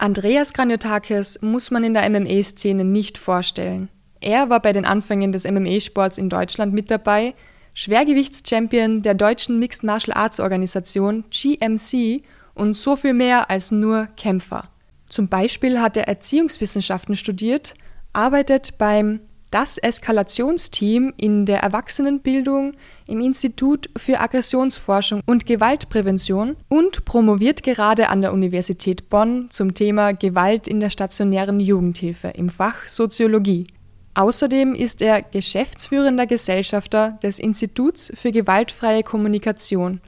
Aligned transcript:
Andreas 0.00 0.54
Graniotakis 0.54 1.42
muss 1.42 1.70
man 1.70 1.84
in 1.84 1.92
der 1.92 2.08
MMA-Szene 2.08 2.84
nicht 2.84 3.18
vorstellen. 3.18 3.90
Er 4.22 4.48
war 4.48 4.60
bei 4.60 4.72
den 4.72 4.86
Anfängen 4.86 5.30
des 5.30 5.44
MMA-Sports 5.44 6.16
in 6.16 6.30
Deutschland 6.30 6.72
mit 6.72 6.90
dabei, 6.90 7.34
Schwergewichtschampion 7.74 9.02
der 9.02 9.12
deutschen 9.12 9.58
Mixed 9.58 9.84
Martial 9.84 10.16
Arts 10.16 10.40
Organisation 10.40 11.24
GMC 11.28 12.22
und 12.54 12.78
so 12.78 12.96
viel 12.96 13.12
mehr 13.12 13.50
als 13.50 13.72
nur 13.72 14.08
Kämpfer. 14.16 14.70
Zum 15.06 15.28
Beispiel 15.28 15.80
hat 15.82 15.98
er 15.98 16.08
Erziehungswissenschaften 16.08 17.14
studiert, 17.14 17.74
arbeitet 18.14 18.78
beim 18.78 19.20
das 19.50 19.78
Eskalationsteam 19.78 21.12
in 21.16 21.44
der 21.44 21.60
Erwachsenenbildung 21.60 22.74
im 23.06 23.20
Institut 23.20 23.90
für 23.96 24.20
Aggressionsforschung 24.20 25.22
und 25.26 25.46
Gewaltprävention 25.46 26.56
und 26.68 27.04
promoviert 27.04 27.62
gerade 27.62 28.08
an 28.08 28.22
der 28.22 28.32
Universität 28.32 29.10
Bonn 29.10 29.50
zum 29.50 29.74
Thema 29.74 30.12
Gewalt 30.12 30.68
in 30.68 30.78
der 30.78 30.90
stationären 30.90 31.58
Jugendhilfe 31.58 32.28
im 32.28 32.48
Fach 32.48 32.86
Soziologie. 32.86 33.66
Außerdem 34.14 34.74
ist 34.74 35.02
er 35.02 35.22
geschäftsführender 35.22 36.26
Gesellschafter 36.26 37.18
des 37.22 37.38
Instituts 37.38 38.12
für 38.14 38.32
gewaltfreie 38.32 39.02
Kommunikation 39.02 40.00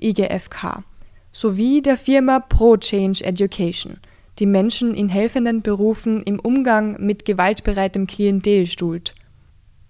IGFK 0.00 0.82
sowie 1.32 1.82
der 1.82 1.96
Firma 1.96 2.40
Pro 2.40 2.76
Change 2.76 3.24
Education– 3.24 3.98
die 4.38 4.46
Menschen 4.46 4.94
in 4.94 5.08
helfenden 5.08 5.62
Berufen 5.62 6.22
im 6.22 6.38
Umgang 6.38 6.96
mit 7.00 7.24
gewaltbereitem 7.24 8.06
Klientel 8.06 8.66
stuhlt. 8.66 9.14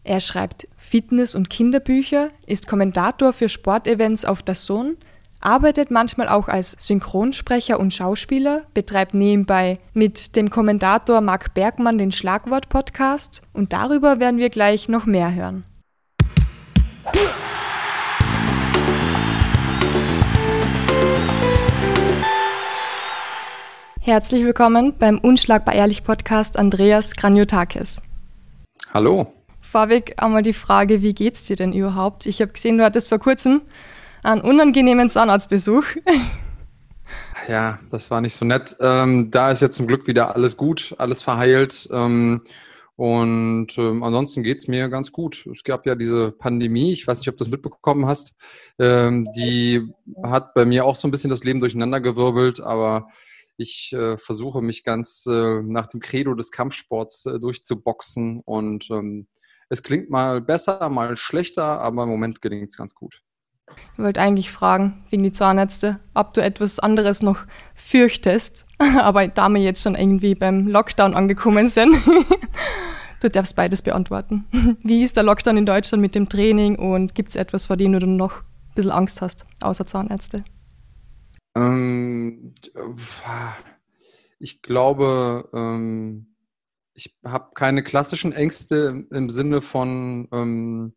Er 0.05 0.21
schreibt 0.21 0.67
Fitness- 0.77 1.35
und 1.35 1.51
Kinderbücher, 1.51 2.31
ist 2.47 2.67
Kommentator 2.67 3.33
für 3.33 3.49
Sportevents 3.49 4.25
auf 4.25 4.43
der 4.43 4.55
Sohn, 4.55 4.97
arbeitet 5.41 5.91
manchmal 5.91 6.29
auch 6.29 6.49
als 6.49 6.77
Synchronsprecher 6.79 7.79
und 7.79 7.93
Schauspieler, 7.93 8.63
betreibt 8.75 9.15
nebenbei 9.15 9.79
mit 9.93 10.35
dem 10.35 10.51
Kommentator 10.51 11.21
Marc 11.21 11.55
Bergmann 11.55 11.99
den 11.99 12.13
Schlagwort-Podcast 12.13 13.43
und 13.53 13.73
darüber 13.73 14.19
werden 14.19 14.39
wir 14.39 14.51
gleich 14.51 14.89
noch 14.89 15.07
mehr 15.07 15.35
hören. 15.35 15.65
Herzlich 24.09 24.43
willkommen 24.43 24.95
beim 24.99 25.19
Unschlagbar 25.19 25.75
Ehrlich 25.75 26.03
Podcast 26.03 26.59
Andreas 26.59 27.15
Graniotakis. 27.15 28.01
Hallo. 28.95 29.35
Vorweg 29.61 30.15
einmal 30.17 30.41
die 30.41 30.55
Frage, 30.55 31.03
wie 31.03 31.13
geht's 31.13 31.45
dir 31.45 31.57
denn 31.57 31.75
überhaupt? 31.75 32.25
Ich 32.25 32.41
habe 32.41 32.51
gesehen, 32.51 32.79
du 32.79 32.85
hattest 32.85 33.11
vor 33.11 33.19
kurzem 33.19 33.61
einen 34.23 34.41
unangenehmen 34.41 35.11
Zahnarztbesuch. 35.11 35.85
Ja, 37.49 37.79
das 37.91 38.11
war 38.11 38.21
nicht 38.21 38.35
so 38.35 38.45
nett. 38.45 38.77
Ähm, 38.81 39.31
da 39.31 39.51
ist 39.51 39.63
jetzt 39.63 39.77
zum 39.77 39.87
Glück 39.87 40.07
wieder 40.07 40.35
alles 40.35 40.57
gut, 40.59 40.95
alles 40.99 41.23
verheilt. 41.23 41.89
Ähm, 41.91 42.43
und 42.97 43.79
ähm, 43.79 44.03
ansonsten 44.03 44.43
geht's 44.43 44.69
mir 44.69 44.89
ganz 44.89 45.13
gut. 45.13 45.47
Es 45.51 45.65
gab 45.65 45.87
ja 45.87 45.95
diese 45.95 46.33
Pandemie, 46.33 46.93
ich 46.93 47.07
weiß 47.07 47.19
nicht, 47.19 47.29
ob 47.29 47.37
du 47.37 47.45
das 47.45 47.51
mitbekommen 47.51 48.07
hast. 48.07 48.37
Ähm, 48.79 49.29
die 49.37 49.91
hat 50.23 50.53
bei 50.53 50.67
mir 50.67 50.85
auch 50.85 50.97
so 50.97 51.09
ein 51.09 51.11
bisschen 51.11 51.31
das 51.31 51.45
Leben 51.45 51.61
durcheinandergewirbelt, 51.61 52.61
aber 52.61 53.09
ich 53.59 53.93
äh, 53.93 54.17
versuche 54.17 54.63
mich 54.63 54.85
ganz 54.85 55.27
äh, 55.27 55.61
nach 55.63 55.87
dem 55.87 56.01
Credo 56.01 56.35
des 56.35 56.53
Kampfsports 56.53 57.27
äh, 57.27 57.39
durchzuboxen 57.39 58.41
und 58.45 58.89
ähm, 58.91 59.27
es 59.69 59.83
klingt 59.83 60.09
mal 60.09 60.41
besser, 60.41 60.89
mal 60.89 61.17
schlechter, 61.17 61.81
aber 61.81 62.05
im 62.05 62.09
Moment 62.09 62.41
gelingt 62.41 62.71
es 62.71 62.77
ganz 62.77 62.95
gut. 62.95 63.23
Ich 63.93 64.03
wollte 64.03 64.21
eigentlich 64.21 64.51
fragen, 64.51 65.05
wegen 65.11 65.25
die 65.25 65.33
Zahnärzte, 65.33 66.01
ob 66.15 66.33
du 66.33 66.41
etwas 66.41 66.79
anderes 66.79 67.23
noch 67.23 67.47
fürchtest, 67.75 68.65
aber 68.79 69.29
da 69.29 69.49
wir 69.49 69.61
jetzt 69.61 69.83
schon 69.83 69.97
irgendwie 69.97 70.35
beim 70.35 70.69
Lockdown 70.69 71.15
angekommen 71.15 71.69
sind, 71.69 71.97
du 73.21 73.29
darfst 73.29 73.57
beides 73.57 73.83
beantworten. 73.83 74.47
Wie 74.83 75.03
ist 75.03 75.17
der 75.17 75.25
Lockdown 75.25 75.57
in 75.57 75.67
Deutschland 75.67 76.01
mit 76.01 76.15
dem 76.15 76.29
Training 76.29 76.77
und 76.77 77.15
gibt 77.15 77.31
es 77.31 77.37
etwas, 77.37 77.67
vor 77.67 77.77
dem 77.77 77.93
du 77.93 78.07
noch 78.07 78.41
ein 78.41 78.75
bisschen 78.77 78.93
Angst 78.93 79.21
hast, 79.21 79.45
außer 79.61 79.87
Zahnärzte? 79.87 80.45
Ähm, 81.59 82.55
ich 84.39 84.63
glaube, 84.63 85.49
ähm, 85.53 86.35
ich 86.95 87.17
habe 87.25 87.51
keine 87.55 87.83
klassischen 87.83 88.33
Ängste 88.33 89.07
im, 89.11 89.31
Sinne 89.31 89.61
von, 89.61 90.29
ähm, 90.33 90.95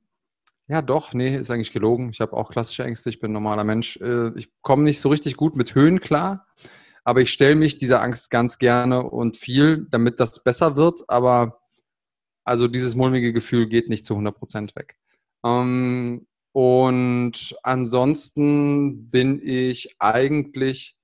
ja 0.68 0.82
doch, 0.82 1.14
nee, 1.14 1.36
ist 1.36 1.52
eigentlich 1.52 1.74
gelogen. 1.74 2.10
Ich 2.12 2.22
habe 2.22 2.34
auch 2.34 2.52
klassische 2.52 2.84
Ängste, 2.84 3.10
ich 3.10 3.20
bin 3.20 3.32
ein 3.32 3.34
normaler 3.34 3.64
Mensch. 3.64 3.98
Äh, 3.98 4.32
ich 4.36 4.52
komme 4.62 4.84
nicht 4.84 5.02
so 5.02 5.10
richtig 5.10 5.36
gut 5.36 5.56
mit 5.56 5.74
Höhen 5.76 6.00
klar, 6.00 6.48
aber 7.04 7.22
ich 7.22 7.32
stelle 7.32 7.56
mich 7.56 7.78
dieser 7.78 8.02
Angst 8.02 8.30
ganz 8.30 8.60
gerne 8.60 9.04
und 9.04 9.38
viel, 9.38 9.88
damit 9.90 10.20
das 10.20 10.44
besser 10.44 10.76
wird, 10.76 11.02
aber 11.08 11.62
also 12.44 12.68
dieses 12.68 12.96
mulmige 12.96 13.34
Gefühl 13.34 13.68
geht 13.68 13.90
nicht 13.90 14.06
zu 14.06 14.16
100% 14.16 14.76
weg. 14.76 14.98
Ähm, 15.44 16.28
und 16.54 17.56
ansonsten 17.64 19.10
bin 19.10 19.42
ich 19.44 19.96
eigentlich 20.00 20.98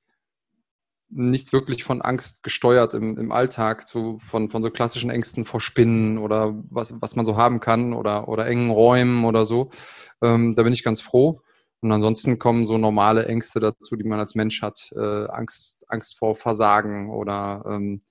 nicht 1.09 1.53
wirklich 1.53 1.83
von 1.83 2.01
Angst 2.01 2.43
gesteuert 2.43 2.93
im, 2.93 3.17
im 3.17 3.31
Alltag, 3.31 3.87
zu, 3.87 4.17
von, 4.19 4.49
von 4.49 4.61
so 4.61 4.69
klassischen 4.69 5.09
Ängsten 5.09 5.45
vor 5.45 5.61
Spinnen 5.61 6.17
oder 6.17 6.53
was, 6.69 6.93
was 6.99 7.15
man 7.15 7.25
so 7.25 7.37
haben 7.37 7.59
kann 7.61 7.93
oder, 7.93 8.27
oder 8.27 8.45
engen 8.45 8.71
Räumen 8.71 9.23
oder 9.23 9.45
so. 9.45 9.69
Ähm, 10.21 10.55
da 10.55 10.63
bin 10.63 10.73
ich 10.73 10.83
ganz 10.83 10.99
froh. 10.99 11.41
Und 11.79 11.91
ansonsten 11.91 12.39
kommen 12.39 12.65
so 12.65 12.77
normale 12.77 13.27
Ängste 13.27 13.59
dazu, 13.59 13.95
die 13.95 14.03
man 14.03 14.19
als 14.19 14.35
Mensch 14.35 14.61
hat. 14.61 14.91
Äh, 14.95 15.27
Angst, 15.27 15.85
Angst 15.87 16.17
vor 16.17 16.35
Versagen 16.35 17.09
oder 17.11 17.63
ähm, 17.67 18.01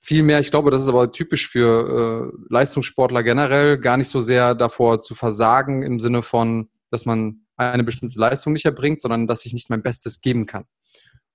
viel 0.00 0.22
mehr, 0.22 0.40
ich 0.40 0.50
glaube, 0.50 0.70
das 0.70 0.82
ist 0.82 0.88
aber 0.88 1.12
typisch 1.12 1.48
für 1.48 2.32
äh, 2.32 2.52
Leistungssportler 2.52 3.22
generell, 3.22 3.78
gar 3.78 3.96
nicht 3.96 4.08
so 4.08 4.20
sehr 4.20 4.54
davor 4.54 5.02
zu 5.02 5.14
versagen 5.14 5.82
im 5.82 6.00
Sinne 6.00 6.22
von, 6.22 6.70
dass 6.90 7.04
man 7.04 7.46
eine 7.56 7.84
bestimmte 7.84 8.18
Leistung 8.18 8.54
nicht 8.54 8.64
erbringt, 8.64 9.00
sondern 9.00 9.26
dass 9.26 9.44
ich 9.44 9.52
nicht 9.52 9.68
mein 9.68 9.82
Bestes 9.82 10.22
geben 10.22 10.46
kann. 10.46 10.64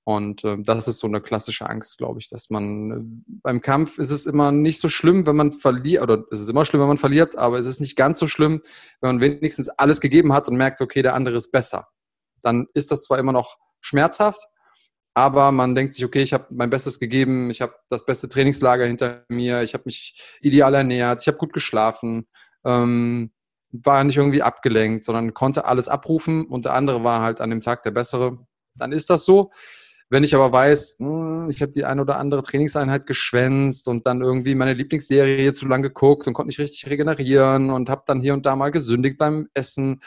Und 0.03 0.43
äh, 0.43 0.57
das 0.59 0.87
ist 0.87 0.99
so 0.99 1.07
eine 1.07 1.19
klassische 1.19 1.67
Angst, 1.67 1.97
glaube 1.97 2.19
ich, 2.19 2.29
dass 2.29 2.51
man 2.51 2.91
äh, 2.91 2.95
beim 3.41 3.61
Kampf 3.61 3.97
ist 3.97 4.11
es 4.11 4.27
immer 4.27 4.51
nicht 4.51 4.79
so 4.79 4.87
schlimm, 4.87 5.25
wenn 5.25 5.35
man 5.35 5.51
verliert, 5.51 6.03
oder 6.03 6.23
es 6.31 6.41
ist 6.41 6.49
immer 6.49 6.63
schlimm, 6.63 6.81
wenn 6.81 6.87
man 6.87 6.99
verliert, 6.99 7.35
aber 7.37 7.57
es 7.57 7.65
ist 7.65 7.79
nicht 7.79 7.95
ganz 7.95 8.19
so 8.19 8.27
schlimm, 8.27 8.61
wenn 9.01 9.15
man 9.15 9.21
wenigstens 9.21 9.67
alles 9.67 10.01
gegeben 10.01 10.31
hat 10.31 10.47
und 10.47 10.57
merkt, 10.57 10.79
okay, 10.79 11.01
der 11.01 11.15
andere 11.15 11.35
ist 11.35 11.51
besser. 11.51 11.87
Dann 12.43 12.67
ist 12.75 12.91
das 12.91 13.03
zwar 13.03 13.17
immer 13.17 13.31
noch 13.31 13.57
schmerzhaft, 13.81 14.45
aber 15.15 15.53
man 15.53 15.75
denkt 15.75 15.93
sich, 15.93 16.03
okay, 16.03 16.21
ich 16.21 16.33
habe 16.33 16.47
mein 16.49 16.69
Bestes 16.69 16.99
gegeben, 16.99 17.49
ich 17.49 17.61
habe 17.61 17.73
das 17.89 18.05
beste 18.05 18.27
Trainingslager 18.27 18.85
hinter 18.85 19.23
mir, 19.29 19.63
ich 19.63 19.73
habe 19.73 19.83
mich 19.85 20.21
ideal 20.41 20.73
ernährt, 20.75 21.21
ich 21.21 21.27
habe 21.27 21.37
gut 21.37 21.53
geschlafen, 21.53 22.27
ähm, 22.65 23.31
war 23.71 24.03
nicht 24.03 24.17
irgendwie 24.17 24.41
abgelenkt, 24.41 25.05
sondern 25.05 25.33
konnte 25.33 25.65
alles 25.65 25.87
abrufen 25.87 26.45
und 26.45 26.65
der 26.65 26.73
andere 26.73 27.05
war 27.05 27.21
halt 27.21 27.39
an 27.39 27.49
dem 27.49 27.61
Tag 27.61 27.83
der 27.83 27.91
bessere. 27.91 28.45
Dann 28.75 28.91
ist 28.91 29.09
das 29.09 29.23
so. 29.23 29.51
Wenn 30.09 30.25
ich 30.25 30.35
aber 30.35 30.51
weiß, 30.51 30.97
mh, 30.99 31.07
hm, 31.07 31.49
ich 31.49 31.61
habe 31.61 31.71
die 31.71 31.85
ein 31.85 32.01
oder 32.01 32.17
andere 32.17 32.41
Trainingseinheit 32.41 33.07
geschwänzt 33.07 33.87
und 33.87 34.05
dann 34.05 34.21
irgendwie 34.21 34.53
meine 34.53 34.73
Lieblingsserie 34.73 35.53
zu 35.53 35.65
lange 35.65 35.87
geguckt 35.87 36.27
und 36.27 36.33
konnte 36.33 36.49
nicht 36.49 36.59
richtig 36.59 36.89
regenerieren 36.89 37.69
und 37.69 37.89
habe 37.89 38.03
dann 38.05 38.19
hier 38.19 38.33
und 38.33 38.45
da 38.45 38.55
mal 38.57 38.71
gesündigt 38.71 39.17
beim 39.17 39.47
Essen. 39.53 40.01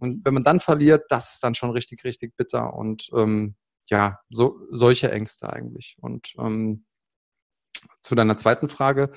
Und 0.00 0.24
wenn 0.24 0.34
man 0.34 0.44
dann 0.44 0.58
verliert, 0.58 1.04
das 1.10 1.34
ist 1.34 1.44
dann 1.44 1.54
schon 1.54 1.70
richtig, 1.70 2.04
richtig 2.04 2.36
bitter. 2.36 2.74
Und 2.74 3.08
ähm, 3.14 3.54
ja, 3.86 4.20
so, 4.30 4.60
solche 4.70 5.10
Ängste 5.10 5.52
eigentlich. 5.52 5.96
Und 6.00 6.34
ähm, 6.38 6.84
zu 8.02 8.14
deiner 8.14 8.36
zweiten 8.36 8.68
Frage, 8.68 9.10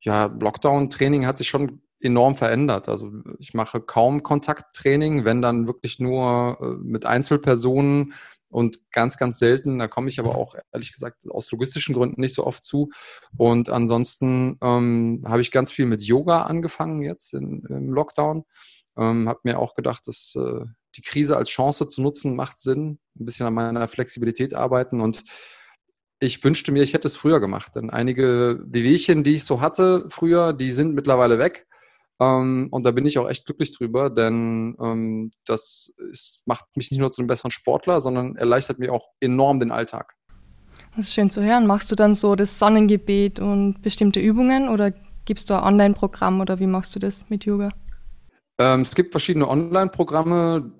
ja, 0.00 0.26
Lockdown-Training 0.26 1.26
hat 1.26 1.38
sich 1.38 1.48
schon 1.48 1.82
enorm 2.00 2.36
verändert. 2.36 2.88
Also 2.88 3.10
ich 3.38 3.54
mache 3.54 3.80
kaum 3.80 4.22
Kontakttraining, 4.22 5.24
wenn 5.24 5.42
dann 5.42 5.66
wirklich 5.66 5.98
nur 5.98 6.58
äh, 6.60 6.84
mit 6.84 7.06
Einzelpersonen 7.06 8.14
und 8.48 8.90
ganz, 8.92 9.16
ganz 9.16 9.38
selten. 9.38 9.78
Da 9.78 9.88
komme 9.88 10.08
ich 10.08 10.20
aber 10.20 10.36
auch 10.36 10.54
ehrlich 10.72 10.92
gesagt 10.92 11.28
aus 11.30 11.50
logistischen 11.50 11.94
Gründen 11.94 12.20
nicht 12.20 12.34
so 12.34 12.46
oft 12.46 12.62
zu. 12.62 12.90
Und 13.36 13.70
ansonsten 13.70 14.58
ähm, 14.62 15.24
habe 15.26 15.40
ich 15.40 15.50
ganz 15.50 15.72
viel 15.72 15.86
mit 15.86 16.02
Yoga 16.02 16.42
angefangen 16.42 17.02
jetzt 17.02 17.34
in, 17.34 17.64
im 17.68 17.92
Lockdown. 17.92 18.44
Ähm, 18.96 19.28
habe 19.28 19.40
mir 19.42 19.58
auch 19.58 19.74
gedacht, 19.74 20.06
dass 20.06 20.34
äh, 20.36 20.64
die 20.96 21.02
Krise 21.02 21.36
als 21.36 21.48
Chance 21.48 21.88
zu 21.88 22.02
nutzen 22.02 22.36
macht 22.36 22.58
Sinn. 22.58 22.98
Ein 23.18 23.24
bisschen 23.24 23.46
an 23.46 23.54
meiner 23.54 23.88
Flexibilität 23.88 24.54
arbeiten 24.54 25.00
und 25.00 25.24
ich 26.18 26.42
wünschte 26.42 26.72
mir, 26.72 26.82
ich 26.82 26.94
hätte 26.94 27.08
es 27.08 27.16
früher 27.16 27.40
gemacht. 27.40 27.76
Denn 27.76 27.90
einige 27.90 28.62
Wehwehchen, 28.66 29.22
die 29.22 29.34
ich 29.34 29.44
so 29.44 29.60
hatte 29.60 30.06
früher, 30.08 30.52
die 30.52 30.70
sind 30.70 30.94
mittlerweile 30.94 31.38
weg. 31.38 31.66
Ähm, 32.20 32.68
und 32.70 32.84
da 32.84 32.92
bin 32.92 33.04
ich 33.04 33.18
auch 33.18 33.28
echt 33.28 33.44
glücklich 33.44 33.76
drüber, 33.76 34.08
denn 34.08 34.74
ähm, 34.80 35.30
das 35.44 35.92
ist, 36.10 36.42
macht 36.46 36.64
mich 36.74 36.90
nicht 36.90 37.00
nur 37.00 37.10
zu 37.10 37.20
einem 37.20 37.26
besseren 37.26 37.50
Sportler, 37.50 38.00
sondern 38.00 38.36
erleichtert 38.36 38.78
mir 38.78 38.92
auch 38.92 39.08
enorm 39.20 39.58
den 39.58 39.70
Alltag. 39.70 40.14
Das 40.94 41.06
ist 41.06 41.14
schön 41.14 41.28
zu 41.28 41.42
hören. 41.42 41.66
Machst 41.66 41.90
du 41.92 41.94
dann 41.94 42.14
so 42.14 42.34
das 42.36 42.58
Sonnengebet 42.58 43.38
und 43.38 43.82
bestimmte 43.82 44.20
Übungen 44.20 44.70
oder 44.70 44.94
gibst 45.26 45.50
du 45.50 45.54
ein 45.54 45.62
Online-Programm 45.62 46.40
oder 46.40 46.58
wie 46.58 46.66
machst 46.66 46.94
du 46.94 46.98
das 46.98 47.28
mit 47.28 47.44
Yoga? 47.44 47.68
Ähm, 48.58 48.82
es 48.82 48.94
gibt 48.94 49.12
verschiedene 49.12 49.48
Online-Programme. 49.48 50.72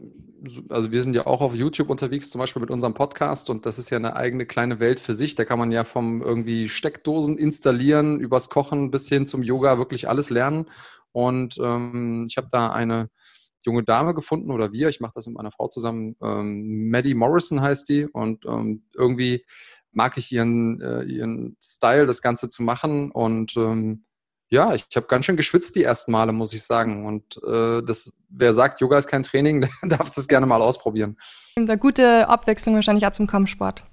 also 0.69 0.93
wir 0.93 1.02
sind 1.02 1.14
ja 1.14 1.26
auch 1.26 1.40
auf 1.40 1.55
YouTube 1.55 1.90
unterwegs, 1.90 2.31
zum 2.31 2.38
Beispiel 2.38 2.61
mit 2.61 2.70
unserem 2.70 2.94
Podcast 2.94 3.50
und 3.50 3.67
das 3.67 3.78
ist 3.78 3.90
ja 3.90 3.99
eine 3.99 4.17
eigene 4.17 4.46
kleine 4.46 4.81
Welt 4.81 5.00
für 5.00 5.14
sich. 5.14 5.34
Da 5.34 5.44
kann 5.44 5.58
man 5.58 5.73
ja 5.73 5.84
vom 5.84 6.23
irgendwie 6.23 6.69
Steckdosen 6.69 7.37
installieren, 7.38 8.20
übers 8.20 8.49
Kochen 8.49 8.90
bis 8.90 9.08
hin 9.08 9.26
zum 9.26 9.43
Yoga 9.43 9.78
wirklich 9.78 10.08
alles 10.08 10.31
lernen. 10.31 10.70
Und 11.12 11.56
ähm, 11.62 12.25
ich 12.28 12.37
habe 12.37 12.49
da 12.50 12.70
eine 12.70 13.11
junge 13.64 13.82
Dame 13.82 14.14
gefunden 14.14 14.50
oder 14.50 14.72
wir, 14.72 14.88
ich 14.88 15.00
mache 15.00 15.12
das 15.14 15.26
mit 15.26 15.37
meiner 15.37 15.50
Frau 15.50 15.67
zusammen, 15.67 16.17
ähm, 16.22 16.88
Maddie 16.90 17.14
Morrison 17.14 17.61
heißt 17.61 17.88
die 17.88 18.06
und 18.06 18.46
ähm, 18.46 18.84
irgendwie 18.94 19.44
mag 19.93 20.17
ich 20.19 20.31
ihren, 20.31 20.81
äh, 20.81 21.02
ihren 21.05 21.56
Style, 21.61 22.06
das 22.06 22.22
Ganze 22.22 22.49
zu 22.49 22.62
machen 22.62 23.11
und 23.11 23.56
ähm, 23.56 24.05
ja, 24.48 24.75
ich 24.75 24.87
habe 24.94 25.06
ganz 25.06 25.25
schön 25.25 25.37
geschwitzt 25.37 25.75
die 25.76 25.82
ersten 25.82 26.12
Male, 26.12 26.32
muss 26.32 26.52
ich 26.52 26.62
sagen. 26.62 27.06
Und 27.06 27.40
äh, 27.44 27.82
das, 27.82 28.12
wer 28.28 28.54
sagt, 28.54 28.81
Yoga 28.81 28.98
ist 28.98 29.08
kein 29.08 29.22
Training, 29.22 29.60
der 29.82 29.96
darf 29.98 30.10
das 30.10 30.28
gerne 30.28 30.46
mal 30.46 30.62
ausprobieren. 30.62 31.16
Eine 31.56 31.78
gute 31.78 32.28
Abwechslung 32.28 32.75
wahrscheinlich 32.75 33.06
auch 33.06 33.12
zum 33.12 33.26
Kampfsport. 33.26 33.84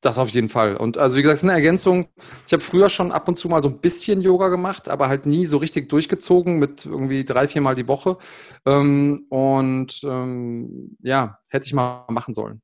Das 0.00 0.18
auf 0.18 0.28
jeden 0.28 0.48
Fall. 0.48 0.76
Und 0.76 0.96
also 0.96 1.16
wie 1.16 1.22
gesagt, 1.22 1.38
es 1.38 1.42
ist 1.42 1.48
eine 1.48 1.54
Ergänzung. 1.54 2.06
Ich 2.46 2.52
habe 2.52 2.62
früher 2.62 2.88
schon 2.88 3.10
ab 3.10 3.26
und 3.26 3.36
zu 3.36 3.48
mal 3.48 3.62
so 3.62 3.68
ein 3.68 3.78
bisschen 3.78 4.20
Yoga 4.20 4.48
gemacht, 4.48 4.88
aber 4.88 5.08
halt 5.08 5.26
nie 5.26 5.44
so 5.44 5.56
richtig 5.56 5.88
durchgezogen 5.88 6.58
mit 6.58 6.86
irgendwie 6.86 7.24
drei, 7.24 7.48
viermal 7.48 7.74
die 7.74 7.88
Woche. 7.88 8.16
Ähm, 8.64 9.26
und 9.28 10.00
ähm, 10.04 10.96
ja, 11.00 11.38
hätte 11.48 11.66
ich 11.66 11.72
mal 11.72 12.04
machen 12.10 12.32
sollen. 12.32 12.62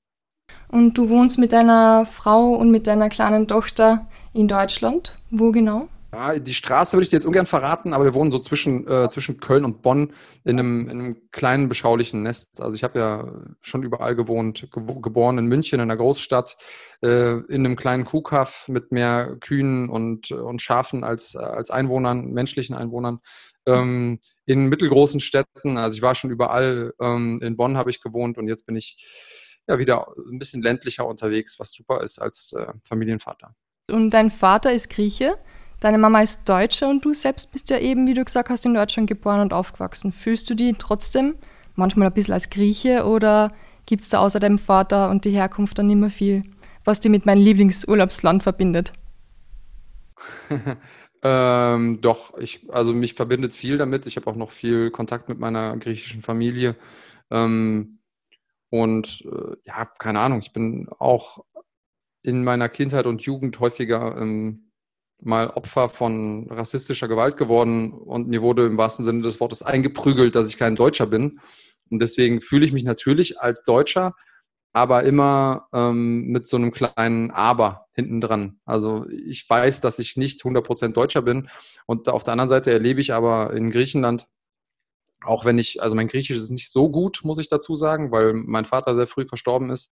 Und 0.69 0.95
du 0.95 1.09
wohnst 1.09 1.39
mit 1.41 1.53
deiner 1.53 2.07
Frau 2.07 2.55
und 2.55 2.71
mit 2.71 2.87
deiner 2.87 3.09
kleinen 3.09 3.49
Tochter 3.49 4.07
in 4.33 4.47
Deutschland. 4.47 5.19
Wo 5.31 5.51
genau? 5.51 5.89
Ja, 6.15 6.39
die 6.39 6.55
Straße 6.55 6.97
würde 6.97 7.03
ich 7.03 7.11
dir 7.11 7.17
jetzt 7.17 7.27
ungern 7.27 7.47
verraten, 7.47 7.93
aber 7.93 8.05
wir 8.05 8.15
wohnen 8.15 8.31
so 8.31 8.39
zwischen, 8.39 8.87
äh, 8.87 9.09
zwischen 9.09 9.41
Köln 9.41 9.65
und 9.65 9.83
Bonn 9.83 10.13
in 10.45 10.61
einem, 10.61 10.89
in 10.89 10.91
einem 10.91 11.31
kleinen, 11.33 11.69
beschaulichen 11.69 12.23
Nest. 12.23 12.61
Also 12.61 12.77
ich 12.77 12.85
habe 12.85 13.01
ja 13.01 13.33
schon 13.63 13.83
überall 13.83 14.15
gewohnt, 14.15 14.69
ge 14.73 14.83
geboren 15.03 15.39
in 15.39 15.47
München, 15.47 15.81
in 15.81 15.81
einer 15.81 15.97
Großstadt, 15.97 16.57
äh, 17.03 17.33
in 17.49 17.67
einem 17.67 17.75
kleinen 17.75 18.05
Kuhkaff 18.05 18.69
mit 18.69 18.93
mehr 18.93 19.37
Kühen 19.41 19.89
und, 19.89 20.31
und 20.31 20.63
Schafen 20.63 21.03
als, 21.03 21.35
als 21.35 21.71
Einwohnern, 21.71 22.31
menschlichen 22.31 22.77
Einwohnern. 22.77 23.19
Ähm, 23.67 24.21
in 24.47 24.67
mittelgroßen 24.69 25.19
Städten, 25.19 25.79
also 25.79 25.97
ich 25.97 26.03
war 26.03 26.15
schon 26.15 26.31
überall, 26.31 26.93
ähm, 27.01 27.41
in 27.43 27.57
Bonn 27.57 27.77
habe 27.77 27.91
ich 27.91 28.01
gewohnt 28.01 28.39
und 28.39 28.47
jetzt 28.47 28.67
bin 28.67 28.77
ich 28.77 29.61
ja 29.67 29.81
wieder 29.81 30.07
ein 30.31 30.39
bisschen 30.39 30.63
ländlicher 30.63 31.07
unterwegs, 31.07 31.59
was 31.59 31.73
super 31.73 32.03
ist 32.03 32.21
als 32.21 32.53
äh, 32.53 32.73
Familienvater. 32.87 33.57
Und 33.91 34.11
dein 34.11 34.31
Vater 34.31 34.73
ist 34.73 34.91
Grieche? 34.91 35.39
Deine 35.85 35.99
Mama 35.99 36.23
ist 36.23 36.49
Deutsche 36.49 36.89
und 36.89 37.05
du 37.05 37.13
selbst 37.13 37.53
bist 37.53 37.69
ja 37.69 37.79
eben, 37.79 38.07
wie 38.07 38.15
du 38.15 38.25
gesagt 38.25 38.49
hast, 38.49 38.65
in 38.65 38.73
Deutschland 38.73 39.07
geboren 39.07 39.41
und 39.41 39.53
aufgewachsen. 39.53 40.13
Fühlst 40.13 40.49
du 40.49 40.55
die 40.55 40.73
trotzdem 40.73 41.35
manchmal 41.75 42.07
ein 42.09 42.15
bisschen 42.15 42.33
als 42.33 42.49
Grieche 42.49 43.05
oder 43.05 43.53
gibt 43.85 44.01
es 44.01 44.09
da 44.09 44.21
außer 44.21 44.41
deinem 44.41 44.59
Vater 44.59 45.11
und 45.11 45.27
die 45.27 45.31
Herkunft 45.33 45.79
dann 45.79 45.89
mehr 45.89 46.09
viel, 46.09 46.43
was 46.87 47.01
dich 47.01 47.11
mit 47.11 47.27
meinem 47.27 47.45
Lieblingsurlaubsland 47.45 48.43
verbindet? 48.43 48.95
ähm, 51.23 52.01
doch, 52.01 52.39
ich, 52.39 52.67
also 52.73 52.95
mich 52.95 53.13
verbindet 53.13 53.53
viel 53.53 53.77
damit. 53.77 54.07
Ich 54.07 54.17
habe 54.17 54.27
auch 54.31 54.37
noch 54.37 54.53
viel 54.53 54.91
Kontakt 54.91 55.29
mit 55.29 55.39
meiner 55.39 55.77
griechischen 55.77 56.23
Familie. 56.23 56.77
Ähm, 57.31 57.99
und 58.71 59.23
äh, 59.27 59.57
ja, 59.67 59.85
keine 59.85 60.21
Ahnung, 60.21 60.39
ich 60.39 60.55
bin 60.55 60.89
auch 60.99 61.45
in 62.23 62.43
meiner 62.43 62.71
Kindheit 62.71 63.05
und 63.05 63.21
Jugend 63.21 63.61
häufiger 63.61 64.17
ähm, 64.17 64.64
mal 65.25 65.49
Opfer 65.51 65.89
von 65.89 66.49
rassistischer 66.51 67.09
Gewalt 67.09 67.37
geworden 67.37 67.93
und 67.93 68.29
mir 68.29 68.43
wurde 68.43 68.67
im 68.67 68.79
wahrsten 68.79 69.05
Sinne 69.05 69.23
des 69.23 69.41
Wortes 69.41 69.63
eingeprügelt, 69.63 70.35
dass 70.35 70.49
ich 70.49 70.59
kein 70.59 70.77
Deutscher 70.77 71.07
bin. 71.07 71.41
Und 71.91 72.01
deswegen 72.01 72.41
fühle 72.41 72.65
ich 72.65 72.73
mich 72.73 72.85
natürlich 72.85 73.41
als 73.41 73.63
Deutscher, 73.63 74.15
aber 74.73 75.05
immer 75.05 75.69
ähm, 75.73 76.27
mit 76.27 76.47
so 76.47 76.57
einem 76.57 76.73
kleinen 76.73 77.31
Aber 77.31 77.87
hinten 77.93 78.21
dran. 78.21 78.59
Also 78.65 79.07
ich 79.09 79.49
weiß, 79.49 79.81
dass 79.81 79.99
ich 79.99 80.17
nicht 80.17 80.43
100% 80.43 80.89
Deutscher 80.89 81.23
bin. 81.23 81.49
Und 81.87 82.09
auf 82.09 82.25
der 82.25 82.33
anderen 82.33 82.49
Seite 82.49 82.73
erlebe 82.73 83.01
ich 83.01 83.13
aber 83.13 83.53
in 83.53 83.71
Griechenland 83.71 84.27
auch 85.27 85.45
wenn 85.45 85.59
ich, 85.59 85.83
also 85.83 85.97
mein 85.97 86.09
Griechisch 86.09 86.37
ist 86.37 86.51
nicht 86.51 86.71
so 86.71 86.91
gut, 86.91 87.21
muss 87.25 87.39
ich 87.39 87.49
dazu 87.49 87.77
sagen, 87.77 88.11
weil 88.11 88.33
mein 88.35 88.65
Vater 88.65 88.95
sehr 88.95 89.07
früh 89.07 89.27
verstorben 89.27 89.71
ist 89.71 89.93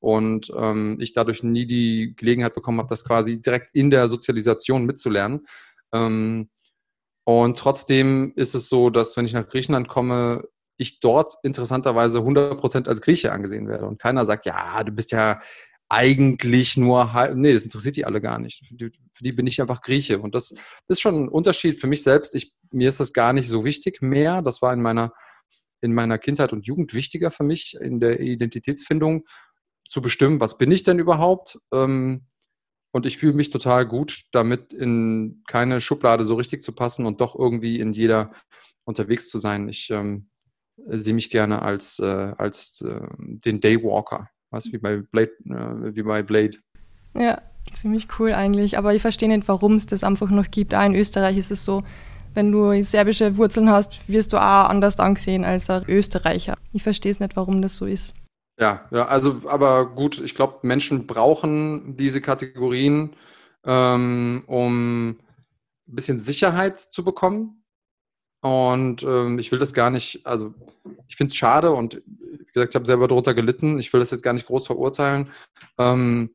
und 0.00 0.52
ähm, 0.56 0.98
ich 1.00 1.12
dadurch 1.12 1.42
nie 1.42 1.66
die 1.66 2.14
Gelegenheit 2.16 2.54
bekommen 2.54 2.78
habe, 2.78 2.88
das 2.88 3.04
quasi 3.04 3.40
direkt 3.40 3.74
in 3.74 3.90
der 3.90 4.08
Sozialisation 4.08 4.84
mitzulernen. 4.84 5.46
Ähm, 5.92 6.50
und 7.24 7.58
trotzdem 7.58 8.32
ist 8.36 8.54
es 8.54 8.68
so, 8.68 8.90
dass 8.90 9.16
wenn 9.16 9.26
ich 9.26 9.34
nach 9.34 9.46
Griechenland 9.46 9.88
komme, 9.88 10.44
ich 10.78 11.00
dort 11.00 11.34
interessanterweise 11.42 12.20
100% 12.20 12.88
als 12.88 13.00
Grieche 13.00 13.32
angesehen 13.32 13.68
werde. 13.68 13.86
Und 13.86 14.00
keiner 14.00 14.24
sagt, 14.24 14.46
ja, 14.46 14.82
du 14.84 14.92
bist 14.92 15.12
ja 15.12 15.40
eigentlich 15.88 16.76
nur 16.76 17.12
halb. 17.12 17.36
Nee, 17.36 17.52
das 17.52 17.64
interessiert 17.64 17.96
die 17.96 18.04
alle 18.04 18.20
gar 18.20 18.38
nicht. 18.38 18.64
Für 18.68 19.24
die, 19.24 19.32
bin 19.32 19.46
ich 19.46 19.60
einfach 19.60 19.80
Grieche. 19.80 20.20
Und 20.20 20.34
das, 20.34 20.50
das, 20.50 20.60
ist 20.96 21.00
schon 21.00 21.24
ein 21.24 21.28
Unterschied 21.28 21.80
für 21.80 21.86
mich 21.86 22.02
selbst. 22.02 22.34
Ich, 22.34 22.54
mir 22.70 22.88
ist 22.88 23.00
das 23.00 23.12
gar 23.12 23.32
nicht 23.32 23.48
so 23.48 23.64
wichtig 23.64 24.02
mehr. 24.02 24.42
Das 24.42 24.62
war 24.62 24.72
in 24.72 24.82
meiner, 24.82 25.12
in 25.80 25.94
meiner 25.94 26.18
Kindheit 26.18 26.52
und 26.52 26.66
Jugend 26.66 26.94
wichtiger 26.94 27.30
für 27.30 27.44
mich, 27.44 27.76
in 27.80 28.00
der 28.00 28.20
Identitätsfindung 28.20 29.24
zu 29.84 30.02
bestimmen, 30.02 30.40
was 30.40 30.58
bin 30.58 30.70
ich 30.70 30.82
denn 30.82 30.98
überhaupt? 30.98 31.58
Ähm, 31.72 32.26
und 32.92 33.06
ich 33.06 33.18
fühle 33.18 33.34
mich 33.34 33.50
total 33.50 33.86
gut, 33.86 34.24
damit 34.32 34.72
in 34.72 35.42
keine 35.46 35.80
Schublade 35.80 36.24
so 36.24 36.34
richtig 36.34 36.62
zu 36.62 36.72
passen 36.72 37.06
und 37.06 37.20
doch 37.20 37.38
irgendwie 37.38 37.80
in 37.80 37.92
jeder 37.92 38.32
unterwegs 38.84 39.28
zu 39.28 39.38
sein. 39.38 39.68
Ich 39.68 39.90
ähm, 39.90 40.30
sehe 40.86 41.14
mich 41.14 41.30
gerne 41.30 41.62
als, 41.62 41.98
äh, 41.98 42.32
als 42.38 42.80
äh, 42.80 43.00
den 43.18 43.60
Daywalker. 43.60 44.28
Was 44.50 44.72
wie 44.72 44.78
bei 44.78 44.98
Blade, 44.98 45.32
äh, 45.44 45.94
wie 45.94 46.02
bei 46.02 46.22
Blade. 46.22 46.56
Ja, 47.14 47.42
ziemlich 47.74 48.08
cool 48.18 48.32
eigentlich. 48.32 48.78
Aber 48.78 48.94
ich 48.94 49.02
verstehe 49.02 49.28
nicht, 49.28 49.48
warum 49.48 49.74
es 49.74 49.86
das 49.86 50.04
einfach 50.04 50.30
noch 50.30 50.50
gibt. 50.50 50.74
Auch 50.74 50.84
in 50.84 50.94
Österreich 50.94 51.36
ist 51.36 51.50
es 51.50 51.64
so, 51.64 51.82
wenn 52.38 52.52
du 52.52 52.80
serbische 52.84 53.36
Wurzeln 53.36 53.68
hast, 53.68 54.08
wirst 54.08 54.32
du 54.32 54.36
auch 54.36 54.70
anders 54.70 55.00
angesehen 55.00 55.44
als 55.44 55.68
ein 55.70 55.82
Österreicher. 55.88 56.56
Ich 56.72 56.84
verstehe 56.84 57.10
es 57.10 57.18
nicht, 57.18 57.34
warum 57.34 57.60
das 57.60 57.74
so 57.74 57.84
ist. 57.84 58.14
Ja, 58.60 58.86
ja, 58.92 59.06
also 59.06 59.42
aber 59.46 59.86
gut, 59.86 60.20
ich 60.20 60.36
glaube, 60.36 60.60
Menschen 60.62 61.08
brauchen 61.08 61.96
diese 61.96 62.20
Kategorien, 62.20 63.16
ähm, 63.64 64.44
um 64.46 65.10
ein 65.10 65.18
bisschen 65.86 66.20
Sicherheit 66.20 66.78
zu 66.78 67.02
bekommen. 67.04 67.64
Und 68.40 69.02
ähm, 69.02 69.40
ich 69.40 69.50
will 69.50 69.58
das 69.58 69.74
gar 69.74 69.90
nicht, 69.90 70.24
also 70.24 70.54
ich 71.08 71.16
finde 71.16 71.32
es 71.32 71.36
schade 71.36 71.72
und 71.72 72.02
wie 72.06 72.52
gesagt, 72.52 72.72
ich 72.72 72.76
habe 72.76 72.86
selber 72.86 73.08
darunter 73.08 73.34
gelitten. 73.34 73.80
Ich 73.80 73.92
will 73.92 73.98
das 73.98 74.12
jetzt 74.12 74.22
gar 74.22 74.32
nicht 74.32 74.46
groß 74.46 74.68
verurteilen. 74.68 75.30
Ähm, 75.76 76.30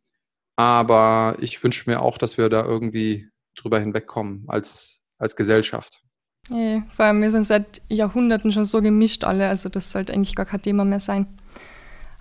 aber 0.57 1.37
ich 1.39 1.63
wünsche 1.63 1.89
mir 1.89 2.01
auch, 2.01 2.17
dass 2.17 2.37
wir 2.37 2.49
da 2.49 2.65
irgendwie 2.65 3.29
drüber 3.55 3.79
hinwegkommen 3.79 4.43
als, 4.47 5.02
als 5.17 5.35
Gesellschaft. 5.35 6.01
Ja, 6.49 6.83
vor 6.95 7.05
allem, 7.05 7.21
wir 7.21 7.31
sind 7.31 7.45
seit 7.45 7.81
Jahrhunderten 7.87 8.51
schon 8.51 8.65
so 8.65 8.81
gemischt 8.81 9.23
alle, 9.23 9.47
also 9.47 9.69
das 9.69 9.91
sollte 9.91 10.13
eigentlich 10.13 10.35
gar 10.35 10.45
kein 10.45 10.61
Thema 10.61 10.83
mehr 10.83 10.99
sein. 10.99 11.27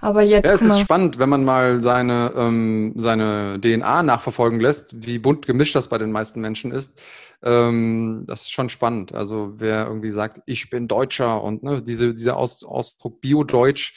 Aber 0.03 0.23
jetzt. 0.23 0.49
Ja, 0.49 0.55
es 0.55 0.63
ist 0.63 0.81
spannend, 0.81 1.21
wenn 1.21 1.29
man 1.29 1.45
mal 1.45 1.81
seine, 1.81 2.33
ähm, 2.37 2.93
seine 2.97 3.61
DNA 3.61 4.03
nachverfolgen 4.03 4.59
lässt, 4.59 5.07
wie 5.07 5.21
bunt 5.21 5.47
gemischt 5.47 5.77
das 5.77 5.89
bei 5.89 5.97
den 5.97 6.11
meisten 6.11 6.41
Menschen 6.41 6.73
ist. 6.73 7.01
Ähm, 7.41 8.25
das 8.27 8.43
ist 8.43 8.51
schon 8.51 8.69
spannend. 8.69 9.15
Also 9.15 9.55
wer 9.59 9.87
irgendwie 9.87 10.11
sagt, 10.11 10.43
ich 10.47 10.71
bin 10.71 10.89
Deutscher 10.89 11.43
und 11.43 11.63
ne, 11.63 11.83
diese, 11.83 12.15
dieser 12.15 12.37
Aus, 12.37 12.65
Ausdruck 12.65 13.21
Bio-Deutsch, 13.21 13.95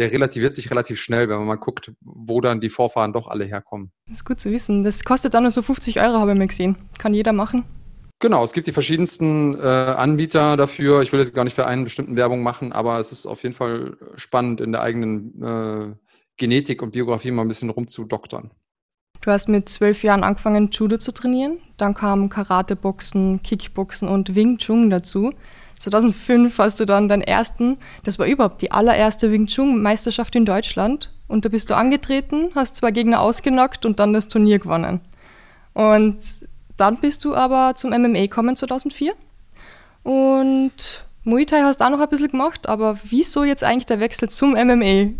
der 0.00 0.10
relativiert 0.10 0.56
sich 0.56 0.72
relativ 0.72 1.00
schnell, 1.00 1.28
wenn 1.28 1.38
man 1.38 1.46
mal 1.46 1.54
guckt, 1.54 1.92
wo 2.00 2.40
dann 2.40 2.60
die 2.60 2.70
Vorfahren 2.70 3.12
doch 3.12 3.28
alle 3.28 3.44
herkommen. 3.44 3.92
Das 4.08 4.18
ist 4.18 4.24
gut 4.24 4.40
zu 4.40 4.50
wissen. 4.50 4.82
Das 4.82 5.04
kostet 5.04 5.34
dann 5.34 5.44
nur 5.44 5.52
so 5.52 5.62
50 5.62 6.00
Euro, 6.00 6.18
habe 6.18 6.32
ich 6.32 6.38
mal 6.38 6.48
gesehen. 6.48 6.76
Kann 6.98 7.14
jeder 7.14 7.32
machen. 7.32 7.64
Genau, 8.20 8.42
es 8.42 8.52
gibt 8.52 8.66
die 8.66 8.72
verschiedensten 8.72 9.58
äh, 9.60 9.62
Anbieter 9.62 10.56
dafür. 10.56 11.02
Ich 11.02 11.12
will 11.12 11.20
jetzt 11.20 11.34
gar 11.34 11.44
nicht 11.44 11.54
für 11.54 11.66
einen 11.66 11.84
bestimmten 11.84 12.16
Werbung 12.16 12.42
machen, 12.42 12.72
aber 12.72 12.98
es 12.98 13.12
ist 13.12 13.26
auf 13.26 13.44
jeden 13.44 13.54
Fall 13.54 13.96
spannend, 14.16 14.60
in 14.60 14.72
der 14.72 14.82
eigenen 14.82 15.40
äh, 15.42 15.94
Genetik 16.36 16.82
und 16.82 16.92
Biografie 16.92 17.30
mal 17.30 17.42
ein 17.42 17.48
bisschen 17.48 17.70
rumzudoktern. 17.70 18.50
Du 19.20 19.30
hast 19.30 19.48
mit 19.48 19.68
zwölf 19.68 20.02
Jahren 20.02 20.24
angefangen, 20.24 20.70
Judo 20.72 20.96
zu 20.98 21.12
trainieren. 21.12 21.58
Dann 21.76 21.94
kamen 21.94 22.28
Karate, 22.28 22.76
Boxen, 22.76 23.42
Kickboxen 23.42 24.08
und 24.08 24.34
Wing 24.34 24.58
Chun 24.58 24.90
dazu. 24.90 25.32
2005 25.78 26.58
hast 26.58 26.80
du 26.80 26.86
dann 26.86 27.08
deinen 27.08 27.22
ersten, 27.22 27.78
das 28.02 28.18
war 28.18 28.26
überhaupt 28.26 28.62
die 28.62 28.72
allererste 28.72 29.30
Wing 29.30 29.46
Chun 29.46 29.80
Meisterschaft 29.80 30.34
in 30.34 30.44
Deutschland. 30.44 31.12
Und 31.28 31.44
da 31.44 31.50
bist 31.50 31.70
du 31.70 31.76
angetreten, 31.76 32.50
hast 32.54 32.76
zwei 32.76 32.90
Gegner 32.90 33.20
ausgenockt 33.20 33.86
und 33.86 34.00
dann 34.00 34.12
das 34.12 34.28
Turnier 34.28 34.58
gewonnen. 34.58 35.00
Und 35.74 36.47
dann 36.78 37.00
bist 37.00 37.24
du 37.24 37.34
aber 37.34 37.74
zum 37.74 37.90
MMA 37.90 38.22
gekommen 38.22 38.56
2004 38.56 39.14
und 40.02 41.04
Muay 41.24 41.44
Thai 41.44 41.60
hast 41.62 41.80
du 41.80 41.84
auch 41.84 41.90
noch 41.90 42.00
ein 42.00 42.08
bisschen 42.08 42.28
gemacht, 42.28 42.68
aber 42.68 42.98
wieso 43.04 43.44
jetzt 43.44 43.62
eigentlich 43.62 43.86
der 43.86 44.00
Wechsel 44.00 44.28
zum 44.30 44.52
MMA? 44.52 45.12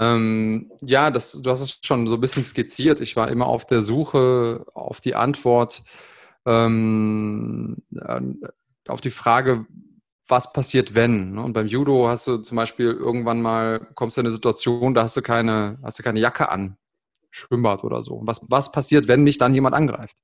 Ähm, 0.00 0.72
ja, 0.80 1.10
das, 1.10 1.32
du 1.32 1.50
hast 1.50 1.60
es 1.60 1.78
schon 1.82 2.06
so 2.06 2.14
ein 2.14 2.20
bisschen 2.20 2.44
skizziert. 2.44 3.00
Ich 3.00 3.16
war 3.16 3.28
immer 3.28 3.46
auf 3.46 3.66
der 3.66 3.82
Suche 3.82 4.64
auf 4.74 5.00
die 5.00 5.14
Antwort 5.14 5.82
ähm, 6.46 7.76
auf 8.88 9.00
die 9.00 9.10
Frage, 9.10 9.66
was 10.26 10.52
passiert, 10.52 10.94
wenn. 10.94 11.32
Ne? 11.32 11.42
Und 11.42 11.52
beim 11.52 11.66
Judo 11.66 12.08
hast 12.08 12.26
du 12.26 12.38
zum 12.38 12.56
Beispiel 12.56 12.86
irgendwann 12.86 13.42
mal, 13.42 13.80
kommst 13.94 14.16
du 14.16 14.20
in 14.20 14.26
eine 14.26 14.34
Situation, 14.34 14.94
da 14.94 15.02
hast 15.02 15.16
du 15.16 15.22
keine, 15.22 15.78
hast 15.82 15.98
du 15.98 16.02
keine 16.02 16.20
Jacke 16.20 16.48
an, 16.50 16.76
Schwimmbad 17.38 17.84
oder 17.84 18.02
so. 18.02 18.20
Was, 18.24 18.46
was 18.50 18.72
passiert, 18.72 19.08
wenn 19.08 19.22
mich 19.22 19.38
dann 19.38 19.54
jemand 19.54 19.74
angreift? 19.74 20.18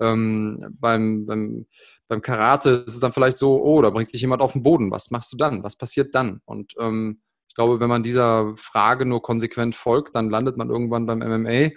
Ähm, 0.00 0.76
beim, 0.78 1.26
beim, 1.26 1.66
beim 2.08 2.22
Karate 2.22 2.84
ist 2.86 2.94
es 2.94 3.00
dann 3.00 3.12
vielleicht 3.12 3.38
so, 3.38 3.62
oh, 3.62 3.82
da 3.82 3.90
bringt 3.90 4.12
dich 4.12 4.20
jemand 4.20 4.42
auf 4.42 4.52
den 4.52 4.62
Boden. 4.62 4.90
Was 4.90 5.10
machst 5.10 5.32
du 5.32 5.36
dann? 5.36 5.62
Was 5.62 5.76
passiert 5.76 6.14
dann? 6.14 6.40
Und 6.44 6.74
ähm, 6.78 7.22
ich 7.48 7.54
glaube, 7.54 7.80
wenn 7.80 7.88
man 7.88 8.02
dieser 8.02 8.54
Frage 8.56 9.06
nur 9.06 9.22
konsequent 9.22 9.74
folgt, 9.74 10.14
dann 10.14 10.30
landet 10.30 10.56
man 10.56 10.70
irgendwann 10.70 11.06
beim 11.06 11.18
MMA. 11.18 11.70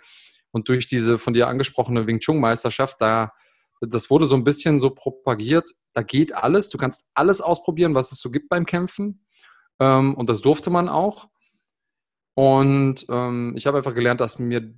Und 0.52 0.68
durch 0.68 0.88
diese 0.88 1.18
von 1.18 1.34
dir 1.34 1.48
angesprochene 1.48 2.08
Wing 2.08 2.20
Chun 2.20 2.40
Meisterschaft, 2.40 3.00
da 3.00 3.32
das 3.82 4.10
wurde 4.10 4.26
so 4.26 4.36
ein 4.36 4.44
bisschen 4.44 4.80
so 4.80 4.92
propagiert, 4.92 5.72
da 5.94 6.04
geht 6.04 6.34
alles, 6.36 6.70
du 6.70 6.78
kannst 6.78 7.10
alles 7.16 7.42
ausprobieren, 7.42 7.96
was 7.96 8.12
es 8.12 8.20
so 8.20 8.30
gibt 8.30 8.48
beim 8.50 8.66
Kämpfen. 8.66 9.26
Ähm, 9.80 10.14
und 10.16 10.30
das 10.30 10.42
durfte 10.42 10.70
man 10.70 10.88
auch. 10.88 11.28
Und 12.34 13.06
ähm, 13.10 13.54
ich 13.58 13.68
habe 13.68 13.78
einfach 13.78 13.94
gelernt, 13.94 14.22
dass 14.22 14.40
mir 14.40 14.74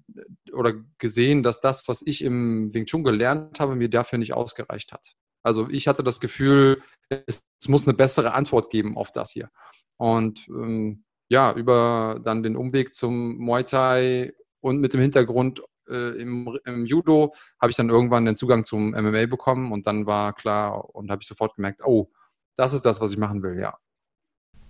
oder 0.51 0.73
gesehen, 0.97 1.43
dass 1.43 1.61
das, 1.61 1.87
was 1.87 2.01
ich 2.05 2.23
im 2.23 2.73
Wing 2.73 2.85
Chun 2.85 3.03
gelernt 3.03 3.59
habe, 3.59 3.75
mir 3.75 3.89
dafür 3.89 4.17
nicht 4.19 4.33
ausgereicht 4.33 4.91
hat. 4.91 5.13
Also 5.43 5.69
ich 5.69 5.87
hatte 5.87 6.03
das 6.03 6.19
Gefühl, 6.19 6.81
es, 7.09 7.45
es 7.59 7.67
muss 7.67 7.87
eine 7.87 7.95
bessere 7.95 8.33
Antwort 8.33 8.71
geben 8.71 8.97
auf 8.97 9.11
das 9.11 9.31
hier. 9.31 9.49
Und 9.97 10.47
ähm, 10.49 11.03
ja, 11.29 11.53
über 11.53 12.19
dann 12.23 12.43
den 12.43 12.55
Umweg 12.55 12.93
zum 12.93 13.37
Muay 13.37 13.63
Thai 13.63 14.33
und 14.61 14.79
mit 14.79 14.93
dem 14.93 15.01
Hintergrund, 15.01 15.61
äh, 15.87 16.19
im, 16.21 16.57
im, 16.65 16.85
Judo 16.85 17.33
habe 17.61 17.71
ich 17.71 17.75
dann 17.75 17.89
irgendwann 17.89 18.25
den 18.25 18.35
Zugang 18.35 18.63
zum 18.63 18.91
MMA 18.91 19.25
bekommen 19.25 19.71
und 19.71 19.85
dann 19.85 20.05
war 20.05 20.33
klar 20.33 20.95
und 20.95 21.11
habe 21.11 21.21
ich 21.21 21.27
sofort 21.27 21.55
gemerkt, 21.55 21.81
oh, 21.83 22.09
das 22.55 22.73
ist 22.73 22.85
das, 22.85 23.01
was 23.01 23.11
ich 23.11 23.17
machen 23.17 23.43
will, 23.43 23.59
ja. 23.59 23.77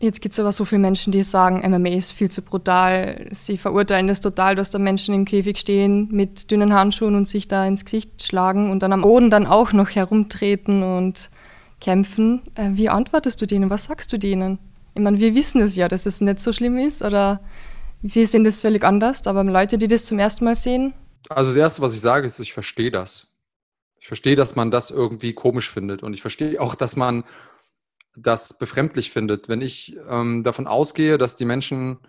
Jetzt 0.03 0.22
gibt 0.22 0.33
es 0.33 0.39
aber 0.39 0.51
so 0.51 0.65
viele 0.65 0.79
Menschen, 0.79 1.12
die 1.12 1.24
sagen, 1.24 1.63
MMA 1.67 1.89
ist 1.89 2.12
viel 2.12 2.29
zu 2.29 2.41
brutal. 2.41 3.25
Sie 3.31 3.57
verurteilen 3.57 4.07
das 4.07 4.19
total, 4.19 4.55
dass 4.55 4.69
da 4.69 4.77
Menschen 4.77 5.13
im 5.13 5.25
Käfig 5.25 5.57
stehen 5.57 6.10
mit 6.12 6.51
dünnen 6.51 6.74
Handschuhen 6.74 7.15
und 7.15 7.27
sich 7.27 7.48
da 7.48 7.65
ins 7.65 7.86
Gesicht 7.86 8.22
schlagen 8.22 8.69
und 8.69 8.83
dann 8.83 8.91
am 8.91 9.01
Boden 9.01 9.29
dann 9.29 9.48
auch 9.48 9.72
noch 9.72 9.89
herumtreten 9.89 10.83
und 10.83 11.29
kämpfen. 11.79 12.41
Äh, 12.55 12.72
wie 12.74 12.89
antwortest 12.89 13.41
du 13.41 13.45
denen? 13.45 13.69
Was 13.69 13.86
sagst 13.86 14.12
du 14.12 14.19
denen? 14.19 14.60
Ich 14.93 15.01
meine, 15.01 15.19
wir 15.19 15.36
wissen 15.36 15.62
es 15.62 15.75
ja, 15.75 15.88
dass 15.88 16.05
es 16.05 16.22
nicht 16.22 16.39
so 16.39 16.53
schlimm 16.53 16.77
ist 16.77 17.01
oder 17.01 17.39
wir 18.01 18.27
sehen 18.27 18.43
das 18.43 18.62
völlig 18.62 18.83
anders, 18.83 19.25
aber 19.25 19.43
Leute, 19.45 19.77
die 19.77 19.88
das 19.88 20.05
zum 20.05 20.19
ersten 20.19 20.43
Mal 20.43 20.55
sehen, 20.55 20.93
also 21.29 21.51
das 21.51 21.57
Erste, 21.57 21.81
was 21.81 21.93
ich 21.93 22.01
sage, 22.01 22.27
ist, 22.27 22.39
ich 22.39 22.53
verstehe 22.53 22.91
das. 22.91 23.27
Ich 24.00 24.07
verstehe, 24.07 24.36
dass 24.36 24.55
man 24.55 24.72
das 24.72 24.91
irgendwie 24.91 25.33
komisch 25.33 25.72
findet. 25.72 26.03
Und 26.03 26.13
ich 26.13 26.22
verstehe 26.22 26.60
auch, 26.60 26.75
dass 26.75 26.95
man 26.95 27.24
das 28.15 28.58
befremdlich 28.58 29.12
findet. 29.12 29.50
Wenn 29.50 29.62
ich 29.62 29.98
ähm, 30.10 30.43
davon 30.43 30.67
ausgehe, 30.67 31.17
dass 31.17 31.36
die 31.36 31.46
Menschen 31.46 32.00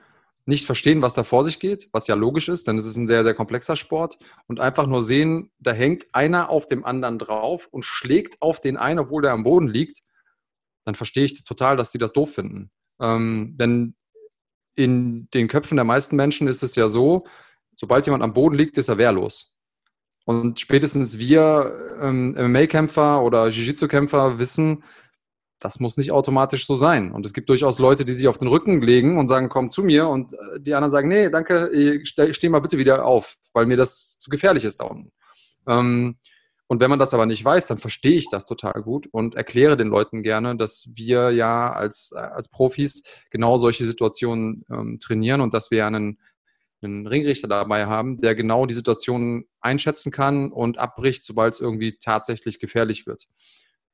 nicht 0.47 0.67
verstehen, 0.67 1.01
was 1.01 1.15
da 1.15 1.25
vor 1.25 1.45
sich 1.45 1.59
geht, 1.59 1.89
was 1.93 2.07
ja 2.07 2.15
logisch 2.15 2.49
ist, 2.49 2.69
denn 2.69 2.77
es 2.77 2.85
ist 2.85 2.97
ein 2.97 3.07
sehr, 3.07 3.25
sehr 3.25 3.35
komplexer 3.35 3.77
Sport 3.77 4.19
und 4.47 4.61
einfach 4.61 4.87
nur 4.87 5.03
sehen, 5.03 5.51
da 5.59 5.73
hängt 5.73 6.07
einer 6.13 6.51
auf 6.51 6.67
dem 6.67 6.85
anderen 6.85 7.19
drauf 7.19 7.67
und 7.71 7.85
schlägt 7.85 8.43
auf 8.43 8.61
den 8.61 8.77
einen, 8.77 8.99
obwohl 8.99 9.23
der 9.23 9.33
am 9.33 9.45
Boden 9.45 9.69
liegt, 9.69 10.01
dann 10.85 10.95
verstehe 10.95 11.25
ich 11.25 11.45
total, 11.45 11.77
dass 11.77 11.93
sie 11.93 11.99
das 11.99 12.13
doof 12.13 12.35
finden. 12.35 12.71
Ähm, 13.01 13.57
denn 13.57 13.95
in 14.77 15.29
den 15.33 15.49
Köpfen 15.49 15.77
der 15.77 15.85
meisten 15.85 16.17
Menschen 16.17 16.47
ist 16.47 16.63
es 16.63 16.75
ja 16.75 16.89
so, 16.89 17.25
sobald 17.75 18.07
jemand 18.07 18.23
am 18.23 18.35
Boden 18.35 18.55
liegt, 18.55 18.77
ist 18.77 18.89
er 18.89 18.99
wehrlos. 18.99 19.57
Und 20.27 20.61
spätestens 20.61 21.19
wir 21.19 21.99
ähm, 22.01 22.35
MMA-Kämpfer 22.37 23.23
oder 23.23 23.49
Jiu-Jitsu-Kämpfer 23.49 24.39
wissen, 24.39 24.83
das 25.65 25.81
muss 25.81 25.97
nicht 25.97 26.13
automatisch 26.13 26.67
so 26.67 26.77
sein. 26.77 27.11
Und 27.11 27.25
es 27.25 27.33
gibt 27.33 27.49
durchaus 27.49 27.79
Leute, 27.79 28.05
die 28.05 28.13
sich 28.13 28.29
auf 28.29 28.37
den 28.37 28.49
Rücken 28.49 28.83
legen 28.83 29.19
und 29.19 29.29
sagen, 29.29 29.49
komm 29.49 29.71
zu 29.71 29.83
mir. 29.83 30.09
Und 30.09 30.35
äh, 30.35 30.61
die 30.61 30.75
anderen 30.75 30.91
sagen, 30.91 31.09
nee, 31.09 31.31
danke, 31.31 32.03
steh, 32.05 32.49
mal 32.51 32.61
bitte 32.61 32.77
wieder 32.77 33.07
auf, 33.07 33.37
weil 33.55 33.65
mir 33.65 33.79
das 33.79 34.19
zu 34.19 34.29
gefährlich 34.29 34.65
ist 34.65 34.81
da 34.81 34.85
unten. 34.85 35.11
Ähm, 35.67 36.19
und 36.67 36.81
wenn 36.81 36.91
man 36.91 36.99
das 36.99 37.15
aber 37.15 37.25
nicht 37.25 37.43
weiß, 37.43 37.67
dann 37.69 37.79
verstehe 37.79 38.17
ich 38.17 38.29
das 38.29 38.45
total 38.45 38.83
gut 38.83 39.07
und 39.11 39.37
erkläre 39.37 39.79
den 39.79 39.89
Leuten 39.89 40.23
gerne, 40.23 40.55
dass 40.55 40.91
wir 40.95 41.31
ja 41.31 41.73
als, 41.73 42.13
als 42.13 42.51
Profis 42.51 43.03
genau 43.31 43.57
solche 43.57 43.87
Situationen 43.87 44.67
ähm, 44.71 44.99
trainieren 44.99 45.41
und 45.41 45.55
dass 45.55 45.71
wir 45.71 45.87
einen 45.87 46.19
einen 46.83 47.07
Ringrichter 47.07 47.49
dabei 47.49 47.87
haben, 47.87 48.19
der 48.19 48.35
genau 48.35 48.67
die 48.67 48.75
Situation 48.75 49.47
einschätzen 49.61 50.13
kann 50.13 50.53
und 50.53 50.77
abbricht, 50.77 51.25
sobald 51.25 51.55
es 51.55 51.61
irgendwie 51.61 51.97
tatsächlich 51.97 52.61
gefährlich 52.61 53.07
wird. 53.07 53.25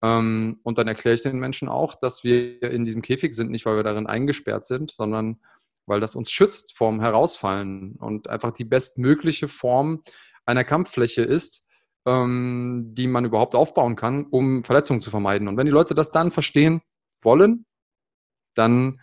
Ähm, 0.02 0.61
und 0.62 0.78
dann 0.78 0.88
erkläre 0.88 1.14
ich 1.14 1.23
den 1.23 1.38
Menschen 1.38 1.69
auch, 1.69 1.95
dass 1.95 2.25
wir 2.25 2.62
in 2.62 2.85
diesem 2.85 3.02
Käfig 3.02 3.35
sind, 3.35 3.50
nicht 3.50 3.66
weil 3.66 3.76
wir 3.76 3.83
darin 3.83 4.07
eingesperrt 4.07 4.64
sind, 4.64 4.90
sondern 4.90 5.40
weil 5.87 6.00
das 6.00 6.14
uns 6.14 6.30
schützt 6.30 6.76
vorm 6.76 7.00
Herausfallen 7.00 7.97
und 7.97 8.28
einfach 8.28 8.52
die 8.52 8.64
bestmögliche 8.64 9.49
Form 9.49 10.02
einer 10.47 10.64
Kampffläche 10.64 11.23
ist, 11.23 11.66
ähm, 12.07 12.90
die 12.92 13.07
man 13.07 13.25
überhaupt 13.25 13.54
aufbauen 13.54 13.97
kann, 13.97 14.26
um 14.26 14.64
Verletzungen 14.64 15.00
zu 15.00 15.11
vermeiden. 15.11 15.49
Und 15.49 15.57
wenn 15.57 15.66
die 15.66 15.73
Leute 15.73 15.95
das 15.95 16.11
dann 16.11 16.30
verstehen 16.30 16.80
wollen, 17.23 17.66
dann 18.54 19.00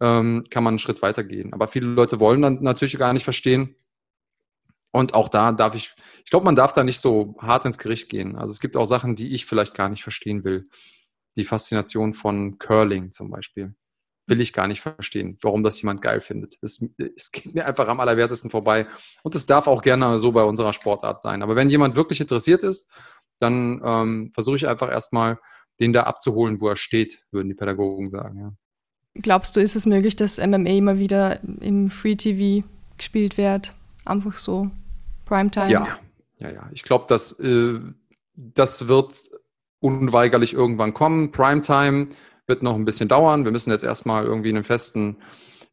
ähm, 0.00 0.44
kann 0.50 0.62
man 0.62 0.72
einen 0.72 0.78
Schritt 0.78 1.02
weitergehen. 1.02 1.52
Aber 1.52 1.68
viele 1.68 1.86
Leute 1.86 2.20
wollen 2.20 2.42
dann 2.42 2.62
natürlich 2.62 2.98
gar 2.98 3.12
nicht 3.12 3.24
verstehen. 3.24 3.76
Und 4.96 5.12
auch 5.12 5.28
da 5.28 5.52
darf 5.52 5.74
ich, 5.74 5.94
ich 6.24 6.30
glaube, 6.30 6.46
man 6.46 6.56
darf 6.56 6.72
da 6.72 6.82
nicht 6.82 7.00
so 7.00 7.36
hart 7.38 7.66
ins 7.66 7.76
Gericht 7.76 8.08
gehen. 8.08 8.34
Also 8.34 8.50
es 8.50 8.60
gibt 8.60 8.78
auch 8.78 8.86
Sachen, 8.86 9.14
die 9.14 9.34
ich 9.34 9.44
vielleicht 9.44 9.74
gar 9.74 9.90
nicht 9.90 10.02
verstehen 10.02 10.42
will. 10.42 10.70
Die 11.36 11.44
Faszination 11.44 12.14
von 12.14 12.58
Curling 12.58 13.12
zum 13.12 13.30
Beispiel. 13.30 13.74
Will 14.26 14.40
ich 14.40 14.54
gar 14.54 14.68
nicht 14.68 14.80
verstehen, 14.80 15.36
warum 15.42 15.62
das 15.62 15.80
jemand 15.82 16.00
geil 16.00 16.22
findet. 16.22 16.56
Es, 16.62 16.82
es 17.14 17.30
geht 17.30 17.54
mir 17.54 17.66
einfach 17.66 17.86
am 17.88 18.00
allerwertesten 18.00 18.48
vorbei. 18.48 18.86
Und 19.22 19.34
es 19.34 19.44
darf 19.44 19.66
auch 19.66 19.82
gerne 19.82 20.18
so 20.18 20.32
bei 20.32 20.42
unserer 20.42 20.72
Sportart 20.72 21.20
sein. 21.20 21.42
Aber 21.42 21.56
wenn 21.56 21.68
jemand 21.68 21.94
wirklich 21.94 22.22
interessiert 22.22 22.62
ist, 22.62 22.90
dann 23.38 23.82
ähm, 23.84 24.30
versuche 24.32 24.56
ich 24.56 24.66
einfach 24.66 24.90
erstmal, 24.90 25.38
den 25.78 25.92
da 25.92 26.04
abzuholen, 26.04 26.58
wo 26.62 26.70
er 26.70 26.76
steht, 26.76 27.22
würden 27.30 27.48
die 27.48 27.54
Pädagogen 27.54 28.08
sagen. 28.08 28.40
Ja. 28.40 28.52
Glaubst 29.16 29.56
du, 29.56 29.60
ist 29.60 29.76
es 29.76 29.84
möglich, 29.84 30.16
dass 30.16 30.38
MMA 30.38 30.70
immer 30.70 30.98
wieder 30.98 31.44
im 31.60 31.90
Free 31.90 32.16
TV 32.16 32.66
gespielt 32.96 33.36
wird? 33.36 33.74
Einfach 34.06 34.38
so 34.38 34.70
Primetime? 35.26 35.70
Ja, 35.70 35.86
ja, 36.38 36.50
ja. 36.50 36.70
Ich 36.72 36.82
glaube, 36.82 37.04
dass 37.08 37.38
äh, 37.38 37.78
das 38.34 38.88
wird 38.88 39.30
unweigerlich 39.80 40.54
irgendwann 40.54 40.94
kommen. 40.94 41.30
Primetime 41.30 42.08
wird 42.46 42.62
noch 42.62 42.74
ein 42.74 42.84
bisschen 42.86 43.08
dauern. 43.08 43.44
Wir 43.44 43.52
müssen 43.52 43.70
jetzt 43.70 43.84
erstmal 43.84 44.24
irgendwie 44.24 44.48
einen 44.48 44.64
festen, 44.64 45.18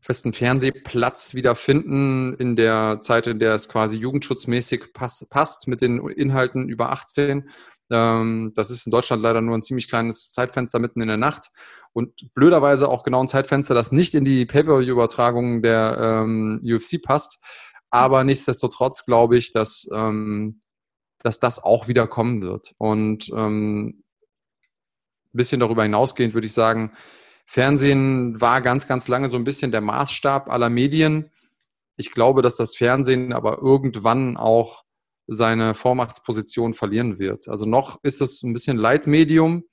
festen 0.02 0.34
Fernsehplatz 0.34 1.34
wiederfinden 1.34 2.36
in 2.36 2.56
der 2.56 3.00
Zeit, 3.00 3.28
in 3.28 3.40
der 3.40 3.54
es 3.54 3.70
quasi 3.70 3.98
jugendschutzmäßig 3.98 4.94
pass, 4.94 5.26
passt 5.30 5.68
mit 5.68 5.82
den 5.82 6.06
Inhalten 6.10 6.68
über 6.68 6.92
18. 6.92 7.50
Ähm, 7.92 8.54
das 8.56 8.72
ist 8.72 8.86
in 8.86 8.92
Deutschland 8.92 9.22
leider 9.22 9.42
nur 9.42 9.56
ein 9.56 9.64
ziemlich 9.64 9.88
kleines 9.90 10.32
Zeitfenster 10.32 10.80
mitten 10.80 11.02
in 11.02 11.08
der 11.08 11.18
Nacht 11.18 11.52
und 11.94 12.34
blöderweise 12.34 12.90
auch 12.90 13.04
genau 13.04 13.22
ein 13.22 13.28
Zeitfenster, 13.28 13.76
das 13.76 13.92
nicht 13.92 14.16
in 14.16 14.26
die 14.26 14.46
Pay-Per-View-Übertragung 14.46 15.62
der 15.62 15.98
ähm, 16.00 16.62
UFC 16.64 17.02
passt. 17.02 17.42
Aber 17.94 18.24
nichtsdestotrotz 18.24 19.06
glaube 19.06 19.38
ich, 19.38 19.52
dass, 19.52 19.88
ähm, 19.94 20.62
dass 21.20 21.40
das 21.40 21.64
auch 21.64 21.88
wieder 21.88 22.08
kommen 22.08 22.42
wird. 22.42 22.74
Und 22.80 23.30
ähm, 23.30 24.04
ein 25.32 25.38
bisschen 25.38 25.60
darüber 25.60 25.84
hinausgehend 25.84 26.34
würde 26.34 26.48
ich 26.48 26.54
sagen, 26.54 26.94
Fernsehen 27.46 28.42
war 28.42 28.62
ganz, 28.62 28.88
ganz 28.88 29.08
lange 29.08 29.30
so 29.30 29.38
ein 29.38 29.44
bisschen 29.44 29.72
der 29.72 29.82
Maßstab 29.82 30.50
aller 30.50 30.72
Medien. 30.72 31.30
Ich 31.96 32.12
glaube, 32.12 32.42
dass 32.42 32.56
das 32.56 32.76
Fernsehen 32.76 33.32
aber 33.32 33.60
irgendwann 33.62 34.38
auch 34.38 34.86
seine 35.28 35.76
Vormachtsposition 35.76 36.74
verlieren 36.74 37.20
wird. 37.20 37.48
Also 37.48 37.68
noch 37.68 38.04
ist 38.04 38.22
es 38.22 38.42
ein 38.42 38.54
bisschen 38.54 38.78
Leitmedium, 38.78 39.66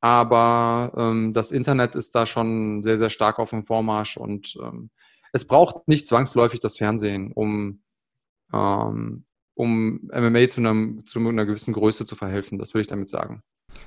aber 0.00 0.94
ähm, 0.96 1.34
das 1.34 1.50
Internet 1.52 1.96
ist 1.96 2.14
da 2.14 2.24
schon 2.24 2.82
sehr, 2.82 2.96
sehr 2.96 3.10
stark 3.10 3.38
auf 3.38 3.50
dem 3.50 3.66
Vormarsch 3.66 4.16
und 4.16 4.56
ähm, 4.62 4.88
es 5.32 5.46
braucht 5.46 5.88
nicht 5.88 6.06
zwangsläufig 6.06 6.60
das 6.60 6.76
Fernsehen, 6.76 7.32
um, 7.32 7.82
ähm, 8.52 9.24
um 9.54 10.10
MMA 10.12 10.48
zu, 10.48 10.60
einem, 10.60 11.04
zu 11.04 11.18
einer 11.18 11.46
gewissen 11.46 11.72
Größe 11.72 12.06
zu 12.06 12.16
verhelfen. 12.16 12.58
Das 12.58 12.74
würde 12.74 12.82
ich 12.82 12.86
damit 12.86 13.08
sagen. 13.08 13.42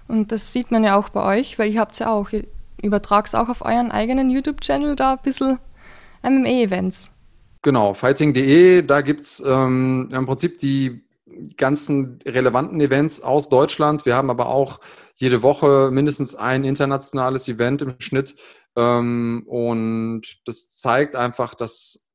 Und 0.08 0.32
das 0.32 0.52
sieht 0.52 0.72
man 0.72 0.84
ja 0.84 0.96
auch 0.96 1.10
bei 1.10 1.40
euch, 1.40 1.58
weil 1.60 1.72
ihr 1.72 1.80
habt 1.80 1.94
es 1.94 2.00
ja 2.00 2.12
auch, 2.12 2.32
ihr 2.32 2.46
übertragt 2.82 3.28
es 3.28 3.36
auch 3.36 3.50
auf 3.50 3.64
euren 3.64 3.92
eigenen 3.92 4.30
YouTube-Channel 4.30 4.96
da 4.96 5.14
ein 5.14 5.22
bisschen 5.24 5.60
MMA-Events. 6.24 7.12
Genau, 7.62 7.94
fighting.de, 7.94 8.84
da 8.84 9.02
gibt 9.02 9.22
es 9.22 9.44
ähm, 9.46 10.10
im 10.12 10.26
Prinzip 10.26 10.60
die 10.60 11.04
ganzen 11.58 12.20
relevanten 12.26 12.80
Events 12.80 13.22
aus 13.22 13.50
Deutschland. 13.50 14.06
Wir 14.06 14.16
haben 14.16 14.30
aber 14.30 14.48
auch 14.48 14.80
jede 15.16 15.44
Woche 15.44 15.90
mindestens 15.92 16.36
ein 16.36 16.64
internationales 16.64 17.48
Event 17.48 17.82
im 17.82 17.96
Schnitt. 18.00 18.36
Ähm, 18.76 19.44
und 19.48 20.22
das 20.46 20.70
zeigt 20.70 21.16
einfach, 21.16 21.56
dass 21.56 22.08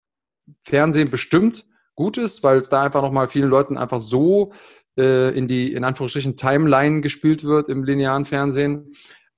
Fernsehen 0.64 1.10
bestimmt 1.10 1.66
gut 1.94 2.18
ist, 2.18 2.42
weil 2.42 2.58
es 2.58 2.68
da 2.68 2.82
einfach 2.82 3.02
nochmal 3.02 3.28
vielen 3.28 3.50
Leuten 3.50 3.76
einfach 3.76 4.00
so 4.00 4.52
äh, 4.98 5.36
in 5.36 5.48
die, 5.48 5.72
in 5.72 5.84
Anführungsstrichen, 5.84 6.36
Timeline 6.36 7.00
gespielt 7.00 7.44
wird 7.44 7.68
im 7.68 7.84
linearen 7.84 8.24
Fernsehen. 8.24 8.92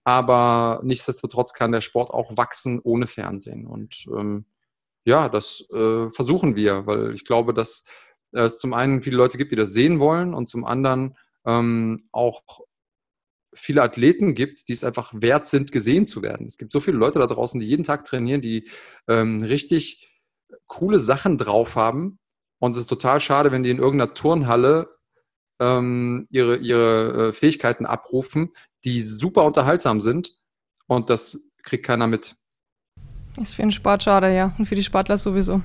aber 0.05 0.81
nichtsdestotrotz 0.83 1.53
kann 1.55 1.73
der 1.73 1.81
Sport 1.81 2.11
auch 2.11 2.37
wachsen 2.37 2.81
ohne 2.83 3.07
Fernsehen. 3.07 3.67
Und 3.67 4.07
ähm, 4.17 4.47
ja, 5.05 5.29
das 5.29 5.65
äh, 5.73 6.11
versuchen 6.11 6.57
wir, 6.57 6.87
weil 6.87 7.15
ich 7.15 7.25
glaube, 7.25 7.55
dass 7.55 7.85
es 8.33 8.59
zum 8.59 8.73
einen 8.73 9.03
viele 9.03 9.17
Leute 9.17 9.39
gibt, 9.39 9.53
die 9.53 9.57
das 9.57 9.73
sehen 9.73 10.01
wollen 10.01 10.35
und 10.35 10.49
zum 10.49 10.65
anderen 10.65 11.17
ähm, 11.45 12.09
auch 12.13 12.43
viele 13.55 13.83
Athleten 13.83 14.35
gibt, 14.35 14.69
die 14.69 14.73
es 14.73 14.85
einfach 14.85 15.13
wert 15.15 15.47
sind, 15.47 15.73
gesehen 15.73 16.07
zu 16.07 16.23
werden. 16.23 16.47
Es 16.47 16.59
gibt 16.59 16.73
so 16.73 16.81
viele 16.81 16.97
Leute 16.97 17.19
da 17.19 17.27
draußen, 17.27 17.61
die 17.61 17.67
jeden 17.67 17.85
Tag 17.85 18.05
trainieren, 18.05 18.41
die 18.41 18.69
ähm, 19.09 19.43
richtig 19.43 20.09
coole 20.67 20.99
Sachen 20.99 21.39
drauf 21.39 21.77
haben. 21.77 22.19
Und 22.59 22.73
es 22.73 22.83
ist 22.83 22.87
total 22.87 23.21
schade, 23.21 23.53
wenn 23.53 23.63
die 23.63 23.71
in 23.71 23.79
irgendeiner 23.79 24.15
Turnhalle 24.15 24.89
ähm, 25.61 26.27
ihre, 26.31 26.57
ihre 26.57 27.29
äh, 27.29 27.33
Fähigkeiten 27.33 27.87
abrufen, 27.87 28.53
die 28.85 29.03
super 29.03 29.45
unterhaltsam 29.45 30.01
sind. 30.01 30.37
Und 30.87 31.11
das 31.11 31.51
kriegt 31.63 31.87
keiner 31.87 32.07
mit. 32.07 32.37
Ist 33.41 33.55
für 33.55 33.63
den 33.63 33.73
Sport 33.73 34.03
schade, 34.03 34.35
ja. 34.35 34.55
Und 34.59 34.67
für 34.67 34.75
die 34.75 34.83
Sportler 34.83 35.19
sowieso. 35.19 35.63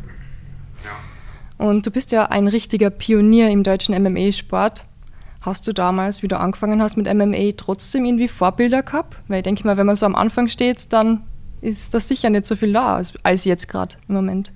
Ja. 0.84 1.66
Und 1.66 1.86
du 1.86 1.92
bist 1.92 2.12
ja 2.12 2.26
ein 2.26 2.48
richtiger 2.48 2.90
Pionier 2.90 3.50
im 3.50 3.64
deutschen 3.64 3.96
MMA-Sport. 4.02 4.86
Hast 5.48 5.66
du 5.66 5.72
damals, 5.72 6.24
wie 6.24 6.28
du 6.28 6.38
angefangen 6.38 6.82
hast 6.82 6.98
mit 6.98 7.08
MMA, 7.08 7.54
trotzdem 7.56 8.04
irgendwie 8.04 8.28
Vorbilder 8.28 8.84
gehabt? 8.84 9.16
Weil 9.30 9.38
ich 9.38 9.44
denke 9.44 9.66
mal, 9.66 9.78
wenn 9.78 9.86
man 9.86 9.96
so 9.96 10.06
am 10.06 10.14
Anfang 10.14 10.50
steht, 10.50 10.92
dann 10.92 11.24
ist 11.62 11.94
das 11.94 12.10
sicher 12.10 12.30
nicht 12.30 12.46
so 12.46 12.58
viel 12.58 12.74
da 12.74 13.02
als, 13.24 13.46
jetzt 13.46 13.70
gerade 13.70 13.96
im 14.10 14.16
Moment. 14.16 14.52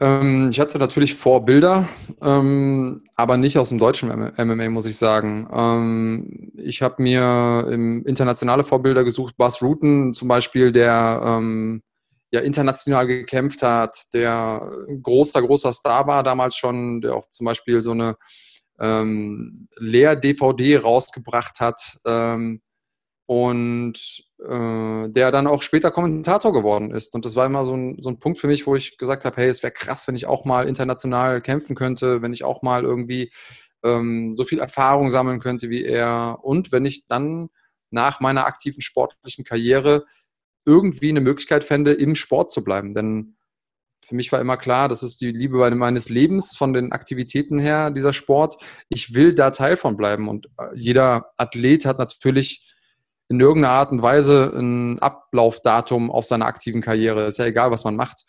Ähm, 0.00 0.48
ich 0.50 0.58
hatte 0.58 0.80
natürlich 0.80 1.14
Vorbilder, 1.14 1.88
ähm, 2.20 3.04
aber 3.14 3.36
nicht 3.36 3.58
aus 3.58 3.68
dem 3.68 3.78
deutschen 3.78 4.08
MMA, 4.08 4.70
muss 4.70 4.86
ich 4.86 4.96
sagen. 4.96 5.46
Ähm, 5.52 6.50
ich 6.56 6.82
habe 6.82 7.00
mir 7.00 7.68
internationale 8.06 8.64
Vorbilder 8.64 9.04
gesucht, 9.04 9.36
Buzz 9.36 9.62
Rutten 9.62 10.12
zum 10.14 10.26
Beispiel, 10.26 10.72
der 10.72 11.20
ähm, 11.24 11.80
ja 12.32 12.40
international 12.40 13.06
gekämpft 13.06 13.62
hat, 13.62 14.06
der 14.12 14.68
großer, 15.00 15.40
großer 15.42 15.72
Star 15.72 16.08
war 16.08 16.24
damals 16.24 16.56
schon, 16.56 17.02
der 17.02 17.14
auch 17.14 17.30
zum 17.30 17.44
Beispiel 17.44 17.82
so 17.82 17.92
eine 17.92 18.16
ähm, 18.78 19.68
Lehr-DVD 19.76 20.78
rausgebracht 20.78 21.60
hat 21.60 21.98
ähm, 22.06 22.60
und 23.26 24.24
äh, 24.38 25.08
der 25.08 25.32
dann 25.32 25.46
auch 25.46 25.62
später 25.62 25.90
Kommentator 25.90 26.52
geworden 26.52 26.92
ist. 26.92 27.14
Und 27.14 27.24
das 27.24 27.36
war 27.36 27.46
immer 27.46 27.64
so 27.64 27.74
ein, 27.74 27.96
so 28.00 28.10
ein 28.10 28.20
Punkt 28.20 28.38
für 28.38 28.46
mich, 28.46 28.66
wo 28.66 28.76
ich 28.76 28.98
gesagt 28.98 29.24
habe, 29.24 29.36
hey, 29.36 29.48
es 29.48 29.62
wäre 29.62 29.72
krass, 29.72 30.06
wenn 30.06 30.14
ich 30.14 30.26
auch 30.26 30.44
mal 30.44 30.68
international 30.68 31.40
kämpfen 31.40 31.74
könnte, 31.74 32.22
wenn 32.22 32.32
ich 32.32 32.44
auch 32.44 32.62
mal 32.62 32.84
irgendwie 32.84 33.32
ähm, 33.82 34.34
so 34.36 34.44
viel 34.44 34.60
Erfahrung 34.60 35.10
sammeln 35.10 35.40
könnte 35.40 35.70
wie 35.70 35.84
er 35.84 36.38
und 36.42 36.72
wenn 36.72 36.84
ich 36.84 37.06
dann 37.06 37.48
nach 37.90 38.20
meiner 38.20 38.46
aktiven 38.46 38.82
sportlichen 38.82 39.44
Karriere 39.44 40.04
irgendwie 40.64 41.10
eine 41.10 41.20
Möglichkeit 41.20 41.64
fände, 41.64 41.92
im 41.92 42.14
Sport 42.14 42.50
zu 42.50 42.64
bleiben. 42.64 42.92
Denn 42.92 43.35
für 44.06 44.14
mich 44.14 44.30
war 44.30 44.40
immer 44.40 44.56
klar, 44.56 44.88
das 44.88 45.02
ist 45.02 45.20
die 45.20 45.32
Liebe 45.32 45.68
meines 45.74 46.08
Lebens 46.08 46.56
von 46.56 46.72
den 46.72 46.92
Aktivitäten 46.92 47.58
her, 47.58 47.90
dieser 47.90 48.12
Sport. 48.12 48.56
Ich 48.88 49.14
will 49.14 49.34
da 49.34 49.50
Teil 49.50 49.76
von 49.76 49.96
bleiben. 49.96 50.28
Und 50.28 50.46
äh, 50.58 50.68
jeder 50.74 51.32
Athlet 51.36 51.86
hat 51.86 51.98
natürlich 51.98 52.72
in 53.28 53.40
irgendeiner 53.40 53.74
Art 53.74 53.90
und 53.90 54.02
Weise 54.02 54.52
ein 54.56 55.00
Ablaufdatum 55.00 56.12
auf 56.12 56.24
seiner 56.24 56.46
aktiven 56.46 56.82
Karriere. 56.82 57.24
Ist 57.24 57.38
ja 57.38 57.46
egal, 57.46 57.72
was 57.72 57.82
man 57.82 57.96
macht. 57.96 58.24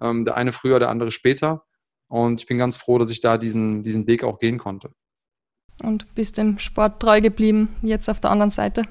Ähm, 0.00 0.26
der 0.26 0.36
eine 0.36 0.52
früher, 0.52 0.78
der 0.78 0.90
andere 0.90 1.10
später. 1.10 1.62
Und 2.08 2.42
ich 2.42 2.46
bin 2.46 2.58
ganz 2.58 2.76
froh, 2.76 2.98
dass 2.98 3.10
ich 3.10 3.22
da 3.22 3.38
diesen, 3.38 3.82
diesen 3.82 4.06
Weg 4.06 4.24
auch 4.24 4.38
gehen 4.38 4.58
konnte. 4.58 4.90
Und 5.82 6.14
bist 6.14 6.36
dem 6.36 6.58
Sport 6.58 7.00
treu 7.00 7.22
geblieben, 7.22 7.74
jetzt 7.80 8.10
auf 8.10 8.20
der 8.20 8.30
anderen 8.30 8.50
Seite? 8.50 8.82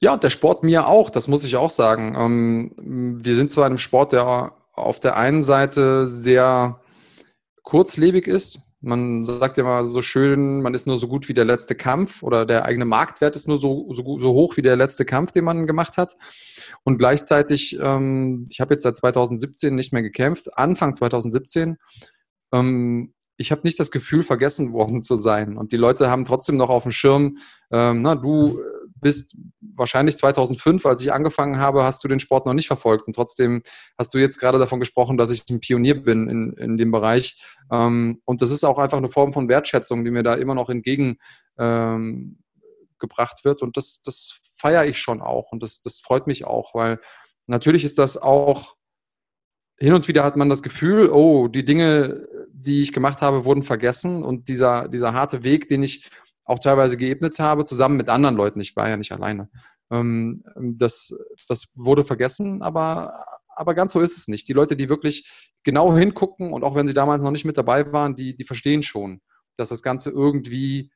Ja, 0.00 0.18
der 0.18 0.28
Sport 0.28 0.64
mir 0.64 0.86
auch, 0.86 1.08
das 1.08 1.28
muss 1.28 1.44
ich 1.44 1.56
auch 1.56 1.70
sagen. 1.70 2.14
Ähm, 2.14 3.20
wir 3.24 3.34
sind 3.34 3.50
zwar 3.50 3.64
in 3.64 3.72
einem 3.72 3.78
Sport, 3.78 4.12
der 4.12 4.52
auf 4.74 5.00
der 5.00 5.16
einen 5.16 5.42
Seite 5.42 6.06
sehr 6.06 6.80
kurzlebig 7.62 8.26
ist. 8.26 8.60
Man 8.80 9.24
sagt 9.24 9.56
ja 9.56 9.64
mal 9.64 9.84
so 9.86 10.02
schön, 10.02 10.60
man 10.60 10.74
ist 10.74 10.86
nur 10.86 10.98
so 10.98 11.08
gut 11.08 11.28
wie 11.28 11.34
der 11.34 11.46
letzte 11.46 11.74
Kampf 11.74 12.22
oder 12.22 12.44
der 12.44 12.66
eigene 12.66 12.84
Marktwert 12.84 13.34
ist 13.34 13.48
nur 13.48 13.56
so, 13.56 13.90
so, 13.94 14.18
so 14.18 14.32
hoch 14.34 14.58
wie 14.58 14.62
der 14.62 14.76
letzte 14.76 15.06
Kampf, 15.06 15.32
den 15.32 15.44
man 15.44 15.66
gemacht 15.66 15.96
hat. 15.96 16.16
Und 16.82 16.98
gleichzeitig, 16.98 17.78
ähm, 17.80 18.46
ich 18.50 18.60
habe 18.60 18.74
jetzt 18.74 18.82
seit 18.82 18.96
2017 18.96 19.74
nicht 19.74 19.94
mehr 19.94 20.02
gekämpft, 20.02 20.58
Anfang 20.58 20.92
2017. 20.92 21.78
Ähm, 22.52 23.14
ich 23.36 23.50
habe 23.50 23.62
nicht 23.64 23.80
das 23.80 23.90
Gefühl, 23.90 24.22
vergessen 24.22 24.72
worden 24.72 25.02
zu 25.02 25.16
sein. 25.16 25.56
Und 25.56 25.72
die 25.72 25.76
Leute 25.78 26.10
haben 26.10 26.26
trotzdem 26.26 26.56
noch 26.58 26.68
auf 26.68 26.82
dem 26.82 26.92
Schirm, 26.92 27.38
ähm, 27.72 28.02
na, 28.02 28.14
du 28.14 28.60
bist 29.04 29.36
wahrscheinlich 29.60 30.16
2005, 30.16 30.86
als 30.86 31.02
ich 31.02 31.12
angefangen 31.12 31.58
habe, 31.58 31.84
hast 31.84 32.02
du 32.02 32.08
den 32.08 32.20
Sport 32.20 32.46
noch 32.46 32.54
nicht 32.54 32.66
verfolgt. 32.66 33.06
Und 33.06 33.12
trotzdem 33.12 33.60
hast 33.98 34.14
du 34.14 34.18
jetzt 34.18 34.40
gerade 34.40 34.58
davon 34.58 34.80
gesprochen, 34.80 35.18
dass 35.18 35.30
ich 35.30 35.44
ein 35.50 35.60
Pionier 35.60 36.02
bin 36.02 36.30
in, 36.30 36.54
in 36.54 36.78
dem 36.78 36.90
Bereich. 36.90 37.38
Ähm, 37.70 38.22
und 38.24 38.40
das 38.40 38.50
ist 38.50 38.64
auch 38.64 38.78
einfach 38.78 38.96
eine 38.96 39.10
Form 39.10 39.34
von 39.34 39.48
Wertschätzung, 39.48 40.06
die 40.06 40.10
mir 40.10 40.22
da 40.22 40.34
immer 40.34 40.54
noch 40.54 40.70
entgegengebracht 40.70 41.18
ähm, 41.58 42.38
wird. 43.44 43.60
Und 43.60 43.76
das, 43.76 44.00
das 44.00 44.40
feiere 44.54 44.86
ich 44.86 44.98
schon 44.98 45.20
auch. 45.20 45.52
Und 45.52 45.62
das, 45.62 45.82
das 45.82 46.00
freut 46.00 46.26
mich 46.26 46.46
auch, 46.46 46.74
weil 46.74 46.98
natürlich 47.46 47.84
ist 47.84 47.98
das 47.98 48.16
auch 48.16 48.74
hin 49.76 49.92
und 49.92 50.08
wieder 50.08 50.24
hat 50.24 50.36
man 50.36 50.48
das 50.48 50.62
Gefühl, 50.62 51.10
oh, 51.10 51.48
die 51.48 51.66
Dinge, 51.66 52.26
die 52.48 52.80
ich 52.80 52.94
gemacht 52.94 53.20
habe, 53.20 53.44
wurden 53.44 53.64
vergessen 53.64 54.22
und 54.24 54.48
dieser, 54.48 54.88
dieser 54.88 55.12
harte 55.12 55.42
Weg, 55.42 55.68
den 55.68 55.82
ich 55.82 56.08
auch 56.44 56.58
teilweise 56.58 56.96
geebnet 56.96 57.38
habe, 57.38 57.64
zusammen 57.64 57.96
mit 57.96 58.08
anderen 58.08 58.36
Leuten. 58.36 58.60
Ich 58.60 58.76
war 58.76 58.88
ja 58.88 58.96
nicht 58.96 59.12
alleine. 59.12 59.48
Ähm, 59.90 60.44
das, 60.56 61.14
das 61.48 61.68
wurde 61.74 62.04
vergessen, 62.04 62.62
aber, 62.62 63.24
aber 63.48 63.74
ganz 63.74 63.92
so 63.92 64.00
ist 64.00 64.16
es 64.16 64.28
nicht. 64.28 64.48
Die 64.48 64.52
Leute, 64.52 64.76
die 64.76 64.88
wirklich 64.88 65.52
genau 65.62 65.94
hingucken 65.96 66.52
und 66.52 66.64
auch 66.64 66.74
wenn 66.74 66.86
sie 66.86 66.94
damals 66.94 67.22
noch 67.22 67.30
nicht 67.30 67.44
mit 67.44 67.58
dabei 67.58 67.92
waren, 67.92 68.14
die, 68.14 68.36
die 68.36 68.44
verstehen 68.44 68.82
schon, 68.82 69.20
dass 69.56 69.70
das 69.70 69.82
Ganze 69.82 70.10
irgendwie 70.10 70.90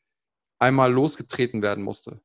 einmal 0.59 0.93
losgetreten 0.93 1.63
werden 1.63 1.85
musste. 1.85 2.21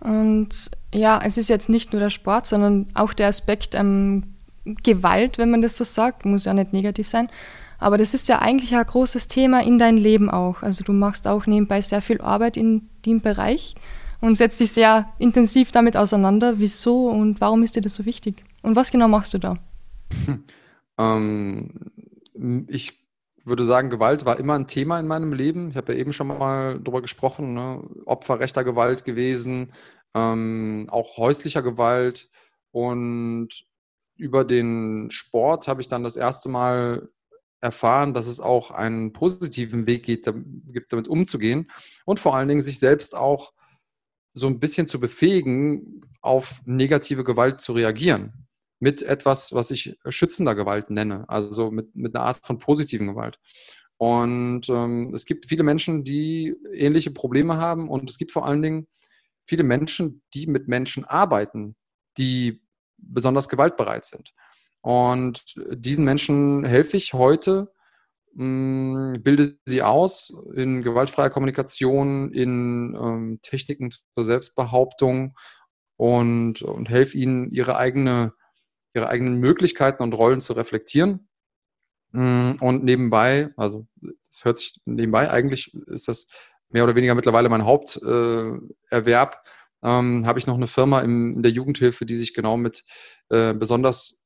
Und 0.00 0.70
ja, 0.94 1.20
es 1.24 1.38
ist 1.38 1.48
jetzt 1.48 1.68
nicht 1.68 1.92
nur 1.92 2.00
der 2.00 2.10
Sport, 2.10 2.46
sondern 2.46 2.88
auch 2.94 3.12
der 3.12 3.28
Aspekt 3.28 3.74
ähm, 3.74 4.34
Gewalt, 4.64 5.38
wenn 5.38 5.50
man 5.50 5.62
das 5.62 5.76
so 5.76 5.84
sagt, 5.84 6.24
muss 6.24 6.44
ja 6.44 6.54
nicht 6.54 6.72
negativ 6.72 7.08
sein. 7.08 7.28
Aber 7.78 7.96
das 7.96 8.14
ist 8.14 8.28
ja 8.28 8.40
eigentlich 8.40 8.74
ein 8.74 8.84
großes 8.84 9.28
Thema 9.28 9.62
in 9.62 9.78
deinem 9.78 9.98
Leben 9.98 10.30
auch. 10.30 10.62
Also 10.62 10.84
du 10.84 10.92
machst 10.92 11.26
auch 11.28 11.46
nebenbei 11.46 11.80
sehr 11.80 12.02
viel 12.02 12.20
Arbeit 12.20 12.56
in 12.56 12.88
dem 13.06 13.20
Bereich 13.20 13.74
und 14.20 14.34
setzt 14.34 14.60
dich 14.60 14.72
sehr 14.72 15.08
intensiv 15.18 15.70
damit 15.72 15.96
auseinander. 15.96 16.58
Wieso 16.58 17.08
und 17.08 17.40
warum 17.40 17.62
ist 17.62 17.76
dir 17.76 17.80
das 17.80 17.94
so 17.94 18.04
wichtig? 18.04 18.44
Und 18.62 18.76
was 18.76 18.90
genau 18.90 19.08
machst 19.08 19.34
du 19.34 19.38
da? 19.38 19.56
Ähm, 21.00 21.70
ich 22.66 22.92
würde 23.44 23.64
sagen, 23.64 23.88
Gewalt 23.88 24.24
war 24.24 24.38
immer 24.38 24.54
ein 24.54 24.66
Thema 24.66 24.98
in 24.98 25.06
meinem 25.06 25.32
Leben. 25.32 25.70
Ich 25.70 25.76
habe 25.76 25.92
ja 25.92 25.98
eben 26.00 26.12
schon 26.12 26.26
mal 26.26 26.80
darüber 26.80 27.00
gesprochen, 27.00 27.54
ne? 27.54 27.82
Opfer 28.04 28.40
rechter 28.40 28.64
Gewalt 28.64 29.04
gewesen, 29.04 29.72
ähm, 30.14 30.88
auch 30.90 31.16
häuslicher 31.16 31.62
Gewalt. 31.62 32.28
Und 32.72 33.48
über 34.16 34.44
den 34.44 35.10
Sport 35.10 35.68
habe 35.68 35.80
ich 35.80 35.88
dann 35.88 36.02
das 36.02 36.16
erste 36.16 36.48
Mal 36.48 37.08
erfahren, 37.60 38.14
dass 38.14 38.26
es 38.26 38.40
auch 38.40 38.70
einen 38.70 39.12
positiven 39.12 39.86
Weg 39.86 40.04
geht, 40.04 40.32
gibt, 40.66 40.92
damit 40.92 41.08
umzugehen 41.08 41.70
und 42.04 42.20
vor 42.20 42.34
allen 42.34 42.48
Dingen 42.48 42.62
sich 42.62 42.78
selbst 42.78 43.16
auch 43.16 43.52
so 44.34 44.46
ein 44.46 44.60
bisschen 44.60 44.86
zu 44.86 45.00
befähigen, 45.00 46.02
auf 46.20 46.60
negative 46.64 47.24
Gewalt 47.24 47.60
zu 47.60 47.72
reagieren. 47.72 48.46
Mit 48.80 49.02
etwas, 49.02 49.52
was 49.52 49.72
ich 49.72 49.98
schützender 50.08 50.54
Gewalt 50.54 50.90
nenne, 50.90 51.28
also 51.28 51.70
mit, 51.70 51.96
mit 51.96 52.14
einer 52.14 52.24
Art 52.24 52.46
von 52.46 52.58
positiven 52.58 53.08
Gewalt. 53.08 53.40
Und 53.96 54.68
ähm, 54.68 55.12
es 55.12 55.24
gibt 55.24 55.46
viele 55.46 55.64
Menschen, 55.64 56.04
die 56.04 56.54
ähnliche 56.72 57.10
Probleme 57.10 57.56
haben 57.56 57.88
und 57.88 58.08
es 58.08 58.16
gibt 58.16 58.30
vor 58.30 58.46
allen 58.46 58.62
Dingen 58.62 58.86
viele 59.48 59.64
Menschen, 59.64 60.22
die 60.34 60.46
mit 60.46 60.68
Menschen 60.68 61.04
arbeiten, 61.04 61.74
die 62.16 62.62
besonders 62.96 63.48
gewaltbereit 63.48 64.04
sind. 64.04 64.32
Und 64.80 65.44
diesen 65.70 66.04
Menschen 66.04 66.64
helfe 66.64 66.96
ich 66.96 67.12
heute, 67.12 67.72
mm, 68.34 69.14
bilde 69.20 69.58
sie 69.66 69.82
aus 69.82 70.32
in 70.54 70.82
gewaltfreier 70.82 71.30
Kommunikation, 71.30 72.32
in 72.32 72.96
ähm, 73.00 73.38
Techniken 73.42 73.90
zur 73.90 74.24
Selbstbehauptung 74.24 75.34
und, 75.96 76.62
und 76.62 76.88
helfe 76.88 77.18
ihnen, 77.18 77.50
ihre, 77.50 77.76
eigene, 77.76 78.32
ihre 78.94 79.08
eigenen 79.08 79.40
Möglichkeiten 79.40 80.02
und 80.02 80.14
Rollen 80.14 80.40
zu 80.40 80.52
reflektieren. 80.52 81.28
Mm, 82.12 82.52
und 82.60 82.84
nebenbei, 82.84 83.50
also 83.56 83.86
das 83.96 84.44
hört 84.44 84.58
sich 84.58 84.80
nebenbei, 84.84 85.30
eigentlich 85.30 85.74
ist 85.86 86.08
das 86.08 86.26
mehr 86.70 86.84
oder 86.84 86.94
weniger 86.94 87.14
mittlerweile 87.14 87.48
mein 87.48 87.64
Haupterwerb, 87.64 89.34
äh, 89.34 89.48
ähm, 89.82 90.26
habe 90.26 90.38
ich 90.38 90.46
noch 90.46 90.56
eine 90.56 90.66
Firma 90.66 91.00
im, 91.00 91.34
in 91.36 91.42
der 91.42 91.52
Jugendhilfe, 91.52 92.06
die 92.06 92.16
sich 92.16 92.34
genau 92.34 92.56
mit 92.56 92.84
äh, 93.30 93.54
besonders 93.54 94.17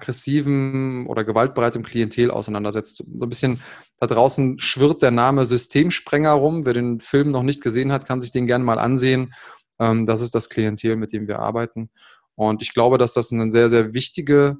aggressiven 0.00 1.06
oder 1.06 1.24
gewaltbereitem 1.24 1.82
Klientel 1.82 2.30
auseinandersetzt. 2.30 2.98
So 2.98 3.26
ein 3.26 3.28
bisschen 3.28 3.60
Da 3.98 4.06
draußen 4.06 4.58
schwirrt 4.58 5.02
der 5.02 5.10
Name 5.10 5.44
Systemsprenger 5.44 6.32
rum. 6.32 6.64
Wer 6.64 6.72
den 6.72 7.00
Film 7.00 7.30
noch 7.30 7.42
nicht 7.42 7.62
gesehen 7.62 7.92
hat, 7.92 8.06
kann 8.06 8.20
sich 8.20 8.32
den 8.32 8.46
gerne 8.46 8.64
mal 8.64 8.78
ansehen. 8.78 9.34
Ähm, 9.78 10.06
das 10.06 10.22
ist 10.22 10.34
das 10.34 10.48
Klientel, 10.48 10.96
mit 10.96 11.12
dem 11.12 11.28
wir 11.28 11.40
arbeiten. 11.40 11.90
Und 12.34 12.62
ich 12.62 12.72
glaube, 12.72 12.96
dass 12.96 13.12
das 13.12 13.32
eine 13.32 13.50
sehr, 13.50 13.68
sehr 13.68 13.92
wichtige 13.92 14.58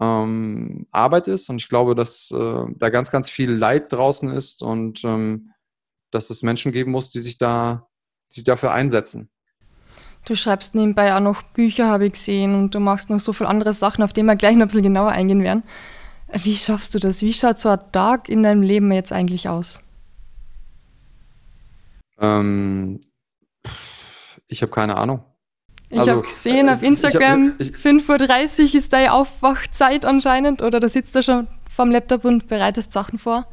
ähm, 0.00 0.86
Arbeit 0.92 1.26
ist. 1.28 1.48
Und 1.50 1.56
ich 1.56 1.68
glaube, 1.68 1.94
dass 1.94 2.30
äh, 2.30 2.64
da 2.76 2.90
ganz, 2.90 3.10
ganz 3.10 3.28
viel 3.28 3.50
Leid 3.50 3.92
draußen 3.92 4.30
ist 4.30 4.62
und 4.62 5.02
ähm, 5.04 5.52
dass 6.12 6.30
es 6.30 6.42
Menschen 6.42 6.70
geben 6.70 6.92
muss, 6.92 7.10
die 7.10 7.20
sich 7.20 7.38
da, 7.38 7.88
die 8.30 8.36
sich 8.36 8.44
dafür 8.44 8.72
einsetzen. 8.72 9.31
Du 10.24 10.36
schreibst 10.36 10.74
nebenbei 10.74 11.14
auch 11.16 11.20
noch 11.20 11.42
Bücher, 11.42 11.88
habe 11.88 12.06
ich 12.06 12.12
gesehen, 12.12 12.54
und 12.54 12.74
du 12.74 12.80
machst 12.80 13.10
noch 13.10 13.18
so 13.18 13.32
viele 13.32 13.48
andere 13.48 13.72
Sachen, 13.72 14.04
auf 14.04 14.12
die 14.12 14.22
wir 14.22 14.36
gleich 14.36 14.54
noch 14.54 14.62
ein 14.62 14.68
bisschen 14.68 14.84
genauer 14.84 15.10
eingehen 15.10 15.42
werden. 15.42 15.64
Wie 16.32 16.54
schaffst 16.54 16.94
du 16.94 16.98
das? 16.98 17.22
Wie 17.22 17.32
schaut 17.32 17.58
so 17.58 17.68
ein 17.68 17.80
Tag 17.90 18.28
in 18.28 18.42
deinem 18.42 18.62
Leben 18.62 18.90
jetzt 18.92 19.12
eigentlich 19.12 19.48
aus? 19.48 19.80
Ähm, 22.20 23.00
ich 24.46 24.62
habe 24.62 24.70
keine 24.70 24.96
Ahnung. 24.96 25.24
Ich 25.90 25.98
also, 25.98 26.12
habe 26.12 26.22
gesehen 26.22 26.70
auf 26.70 26.82
Instagram, 26.82 27.52
5.30 27.58 28.60
Uhr 28.62 28.74
ist 28.76 28.92
deine 28.94 29.12
Aufwachzeit 29.12 30.06
anscheinend 30.06 30.62
oder 30.62 30.80
da 30.80 30.88
sitzt 30.88 31.14
du 31.14 31.22
schon 31.22 31.48
vom 31.74 31.90
Laptop 31.90 32.24
und 32.24 32.48
bereitest 32.48 32.92
Sachen 32.92 33.18
vor. 33.18 33.46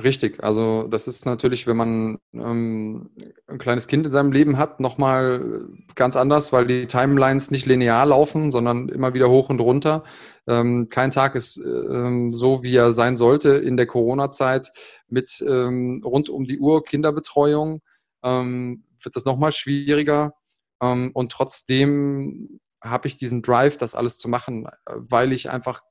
Richtig, 0.00 0.44
also 0.44 0.84
das 0.86 1.08
ist 1.08 1.26
natürlich, 1.26 1.66
wenn 1.66 1.76
man 1.76 2.18
ähm, 2.32 3.10
ein 3.48 3.58
kleines 3.58 3.88
Kind 3.88 4.06
in 4.06 4.12
seinem 4.12 4.30
Leben 4.30 4.56
hat, 4.56 4.78
nochmal 4.78 5.66
ganz 5.96 6.14
anders, 6.14 6.52
weil 6.52 6.68
die 6.68 6.86
Timelines 6.86 7.50
nicht 7.50 7.66
linear 7.66 8.06
laufen, 8.06 8.52
sondern 8.52 8.88
immer 8.90 9.12
wieder 9.14 9.28
hoch 9.28 9.48
und 9.48 9.60
runter. 9.60 10.04
Ähm, 10.46 10.88
kein 10.88 11.10
Tag 11.10 11.34
ist 11.34 11.56
ähm, 11.58 12.32
so, 12.32 12.62
wie 12.62 12.76
er 12.76 12.92
sein 12.92 13.16
sollte 13.16 13.50
in 13.56 13.76
der 13.76 13.86
Corona-Zeit 13.88 14.70
mit 15.08 15.44
ähm, 15.44 16.00
rund 16.04 16.28
um 16.30 16.44
die 16.44 16.60
Uhr 16.60 16.84
Kinderbetreuung. 16.84 17.80
Ähm, 18.22 18.84
wird 19.02 19.16
das 19.16 19.24
nochmal 19.24 19.50
schwieriger. 19.50 20.34
Ähm, 20.80 21.10
und 21.12 21.32
trotzdem 21.32 22.60
habe 22.80 23.08
ich 23.08 23.16
diesen 23.16 23.42
Drive, 23.42 23.76
das 23.78 23.96
alles 23.96 24.16
zu 24.16 24.28
machen, 24.28 24.68
weil 24.86 25.32
ich 25.32 25.50
einfach 25.50 25.82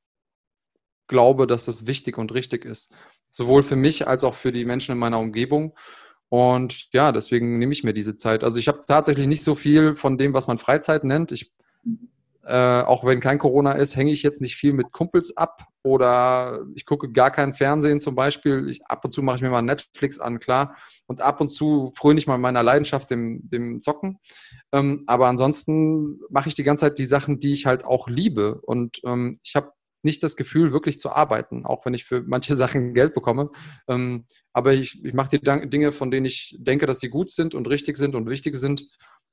glaube, 1.07 1.47
dass 1.47 1.65
das 1.65 1.87
wichtig 1.87 2.17
und 2.17 2.33
richtig 2.33 2.65
ist. 2.65 2.93
Sowohl 3.29 3.63
für 3.63 3.75
mich 3.75 4.07
als 4.07 4.23
auch 4.23 4.33
für 4.33 4.51
die 4.51 4.65
Menschen 4.65 4.93
in 4.93 4.97
meiner 4.97 5.19
Umgebung. 5.19 5.75
Und 6.29 6.91
ja, 6.93 7.11
deswegen 7.11 7.57
nehme 7.57 7.73
ich 7.73 7.83
mir 7.83 7.93
diese 7.93 8.15
Zeit. 8.15 8.43
Also 8.43 8.57
ich 8.57 8.67
habe 8.67 8.81
tatsächlich 8.85 9.27
nicht 9.27 9.43
so 9.43 9.55
viel 9.55 9.95
von 9.95 10.17
dem, 10.17 10.33
was 10.33 10.47
man 10.47 10.57
Freizeit 10.57 11.03
nennt. 11.03 11.31
Ich, 11.31 11.53
äh, 12.43 12.81
auch 12.81 13.05
wenn 13.05 13.19
kein 13.19 13.39
Corona 13.39 13.73
ist, 13.73 13.95
hänge 13.95 14.11
ich 14.11 14.23
jetzt 14.23 14.41
nicht 14.41 14.55
viel 14.55 14.73
mit 14.73 14.91
Kumpels 14.91 15.35
ab 15.37 15.65
oder 15.83 16.65
ich 16.75 16.85
gucke 16.85 17.11
gar 17.11 17.31
kein 17.31 17.53
Fernsehen 17.53 18.01
zum 18.01 18.15
Beispiel. 18.15 18.67
Ich, 18.69 18.85
ab 18.87 19.05
und 19.05 19.11
zu 19.11 19.21
mache 19.21 19.37
ich 19.37 19.41
mir 19.41 19.49
mal 19.49 19.61
Netflix 19.61 20.19
an, 20.19 20.39
klar. 20.39 20.75
Und 21.05 21.21
ab 21.21 21.39
und 21.39 21.47
zu 21.47 21.91
fröne 21.95 22.19
ich 22.19 22.27
mal 22.27 22.37
meiner 22.37 22.63
Leidenschaft, 22.63 23.09
dem, 23.09 23.49
dem 23.49 23.81
Zocken. 23.81 24.19
Ähm, 24.73 25.03
aber 25.07 25.27
ansonsten 25.27 26.19
mache 26.29 26.49
ich 26.49 26.55
die 26.55 26.63
ganze 26.63 26.81
Zeit 26.81 26.97
die 26.97 27.05
Sachen, 27.05 27.39
die 27.39 27.53
ich 27.53 27.65
halt 27.65 27.85
auch 27.85 28.09
liebe. 28.09 28.59
Und 28.63 28.99
ähm, 29.05 29.39
ich 29.43 29.55
habe 29.55 29.71
nicht 30.03 30.23
das 30.23 30.36
Gefühl, 30.36 30.71
wirklich 30.71 30.99
zu 30.99 31.12
arbeiten, 31.12 31.65
auch 31.65 31.86
wenn 31.86 31.93
ich 31.93 32.05
für 32.05 32.21
manche 32.21 32.55
Sachen 32.55 32.93
Geld 32.93 33.13
bekomme. 33.13 33.49
Ähm, 33.88 34.25
aber 34.53 34.73
ich, 34.73 35.03
ich 35.03 35.13
mache 35.13 35.38
die 35.38 35.69
Dinge, 35.69 35.91
von 35.91 36.12
denen 36.12 36.25
ich 36.25 36.55
denke, 36.60 36.86
dass 36.86 36.99
sie 36.99 37.10
gut 37.10 37.29
sind 37.29 37.55
und 37.55 37.67
richtig 37.67 37.97
sind 37.97 38.15
und 38.15 38.29
wichtig 38.29 38.55
sind. 38.55 38.88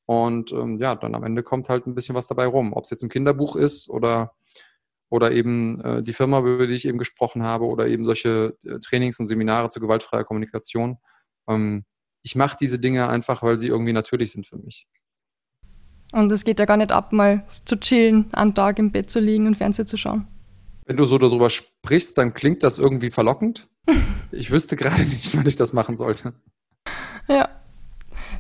Und 0.07 0.53
ähm, 0.53 0.79
ja, 0.79 0.95
dann 0.95 1.15
am 1.15 1.25
Ende 1.25 1.43
kommt 1.43 1.69
halt 1.69 1.87
ein 1.87 1.95
bisschen 1.95 2.15
was 2.15 2.27
dabei 2.27 2.47
rum. 2.47 2.73
Ob 2.75 2.85
es 2.85 2.91
jetzt 2.91 3.03
ein 3.03 3.09
Kinderbuch 3.09 3.57
ist 3.57 3.89
oder, 3.89 4.35
oder 5.09 5.33
eben 5.33 5.81
äh, 5.81 6.03
die 6.03 6.13
Firma, 6.13 6.41
über 6.41 6.67
die 6.67 6.75
ich 6.75 6.87
eben 6.87 6.99
gesprochen 6.99 7.43
habe, 7.43 7.65
oder 7.65 7.89
eben 7.89 8.05
solche 8.05 8.57
äh, 8.65 8.79
Trainings 8.81 9.19
und 9.19 9.27
Seminare 9.27 9.71
zur 9.71 9.81
gewaltfreier 9.81 10.25
Kommunikation. 10.25 10.99
Ähm, 11.49 11.85
ich 12.23 12.37
mache 12.37 12.57
diese 12.61 12.79
Dinge 12.79 13.09
einfach, 13.09 13.43
weil 13.43 13.59
sie 13.59 13.69
irgendwie 13.69 13.93
natürlich 13.93 14.33
sind 14.33 14.47
für 14.47 14.59
mich. 14.59 14.87
Und 16.13 16.31
es 16.31 16.45
geht 16.45 16.61
ja 16.61 16.65
gar 16.65 16.77
nicht 16.77 16.93
ab, 16.93 17.13
mal 17.13 17.45
zu 17.49 17.79
chillen, 17.81 18.33
einen 18.35 18.55
Tag 18.55 18.79
im 18.79 18.93
Bett 18.93 19.11
zu 19.11 19.21
liegen 19.21 19.47
und 19.47 19.57
Fernsehen 19.57 19.87
zu 19.87 19.97
schauen. 19.97 20.27
Wenn 20.87 20.97
du 20.97 21.05
so 21.05 21.19
darüber 21.19 21.49
sprichst, 21.51 22.19
dann 22.19 22.35
klingt 22.35 22.63
das 22.63 22.79
irgendwie 22.79 23.11
verlockend. 23.11 23.69
Ich 24.33 24.51
wüsste 24.51 24.75
gerade 24.75 25.03
nicht, 25.03 25.37
wann 25.37 25.47
ich 25.47 25.55
das 25.55 25.73
machen 25.73 25.97
sollte. 25.97 26.33
Ja. 27.29 27.49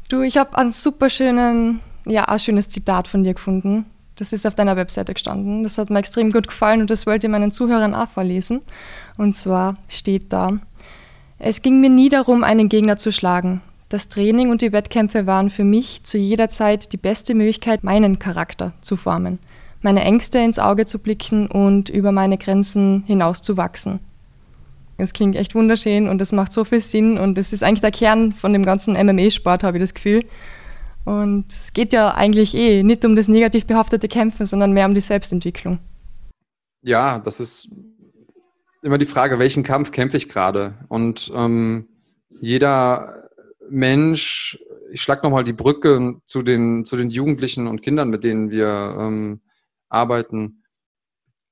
Du, 0.09 0.23
ich 0.23 0.37
habe 0.37 0.59
ein 0.59 0.73
super 0.73 1.09
schönen, 1.09 1.83
ja, 2.05 2.25
ein 2.25 2.41
schönes 2.41 2.69
Zitat 2.69 3.07
von 3.07 3.23
dir 3.23 3.35
gefunden. 3.35 3.87
Das 4.17 4.33
ist 4.33 4.45
auf 4.45 4.57
deiner 4.57 4.75
Webseite 4.75 5.15
gestanden. 5.15 5.63
Das 5.63 5.79
hat 5.79 5.91
mir 5.91 6.01
extrem 6.01 6.33
gut 6.33 6.49
gefallen 6.49 6.81
und 6.81 6.91
das 6.91 7.07
wollte 7.07 7.29
ich 7.29 7.31
meinen 7.31 7.53
Zuhörern 7.53 7.95
auch 7.95 8.09
vorlesen. 8.09 8.63
Und 9.17 9.37
zwar 9.37 9.77
steht 9.87 10.33
da: 10.33 10.59
Es 11.39 11.63
ging 11.63 11.81
mir 11.81 11.91
nie 11.91 12.09
darum, 12.09 12.43
einen 12.43 12.69
Gegner 12.69 12.97
zu 12.97 13.13
schlagen. 13.13 13.61
Das 13.89 14.09
Training 14.09 14.51
und 14.51 14.61
die 14.61 14.73
Wettkämpfe 14.73 15.27
waren 15.27 15.51
für 15.51 15.65
mich 15.65 16.03
zu 16.03 16.19
jeder 16.19 16.49
Zeit 16.49 16.93
die 16.93 16.97
beste 16.97 17.37
Möglichkeit, 17.37 17.85
meinen 17.85 18.19
Charakter 18.19 18.73
zu 18.81 18.97
formen 18.97 19.39
meine 19.85 20.03
Ängste 20.03 20.39
ins 20.39 20.59
Auge 20.59 20.87
zu 20.87 20.99
blicken 20.99 21.47
und 21.47 21.91
über 21.91 22.11
meine 22.11 22.39
Grenzen 22.39 23.05
hinaus 23.07 23.43
zu 23.43 23.57
wachsen. 23.57 24.01
Es 24.97 25.13
klingt 25.13 25.37
echt 25.37 25.55
wunderschön 25.55 26.09
und 26.09 26.23
es 26.23 26.33
macht 26.33 26.53
so 26.53 26.65
viel 26.65 26.81
Sinn 26.81 27.19
und 27.19 27.37
es 27.37 27.53
ist 27.53 27.63
eigentlich 27.63 27.83
der 27.83 27.91
Kern 27.91 28.33
von 28.33 28.53
dem 28.53 28.65
ganzen 28.65 28.95
MMA-Sport, 28.95 29.63
habe 29.63 29.77
ich 29.77 29.83
das 29.83 29.93
Gefühl. 29.93 30.25
Und 31.05 31.53
es 31.53 31.75
geht 31.75 31.93
ja 31.93 32.15
eigentlich 32.15 32.55
eh 32.55 32.83
nicht 32.83 33.05
um 33.05 33.15
das 33.15 33.29
negativ 33.29 33.67
behaftete 33.67 34.09
Kämpfen, 34.09 34.47
sondern 34.47 34.73
mehr 34.73 34.87
um 34.87 34.95
die 34.95 35.03
Selbstentwicklung. 35.03 35.79
Ja, 36.81 37.19
das 37.19 37.41
ist 37.41 37.75
immer 38.83 38.97
die 38.97 39.05
Frage, 39.05 39.39
welchen 39.39 39.65
Kampf 39.65 39.91
kämpfe 39.91 40.17
ich 40.17 40.31
gerade? 40.31 40.79
Und 40.89 41.31
ähm, 41.35 41.89
jeder 42.41 43.29
Mensch, 43.69 44.59
ich 44.93 45.03
schlage 45.03 45.23
nochmal 45.25 45.45
die 45.45 45.53
Brücke 45.53 46.15
zu 46.25 46.43
den, 46.43 46.87
zu 46.87 46.97
den 46.97 47.11
Jugendlichen 47.11 47.67
und 47.67 47.83
Kindern, 47.83 48.09
mit 48.09 48.25
denen 48.25 48.51
wir 48.51 48.97
ähm, 48.99 49.41
arbeiten. 49.95 50.65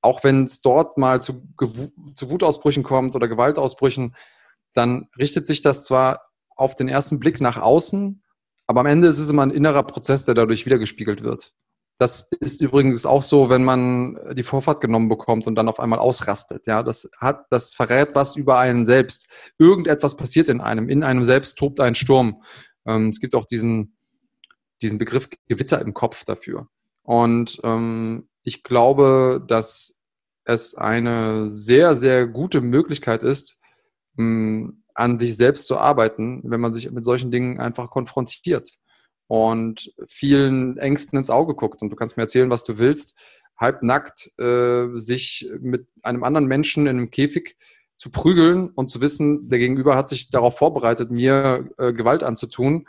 Auch 0.01 0.23
wenn 0.23 0.43
es 0.43 0.61
dort 0.61 0.97
mal 0.97 1.21
zu, 1.21 1.47
zu 2.15 2.29
Wutausbrüchen 2.29 2.83
kommt 2.83 3.15
oder 3.15 3.27
Gewaltausbrüchen, 3.27 4.15
dann 4.73 5.07
richtet 5.17 5.47
sich 5.47 5.61
das 5.61 5.85
zwar 5.85 6.29
auf 6.55 6.75
den 6.75 6.87
ersten 6.87 7.19
Blick 7.19 7.41
nach 7.41 7.57
außen, 7.57 8.23
aber 8.67 8.81
am 8.81 8.85
Ende 8.85 9.07
ist 9.07 9.19
es 9.19 9.29
immer 9.29 9.45
ein 9.45 9.51
innerer 9.51 9.83
Prozess, 9.83 10.25
der 10.25 10.35
dadurch 10.35 10.65
wiedergespiegelt 10.65 11.23
wird. 11.23 11.53
Das 11.99 12.31
ist 12.39 12.61
übrigens 12.61 13.05
auch 13.05 13.21
so, 13.21 13.49
wenn 13.49 13.63
man 13.63 14.17
die 14.33 14.43
Vorfahrt 14.43 14.81
genommen 14.81 15.09
bekommt 15.09 15.47
und 15.47 15.55
dann 15.55 15.69
auf 15.69 15.79
einmal 15.79 15.99
ausrastet. 15.99 16.65
Ja, 16.65 16.81
das 16.81 17.09
hat, 17.19 17.45
das 17.49 17.75
verrät 17.75 18.09
was 18.13 18.35
über 18.35 18.57
einen 18.57 18.85
selbst. 18.85 19.27
Irgendetwas 19.59 20.17
passiert 20.17 20.49
in 20.49 20.59
einem. 20.59 20.89
In 20.89 21.03
einem 21.03 21.23
selbst 21.23 21.57
tobt 21.57 21.79
ein 21.79 21.95
Sturm. 21.95 22.41
Ähm, 22.85 23.09
es 23.09 23.19
gibt 23.19 23.35
auch 23.35 23.45
diesen, 23.45 23.95
diesen 24.81 24.97
Begriff 24.97 25.29
Gewitter 25.47 25.81
im 25.81 25.93
Kopf 25.93 26.23
dafür. 26.25 26.67
Und 27.03 27.59
ähm, 27.63 28.27
ich 28.43 28.63
glaube, 28.63 29.43
dass 29.47 30.01
es 30.45 30.75
eine 30.75 31.51
sehr, 31.51 31.95
sehr 31.95 32.27
gute 32.27 32.61
Möglichkeit 32.61 33.23
ist, 33.23 33.59
hm, 34.17 34.83
an 34.93 35.17
sich 35.17 35.35
selbst 35.35 35.67
zu 35.67 35.77
arbeiten, 35.77 36.41
wenn 36.45 36.61
man 36.61 36.73
sich 36.73 36.91
mit 36.91 37.03
solchen 37.03 37.31
Dingen 37.31 37.59
einfach 37.59 37.89
konfrontiert 37.89 38.77
und 39.27 39.93
vielen 40.07 40.77
Ängsten 40.77 41.17
ins 41.17 41.29
Auge 41.29 41.55
guckt. 41.55 41.81
Und 41.81 41.89
du 41.89 41.95
kannst 41.95 42.17
mir 42.17 42.23
erzählen, 42.23 42.49
was 42.49 42.63
du 42.63 42.77
willst, 42.77 43.17
halbnackt 43.57 44.31
äh, 44.39 44.89
sich 44.95 45.49
mit 45.59 45.87
einem 46.03 46.23
anderen 46.23 46.45
Menschen 46.45 46.85
in 46.85 46.97
einem 46.97 47.09
Käfig 47.09 47.57
zu 47.97 48.11
prügeln 48.11 48.69
und 48.69 48.89
zu 48.89 49.01
wissen, 49.01 49.47
der 49.49 49.59
Gegenüber 49.59 49.95
hat 49.95 50.09
sich 50.09 50.29
darauf 50.29 50.57
vorbereitet, 50.57 51.09
mir 51.09 51.69
äh, 51.77 51.93
Gewalt 51.93 52.21
anzutun. 52.21 52.87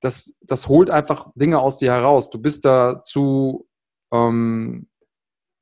Das, 0.00 0.38
das 0.42 0.68
holt 0.68 0.90
einfach 0.90 1.32
Dinge 1.34 1.60
aus 1.60 1.78
dir 1.78 1.92
heraus. 1.92 2.28
Du 2.30 2.38
bist 2.38 2.64
dazu 2.64 3.66
ähm, 4.14 4.86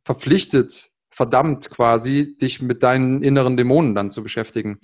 verpflichtet, 0.04 0.90
verdammt 1.10 1.70
quasi, 1.70 2.36
dich 2.36 2.62
mit 2.62 2.82
deinen 2.82 3.22
inneren 3.22 3.56
Dämonen 3.56 3.94
dann 3.94 4.10
zu 4.10 4.22
beschäftigen. 4.22 4.78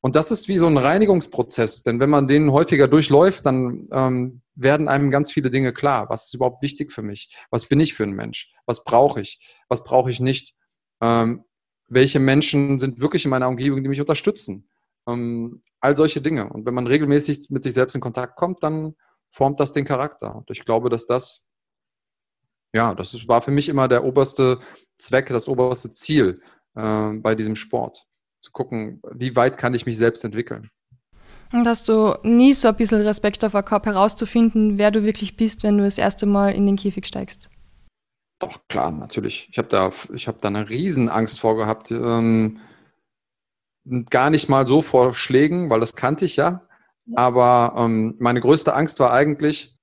Und 0.00 0.14
das 0.14 0.30
ist 0.30 0.46
wie 0.48 0.58
so 0.58 0.66
ein 0.66 0.76
Reinigungsprozess, 0.76 1.82
denn 1.82 1.98
wenn 1.98 2.10
man 2.10 2.28
den 2.28 2.52
häufiger 2.52 2.86
durchläuft, 2.86 3.44
dann 3.46 3.84
ähm, 3.90 4.42
werden 4.54 4.88
einem 4.88 5.10
ganz 5.10 5.32
viele 5.32 5.50
Dinge 5.50 5.72
klar. 5.72 6.08
Was 6.08 6.26
ist 6.26 6.34
überhaupt 6.34 6.62
wichtig 6.62 6.92
für 6.92 7.02
mich? 7.02 7.34
Was 7.50 7.66
bin 7.66 7.80
ich 7.80 7.94
für 7.94 8.04
ein 8.04 8.12
Mensch? 8.12 8.52
Was 8.66 8.84
brauche 8.84 9.20
ich? 9.20 9.40
Was 9.68 9.82
brauche 9.82 10.10
ich 10.10 10.20
nicht? 10.20 10.54
Ähm, 11.00 11.44
welche 11.88 12.20
Menschen 12.20 12.78
sind 12.78 13.00
wirklich 13.00 13.24
in 13.24 13.30
meiner 13.30 13.48
Umgebung, 13.48 13.82
die 13.82 13.88
mich 13.88 14.00
unterstützen? 14.00 14.68
Ähm, 15.08 15.62
all 15.80 15.96
solche 15.96 16.20
Dinge. 16.20 16.48
Und 16.48 16.64
wenn 16.64 16.74
man 16.74 16.86
regelmäßig 16.86 17.50
mit 17.50 17.64
sich 17.64 17.74
selbst 17.74 17.94
in 17.94 18.00
Kontakt 18.00 18.36
kommt, 18.36 18.62
dann 18.62 18.94
formt 19.30 19.58
das 19.58 19.72
den 19.72 19.84
Charakter. 19.84 20.36
Und 20.36 20.50
ich 20.50 20.64
glaube, 20.64 20.90
dass 20.90 21.06
das 21.06 21.47
ja, 22.74 22.94
das 22.94 23.28
war 23.28 23.40
für 23.40 23.50
mich 23.50 23.68
immer 23.68 23.88
der 23.88 24.04
oberste 24.04 24.58
Zweck, 24.98 25.26
das 25.28 25.48
oberste 25.48 25.90
Ziel 25.90 26.40
äh, 26.74 27.12
bei 27.14 27.34
diesem 27.34 27.56
Sport. 27.56 28.04
Zu 28.40 28.52
gucken, 28.52 29.00
wie 29.12 29.34
weit 29.36 29.58
kann 29.58 29.74
ich 29.74 29.86
mich 29.86 29.96
selbst 29.96 30.24
entwickeln. 30.24 30.70
Und 31.52 31.66
hast 31.66 31.88
du 31.88 32.14
nie 32.22 32.52
so 32.52 32.68
ein 32.68 32.76
bisschen 32.76 33.00
Respekt 33.00 33.42
davor 33.42 33.62
gehabt, 33.62 33.86
herauszufinden, 33.86 34.78
wer 34.78 34.90
du 34.90 35.02
wirklich 35.02 35.36
bist, 35.36 35.62
wenn 35.62 35.78
du 35.78 35.84
das 35.84 35.98
erste 35.98 36.26
Mal 36.26 36.50
in 36.50 36.66
den 36.66 36.76
Käfig 36.76 37.06
steigst? 37.06 37.50
Doch, 38.38 38.60
klar, 38.68 38.92
natürlich. 38.92 39.48
Ich 39.50 39.58
habe 39.58 39.68
da, 39.68 39.90
hab 39.90 40.38
da 40.42 40.48
eine 40.48 40.68
Riesenangst 40.68 41.40
vor 41.40 41.56
gehabt. 41.56 41.90
Ähm, 41.90 42.60
gar 44.10 44.30
nicht 44.30 44.48
mal 44.48 44.66
so 44.66 44.82
vor 44.82 45.14
Schlägen, 45.14 45.70
weil 45.70 45.80
das 45.80 45.96
kannte 45.96 46.24
ich 46.24 46.36
ja. 46.36 46.62
Aber 47.14 47.74
ähm, 47.76 48.14
meine 48.18 48.40
größte 48.40 48.74
Angst 48.74 49.00
war 49.00 49.12
eigentlich, 49.12 49.77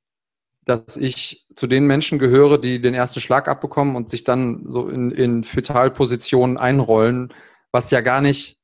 dass 0.66 0.98
ich 0.98 1.46
zu 1.56 1.68
den 1.68 1.86
Menschen 1.86 2.20
gehöre, 2.20 2.58
die 2.58 2.82
den 2.82 2.94
ersten 2.94 3.22
Schlag 3.22 3.48
abbekommen 3.48 3.96
und 3.96 4.10
sich 4.10 4.24
dann 4.24 4.66
so 4.68 4.90
in, 4.90 5.12
in 5.12 5.44
Fötalpositionen 5.44 6.58
einrollen, 6.58 7.34
was 7.72 7.92
ja 7.92 8.02
gar 8.02 8.22
nicht, 8.22 8.60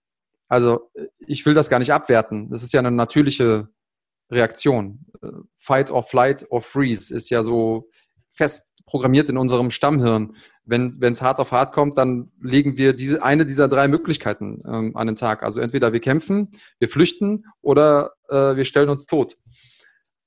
also 0.47 0.89
ich 1.19 1.45
will 1.45 1.53
das 1.53 1.69
gar 1.69 1.79
nicht 1.79 1.93
abwerten. 1.93 2.49
Das 2.49 2.63
ist 2.63 2.73
ja 2.73 2.79
eine 2.79 2.91
natürliche 2.91 3.69
Reaktion. 4.31 5.05
Fight 5.59 5.91
or 5.91 6.03
flight 6.03 6.45
or 6.49 6.61
freeze 6.61 7.13
ist 7.13 7.29
ja 7.29 7.43
so 7.43 7.87
fest 8.31 8.71
programmiert 8.85 9.29
in 9.29 9.37
unserem 9.37 9.69
Stammhirn. 9.69 10.35
Wenn 10.65 10.87
es 10.87 11.21
hart 11.21 11.39
auf 11.39 11.51
hart 11.51 11.73
kommt, 11.73 11.97
dann 11.97 12.31
legen 12.41 12.77
wir 12.77 12.93
diese 12.93 13.23
eine 13.23 13.45
dieser 13.45 13.67
drei 13.67 13.87
Möglichkeiten 13.87 14.61
ähm, 14.65 14.95
an 14.95 15.07
den 15.07 15.15
Tag. 15.15 15.43
Also 15.43 15.59
entweder 15.59 15.93
wir 15.93 15.99
kämpfen, 15.99 16.51
wir 16.79 16.89
flüchten 16.89 17.45
oder 17.61 18.13
äh, 18.29 18.55
wir 18.55 18.65
stellen 18.65 18.89
uns 18.89 19.05
tot. 19.05 19.37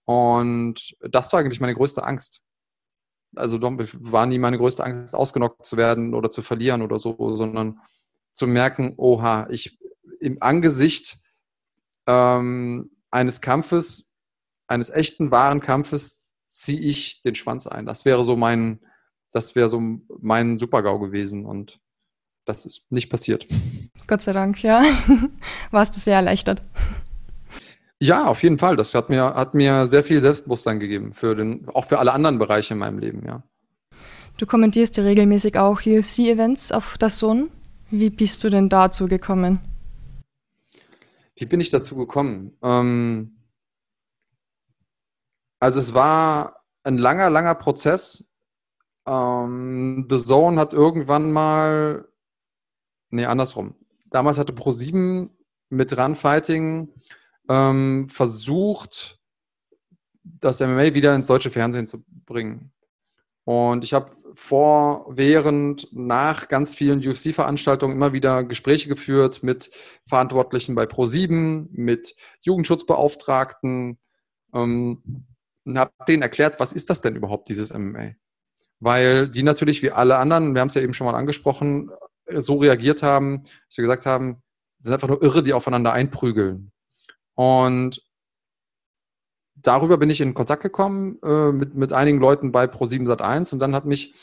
Und 0.04 0.96
das 1.00 1.32
war 1.32 1.40
eigentlich 1.40 1.60
meine 1.60 1.74
größte 1.74 2.04
Angst. 2.04 2.42
Also 3.36 3.60
war 3.60 4.26
nie 4.26 4.38
meine 4.38 4.58
größte 4.58 4.84
Angst, 4.84 5.14
ausgenockt 5.14 5.66
zu 5.66 5.76
werden 5.76 6.14
oder 6.14 6.30
zu 6.30 6.42
verlieren 6.42 6.82
oder 6.82 6.98
so, 6.98 7.36
sondern 7.36 7.80
zu 8.32 8.46
merken, 8.46 8.94
oha, 8.96 9.48
ich 9.50 9.78
im 10.20 10.38
Angesicht 10.40 11.18
ähm, 12.06 12.90
eines 13.10 13.40
Kampfes, 13.40 14.12
eines 14.66 14.90
echten, 14.90 15.30
wahren 15.30 15.60
Kampfes, 15.60 16.32
ziehe 16.46 16.80
ich 16.80 17.22
den 17.22 17.34
Schwanz 17.34 17.66
ein. 17.66 17.86
Das 17.86 18.04
wäre 18.04 18.24
so 18.24 18.36
mein, 18.36 18.80
das 19.32 19.54
wäre 19.54 19.68
so 19.68 19.80
mein 20.20 20.58
Supergau 20.58 20.98
gewesen 20.98 21.44
und 21.44 21.80
das 22.44 22.66
ist 22.66 22.90
nicht 22.90 23.10
passiert. 23.10 23.46
Gott 24.06 24.22
sei 24.22 24.32
Dank, 24.32 24.62
ja. 24.62 24.82
Warst 25.70 25.96
du 25.96 26.00
sehr 26.00 26.16
erleichtert. 26.16 26.62
Ja, 28.00 28.26
auf 28.26 28.42
jeden 28.42 28.59
Fall. 28.59 28.76
Das 28.76 28.94
hat 28.94 29.09
mir, 29.09 29.35
hat 29.35 29.54
mir 29.54 29.87
sehr 29.87 30.04
viel 30.04 30.20
Selbstbewusstsein 30.20 30.80
gegeben, 30.80 31.12
für 31.12 31.35
den, 31.35 31.68
auch 31.68 31.87
für 31.87 31.98
alle 31.98 32.12
anderen 32.12 32.38
Bereiche 32.38 32.74
in 32.74 32.80
meinem 32.80 32.98
Leben, 32.98 33.24
ja. 33.26 33.42
Du 34.37 34.46
kommentierst 34.46 34.96
ja 34.96 35.04
regelmäßig 35.04 35.59
auch 35.59 35.80
UFC-Events 35.80 36.72
auf 36.72 36.98
der 36.98 37.11
Sohn. 37.11 37.50
Wie 37.90 38.11
bist 38.11 38.42
du 38.42 38.50
denn 38.50 38.68
dazu 38.68 39.07
gekommen? 39.07 39.61
Wie 41.37 41.46
bin 41.46 41.61
ich 41.61 41.70
dazu 41.70 41.96
gekommen? 41.96 42.57
Ähm, 42.62 43.37
also 45.61 45.78
es 45.78 45.94
war 45.94 46.64
ein 46.83 46.98
langer, 46.98 47.30
langer 47.30 47.54
Prozess. 47.54 48.24
Ähm, 49.07 50.07
The 50.11 50.18
Zone 50.18 50.59
hat 50.59 50.74
irgendwann 50.74 51.33
mal, 51.33 52.09
nee, 53.11 53.26
andersrum. 53.26 53.76
Damals 54.11 54.38
hatte 54.38 54.52
Pro7 54.52 55.30
mit 55.70 55.96
Runfighting 55.96 56.88
ähm, 57.48 58.09
versucht, 58.09 59.18
das 60.22 60.61
MMA 60.61 60.94
wieder 60.94 61.14
ins 61.14 61.26
deutsche 61.26 61.50
Fernsehen 61.50 61.87
zu 61.87 62.04
bringen. 62.24 62.72
Und 63.44 63.85
ich 63.85 63.92
habe 63.92 64.16
vor, 64.35 65.07
während, 65.09 65.88
nach 65.92 66.48
ganz 66.48 66.74
vielen 66.74 66.98
UFC-Veranstaltungen 66.98 67.94
immer 67.94 68.12
wieder 68.12 68.44
Gespräche 68.44 68.88
geführt 68.88 69.42
mit 69.42 69.70
Verantwortlichen 70.07 70.74
bei 70.74 70.85
Pro7, 70.85 71.68
mit 71.70 72.14
Jugendschutzbeauftragten 72.40 73.98
ähm, 74.52 75.26
und 75.64 75.78
habe 75.78 75.92
denen 76.09 76.22
erklärt, 76.22 76.59
was 76.59 76.72
ist 76.72 76.90
das 76.90 77.00
denn 77.00 77.16
überhaupt, 77.16 77.48
dieses 77.48 77.72
MMA? 77.72 78.12
Weil 78.80 79.28
die 79.28 79.42
natürlich 79.42 79.83
wie 79.83 79.92
alle 79.92 80.18
anderen, 80.18 80.54
wir 80.54 80.61
haben 80.61 80.68
es 80.68 80.74
ja 80.74 80.83
eben 80.83 80.94
schon 80.94 81.07
mal 81.07 81.14
angesprochen, 81.14 81.90
so 82.26 82.57
reagiert 82.57 83.02
haben, 83.02 83.44
dass 83.44 83.76
sie 83.76 83.83
gesagt 83.83 84.07
haben, 84.07 84.42
das 84.78 84.87
sind 84.87 84.94
einfach 84.94 85.09
nur 85.09 85.22
Irre, 85.22 85.42
die 85.42 85.52
aufeinander 85.52 85.92
einprügeln. 85.92 86.72
Und 87.34 88.02
darüber 89.54 89.98
bin 89.98 90.10
ich 90.10 90.20
in 90.20 90.34
Kontakt 90.34 90.62
gekommen 90.62 91.18
äh, 91.22 91.52
mit, 91.52 91.74
mit 91.74 91.92
einigen 91.92 92.18
Leuten 92.18 92.52
bei 92.52 92.64
Pro7 92.64 93.06
Sat1 93.06 93.52
und 93.52 93.58
dann 93.60 93.74
hat 93.74 93.84
mich 93.84 94.14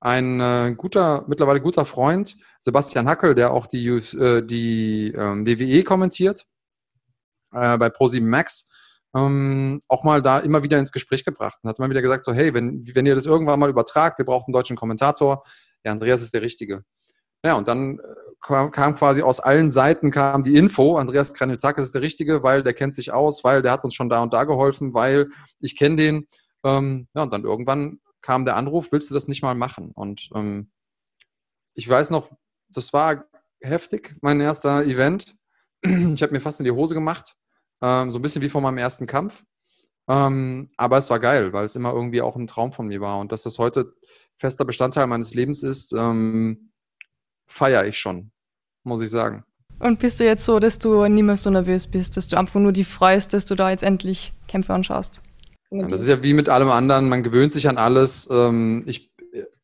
ein 0.00 0.40
äh, 0.40 0.74
guter, 0.76 1.24
mittlerweile 1.28 1.60
guter 1.60 1.84
Freund, 1.84 2.36
Sebastian 2.60 3.08
Hackel, 3.08 3.34
der 3.34 3.52
auch 3.52 3.66
die, 3.66 3.86
äh, 3.88 4.42
die 4.42 5.12
ähm, 5.16 5.46
WWE 5.46 5.84
kommentiert, 5.84 6.46
äh, 7.52 7.76
bei 7.76 7.88
Pro7 7.88 8.22
Max, 8.22 8.68
ähm, 9.14 9.82
auch 9.88 10.04
mal 10.04 10.22
da 10.22 10.38
immer 10.38 10.62
wieder 10.62 10.78
ins 10.78 10.92
Gespräch 10.92 11.24
gebracht 11.24 11.58
und 11.62 11.68
hat 11.68 11.78
immer 11.78 11.90
wieder 11.90 12.02
gesagt, 12.02 12.24
so 12.24 12.32
hey, 12.32 12.54
wenn, 12.54 12.86
wenn 12.94 13.06
ihr 13.06 13.14
das 13.14 13.26
irgendwann 13.26 13.58
mal 13.60 13.70
übertragt, 13.70 14.18
ihr 14.18 14.24
braucht 14.24 14.46
einen 14.46 14.52
deutschen 14.52 14.76
Kommentator, 14.76 15.42
ja, 15.84 15.92
Andreas 15.92 16.22
ist 16.22 16.32
der 16.32 16.42
Richtige. 16.42 16.84
Ja, 17.44 17.54
und 17.54 17.68
dann 17.68 17.98
äh, 17.98 18.02
kam, 18.40 18.70
kam 18.70 18.94
quasi 18.94 19.22
aus 19.22 19.40
allen 19.40 19.70
Seiten 19.70 20.10
kam 20.10 20.44
die 20.44 20.56
Info, 20.56 20.96
Andreas 20.96 21.34
Kranjotakis 21.34 21.84
ist 21.84 21.94
der 21.94 22.02
Richtige, 22.02 22.42
weil 22.42 22.62
der 22.62 22.74
kennt 22.74 22.94
sich 22.94 23.12
aus, 23.12 23.44
weil 23.44 23.62
der 23.62 23.72
hat 23.72 23.84
uns 23.84 23.94
schon 23.94 24.08
da 24.08 24.22
und 24.22 24.32
da 24.32 24.44
geholfen, 24.44 24.94
weil 24.94 25.28
ich 25.60 25.76
kenne 25.76 25.96
den. 25.96 26.28
Ähm, 26.64 27.08
ja, 27.14 27.22
und 27.22 27.32
dann 27.32 27.44
irgendwann 27.44 28.00
kam 28.22 28.44
der 28.44 28.56
Anruf, 28.56 28.92
willst 28.92 29.10
du 29.10 29.14
das 29.14 29.28
nicht 29.28 29.42
mal 29.42 29.54
machen? 29.54 29.92
Und 29.94 30.28
ähm, 30.34 30.70
ich 31.74 31.88
weiß 31.88 32.10
noch, 32.10 32.30
das 32.68 32.92
war 32.92 33.24
heftig, 33.60 34.16
mein 34.20 34.40
erster 34.40 34.84
Event. 34.84 35.34
Ich 35.82 36.22
habe 36.22 36.32
mir 36.32 36.40
fast 36.40 36.60
in 36.60 36.64
die 36.64 36.72
Hose 36.72 36.94
gemacht, 36.94 37.36
ähm, 37.80 38.12
so 38.12 38.18
ein 38.18 38.22
bisschen 38.22 38.42
wie 38.42 38.50
vor 38.50 38.60
meinem 38.60 38.76
ersten 38.76 39.06
Kampf. 39.06 39.42
Ähm, 40.08 40.68
aber 40.76 40.98
es 40.98 41.08
war 41.08 41.20
geil, 41.20 41.54
weil 41.54 41.64
es 41.64 41.76
immer 41.76 41.92
irgendwie 41.92 42.20
auch 42.20 42.36
ein 42.36 42.46
Traum 42.46 42.70
von 42.70 42.88
mir 42.88 43.00
war. 43.00 43.18
Und 43.18 43.32
dass 43.32 43.44
das 43.44 43.58
heute 43.58 43.94
fester 44.36 44.66
Bestandteil 44.66 45.06
meines 45.06 45.32
Lebens 45.32 45.62
ist, 45.62 45.92
ähm, 45.92 46.69
feiere 47.50 47.86
ich 47.86 47.98
schon, 47.98 48.30
muss 48.84 49.02
ich 49.02 49.10
sagen. 49.10 49.44
Und 49.80 49.98
bist 49.98 50.20
du 50.20 50.24
jetzt 50.24 50.44
so, 50.44 50.58
dass 50.58 50.78
du 50.78 51.06
nicht 51.08 51.22
mehr 51.22 51.36
so 51.36 51.50
nervös 51.50 51.86
bist, 51.86 52.16
dass 52.16 52.28
du 52.28 52.36
einfach 52.36 52.60
nur 52.60 52.72
die 52.72 52.84
freust, 52.84 53.32
dass 53.32 53.46
du 53.46 53.54
da 53.54 53.70
jetzt 53.70 53.82
endlich 53.82 54.32
Kämpfe 54.46 54.74
anschaust? 54.74 55.22
Ja, 55.70 55.86
das 55.86 56.02
ist 56.02 56.08
ja 56.08 56.22
wie 56.22 56.34
mit 56.34 56.48
allem 56.48 56.70
anderen, 56.70 57.08
man 57.08 57.22
gewöhnt 57.22 57.52
sich 57.52 57.68
an 57.68 57.78
alles. 57.78 58.28
Ähm, 58.30 58.82
ich, 58.86 59.10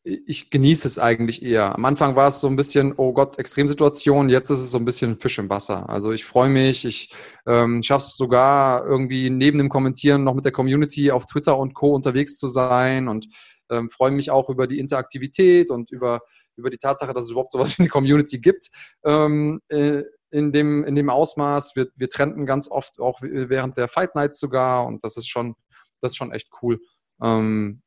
ich 0.03 0.49
genieße 0.49 0.87
es 0.87 0.97
eigentlich 0.97 1.43
eher. 1.43 1.75
Am 1.75 1.85
Anfang 1.85 2.15
war 2.15 2.29
es 2.29 2.39
so 2.39 2.47
ein 2.47 2.55
bisschen, 2.55 2.93
oh 2.97 3.13
Gott, 3.13 3.37
Extremsituation, 3.37 4.29
jetzt 4.29 4.49
ist 4.49 4.59
es 4.59 4.71
so 4.71 4.79
ein 4.79 4.85
bisschen 4.85 5.19
Fisch 5.19 5.37
im 5.37 5.49
Wasser. 5.49 5.87
Also 5.89 6.11
ich 6.13 6.25
freue 6.25 6.49
mich, 6.49 6.85
ich 6.85 7.13
ähm, 7.45 7.83
schaffe 7.83 8.05
es 8.07 8.15
sogar 8.15 8.85
irgendwie 8.85 9.29
neben 9.29 9.59
dem 9.59 9.69
Kommentieren 9.69 10.23
noch 10.23 10.33
mit 10.33 10.45
der 10.45 10.53
Community 10.53 11.11
auf 11.11 11.25
Twitter 11.25 11.59
und 11.59 11.75
Co. 11.75 11.93
unterwegs 11.93 12.37
zu 12.37 12.47
sein 12.47 13.07
und 13.07 13.27
ähm, 13.69 13.89
freue 13.89 14.11
mich 14.11 14.31
auch 14.31 14.49
über 14.49 14.67
die 14.67 14.79
Interaktivität 14.79 15.71
und 15.71 15.91
über, 15.91 16.21
über 16.55 16.69
die 16.69 16.77
Tatsache, 16.77 17.13
dass 17.13 17.25
es 17.25 17.31
überhaupt 17.31 17.51
sowas 17.51 17.77
wie 17.77 17.83
eine 17.83 17.89
Community 17.89 18.39
gibt. 18.39 18.69
Ähm, 19.03 19.61
äh, 19.69 20.03
in 20.29 20.51
dem, 20.51 20.83
in 20.83 20.95
dem 20.95 21.09
Ausmaß. 21.09 21.75
Wir, 21.75 21.87
wir 21.95 22.09
trennten 22.09 22.45
ganz 22.45 22.69
oft 22.69 22.99
auch 22.99 23.21
während 23.21 23.77
der 23.77 23.87
Fight 23.87 24.15
Nights 24.15 24.39
sogar 24.39 24.85
und 24.85 25.03
das 25.03 25.17
ist 25.17 25.27
schon, 25.27 25.55
das 26.01 26.11
ist 26.11 26.17
schon 26.17 26.31
echt 26.31 26.49
cool. 26.61 26.79
Ähm, 27.21 27.81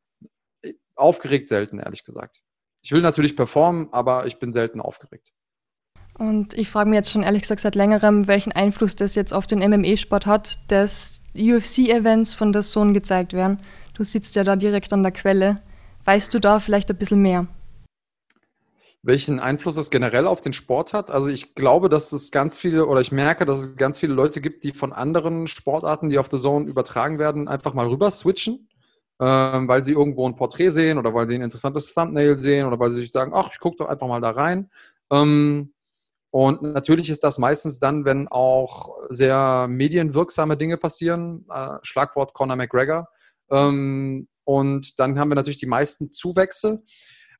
aufgeregt 0.97 1.49
selten, 1.49 1.79
ehrlich 1.79 2.05
gesagt. 2.05 2.41
Ich 2.83 2.93
will 2.93 3.03
natürlich 3.03 3.37
performen, 3.37 3.89
aber 3.93 4.27
ich 4.27 4.39
bin 4.39 4.53
selten 4.53 4.81
aufgeregt. 4.81 5.33
Und 6.19 6.55
ich 6.55 6.69
frage 6.69 6.91
mich 6.91 6.99
jetzt 6.99 7.11
schon 7.11 7.23
ehrlich 7.23 7.43
gesagt 7.43 7.63
seit 7.63 7.75
längerem, 7.75 8.27
welchen 8.27 8.53
Einfluss 8.53 8.97
das 8.97 9.15
jetzt 9.15 9.33
auf 9.33 9.47
den 9.47 9.61
MMA-Sport 9.61 10.27
hat, 10.27 10.59
dass 10.69 11.23
UFC-Events 11.35 12.35
von 12.35 12.53
der 12.53 12.63
Sohn 12.63 12.93
gezeigt 12.93 13.33
werden. 13.33 13.59
Du 13.95 14.05
sitzt 14.05 14.37
ja 14.37 14.45
da 14.45 14.57
direkt 14.57 14.93
an 14.93 15.03
der 15.03 15.13
Quelle. 15.13 15.63
Weißt 16.05 16.33
du 16.35 16.39
da 16.39 16.61
vielleicht 16.61 16.91
ein 16.91 16.97
bisschen 16.97 17.23
mehr? 17.23 17.47
Welchen 19.03 19.41
Einfluss 19.41 19.79
es 19.79 19.91
generell 19.91 20.27
auf 20.27 20.43
den 20.43 20.53
Sport 20.53 20.93
hat? 20.93 21.11
Also 21.11 21.29
ich 21.29 21.55
glaube, 21.55 21.89
dass 21.89 22.13
es 22.13 22.31
ganz 22.31 22.59
viele, 22.59 22.87
oder 22.87 23.01
ich 23.01 23.13
merke, 23.13 23.47
dass 23.47 23.61
es 23.61 23.77
ganz 23.77 23.99
viele 23.99 24.13
Leute 24.13 24.43
gibt, 24.43 24.63
die 24.63 24.73
von 24.73 24.93
anderen 24.93 25.47
Sportarten, 25.47 26.11
die 26.11 26.19
auf 26.19 26.29
The 26.31 26.39
Zone 26.39 26.67
übertragen 26.67 27.19
werden, 27.19 27.49
einfach 27.49 27.73
mal 27.73 27.87
rüber 27.87 28.11
switchen, 28.11 28.69
ähm, 29.19 29.69
weil 29.69 29.85
sie 29.85 29.93
irgendwo 29.93 30.29
ein 30.29 30.37
Porträt 30.37 30.69
sehen 30.69 30.99
oder 30.99 31.15
weil 31.15 31.29
sie 31.29 31.35
ein 31.35 31.43
interessantes 31.43 31.95
Thumbnail 31.95 32.37
sehen 32.37 32.67
oder 32.67 32.79
weil 32.79 32.91
sie 32.91 33.01
sich 33.01 33.11
sagen, 33.11 33.33
ach, 33.35 33.49
ich 33.53 33.59
gucke 33.59 33.79
doch 33.79 33.89
einfach 33.89 34.07
mal 34.07 34.21
da 34.21 34.31
rein. 34.33 34.71
Ähm, 35.11 35.73
und 36.31 36.63
natürlich 36.63 37.11
ist 37.11 37.25
das 37.25 37.39
meistens 37.39 37.81
dann, 37.81 38.05
wenn 38.05 38.29
auch 38.29 38.97
sehr 39.09 39.67
medienwirksame 39.69 40.57
Dinge 40.57 40.77
passieren. 40.77 41.47
Äh, 41.51 41.79
Schlagwort 41.83 42.35
Conor 42.35 42.57
McGregor. 42.57 43.09
Ähm, 43.51 44.29
und 44.51 44.99
dann 44.99 45.17
haben 45.17 45.29
wir 45.29 45.37
natürlich 45.37 45.61
die 45.61 45.67
meisten 45.67 46.09
Zuwächse. 46.09 46.83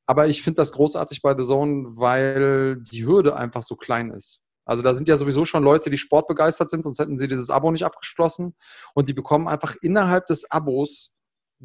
Aber 0.07 0.29
ich 0.29 0.43
finde 0.43 0.59
das 0.59 0.71
großartig 0.71 1.23
bei 1.23 1.37
The 1.37 1.43
Zone, 1.45 1.89
weil 1.97 2.77
die 2.77 3.05
Hürde 3.05 3.35
einfach 3.35 3.65
so 3.65 3.75
klein 3.75 4.13
ist. 4.13 4.43
Also 4.65 4.85
da 4.85 4.95
sind 4.95 5.09
ja 5.09 5.17
sowieso 5.17 5.45
schon 5.45 5.65
Leute, 5.65 5.91
die 5.91 5.99
sportbegeistert 5.99 6.71
sind, 6.71 6.83
sonst 6.83 7.01
hätten 7.01 7.19
sie 7.19 7.27
dieses 7.27 7.51
Abo 7.51 7.73
nicht 7.73 7.85
abgeschlossen. 7.85 8.55
Und 8.95 9.09
die 9.09 9.13
bekommen 9.13 9.49
einfach 9.49 9.75
innerhalb 9.83 10.27
des 10.27 10.49
Abos 10.53 11.17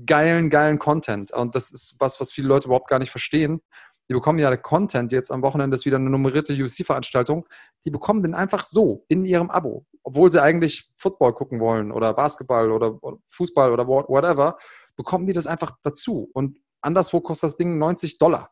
geilen, 0.08 0.50
geilen 0.50 0.80
Content. 0.80 1.32
Und 1.32 1.54
das 1.54 1.70
ist 1.70 1.98
was, 2.00 2.20
was 2.20 2.32
viele 2.32 2.48
Leute 2.48 2.66
überhaupt 2.66 2.90
gar 2.90 2.98
nicht 2.98 3.12
verstehen. 3.12 3.62
Die 4.10 4.16
bekommen 4.16 4.40
ja 4.40 4.56
Content, 4.58 5.12
jetzt 5.12 5.32
am 5.32 5.44
Wochenende 5.44 5.76
ist 5.76 5.86
wieder 5.86 5.98
eine 5.98 6.10
nummerierte 6.10 6.54
UFC-Veranstaltung, 6.54 7.48
die 7.86 7.92
bekommen 7.92 8.24
den 8.24 8.34
einfach 8.34 8.66
so 8.66 9.04
in 9.08 9.26
ihrem 9.26 9.50
Abo, 9.50 9.86
obwohl 10.04 10.32
sie 10.32 10.42
eigentlich 10.42 10.92
Football 10.96 11.34
gucken 11.34 11.60
wollen 11.60 11.92
oder 11.92 12.14
Basketball 12.14 12.72
oder 12.72 13.00
Fußball 13.30 13.72
oder 13.72 13.88
whatever, 13.88 14.58
bekommen 14.96 15.28
die 15.28 15.34
das 15.34 15.48
einfach 15.48 15.78
dazu. 15.84 16.30
Und 16.34 16.60
anderswo 16.82 17.22
kostet 17.22 17.50
das 17.50 17.58
Ding 17.58 17.78
90 17.78 18.18
Dollar. 18.18 18.52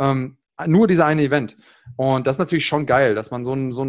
Ähm, 0.00 0.38
nur 0.66 0.86
dieser 0.86 1.06
eine 1.06 1.22
Event. 1.22 1.56
Und 1.96 2.26
das 2.26 2.36
ist 2.36 2.40
natürlich 2.40 2.66
schon 2.66 2.86
geil, 2.86 3.14
dass 3.14 3.30
man 3.30 3.44
so 3.44 3.52
ein, 3.52 3.72
so 3.72 3.84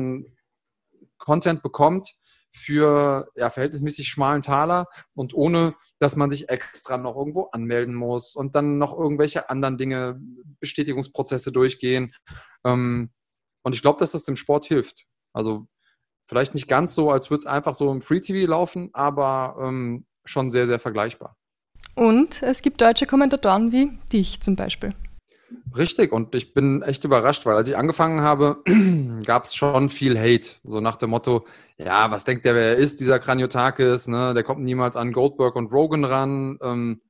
Content 1.18 1.64
bekommt 1.64 2.16
für 2.54 3.30
ja, 3.36 3.50
verhältnismäßig 3.50 4.08
schmalen 4.08 4.42
Taler 4.42 4.88
und 5.14 5.34
ohne, 5.34 5.76
dass 6.00 6.16
man 6.16 6.32
sich 6.32 6.50
extra 6.50 6.98
noch 6.98 7.16
irgendwo 7.16 7.44
anmelden 7.52 7.94
muss 7.94 8.36
und 8.36 8.56
dann 8.56 8.78
noch 8.78 8.98
irgendwelche 8.98 9.50
anderen 9.50 9.78
Dinge, 9.78 10.20
Bestätigungsprozesse 10.60 11.52
durchgehen. 11.52 12.14
Ähm, 12.66 13.12
und 13.64 13.76
ich 13.76 13.82
glaube, 13.82 14.00
dass 14.00 14.12
das 14.12 14.24
dem 14.24 14.38
Sport 14.38 14.66
hilft. 14.66 15.06
Also 15.34 15.68
vielleicht 16.28 16.54
nicht 16.54 16.68
ganz 16.68 16.96
so, 16.96 17.12
als 17.12 17.30
würde 17.30 17.40
es 17.40 17.46
einfach 17.46 17.74
so 17.74 17.92
im 17.92 18.02
Free 18.02 18.22
TV 18.22 18.50
laufen, 18.50 18.90
aber 18.94 19.58
ähm, 19.62 20.06
schon 20.26 20.50
sehr, 20.52 20.68
sehr 20.68 20.80
vergleichbar. 20.80 21.38
Und 21.98 22.44
es 22.44 22.62
gibt 22.62 22.80
deutsche 22.80 23.08
Kommentatoren 23.08 23.72
wie 23.72 23.98
dich 24.14 24.40
zum 24.40 24.56
Beispiel. 24.56 24.94
Richtig, 25.76 26.12
und 26.12 26.36
ich 26.36 26.54
bin 26.54 26.84
echt 26.84 27.04
überrascht, 27.04 27.44
weil 27.48 27.56
als 27.56 27.68
ich 27.68 27.76
angefangen 27.76 28.22
habe, 28.22 28.62
gab 29.26 29.46
es 29.46 29.56
schon 29.56 29.90
viel 29.90 30.16
Hate. 30.16 30.52
So 30.64 30.80
nach 30.80 30.98
dem 30.98 31.10
Motto, 31.10 31.48
ja, 31.80 32.12
was 32.12 32.24
denkt 32.24 32.46
der, 32.46 32.54
wer 32.54 32.66
er 32.66 32.76
ist, 32.76 33.00
dieser 33.00 33.18
Kraniotakis, 33.18 34.08
ne? 34.08 34.36
Der 34.36 34.44
kommt 34.44 34.62
niemals 34.62 34.96
an 34.96 35.12
Goldberg 35.12 35.56
und 35.56 35.74
Rogan 35.74 36.06
ran. 36.06 36.60
Ähm, 36.62 37.02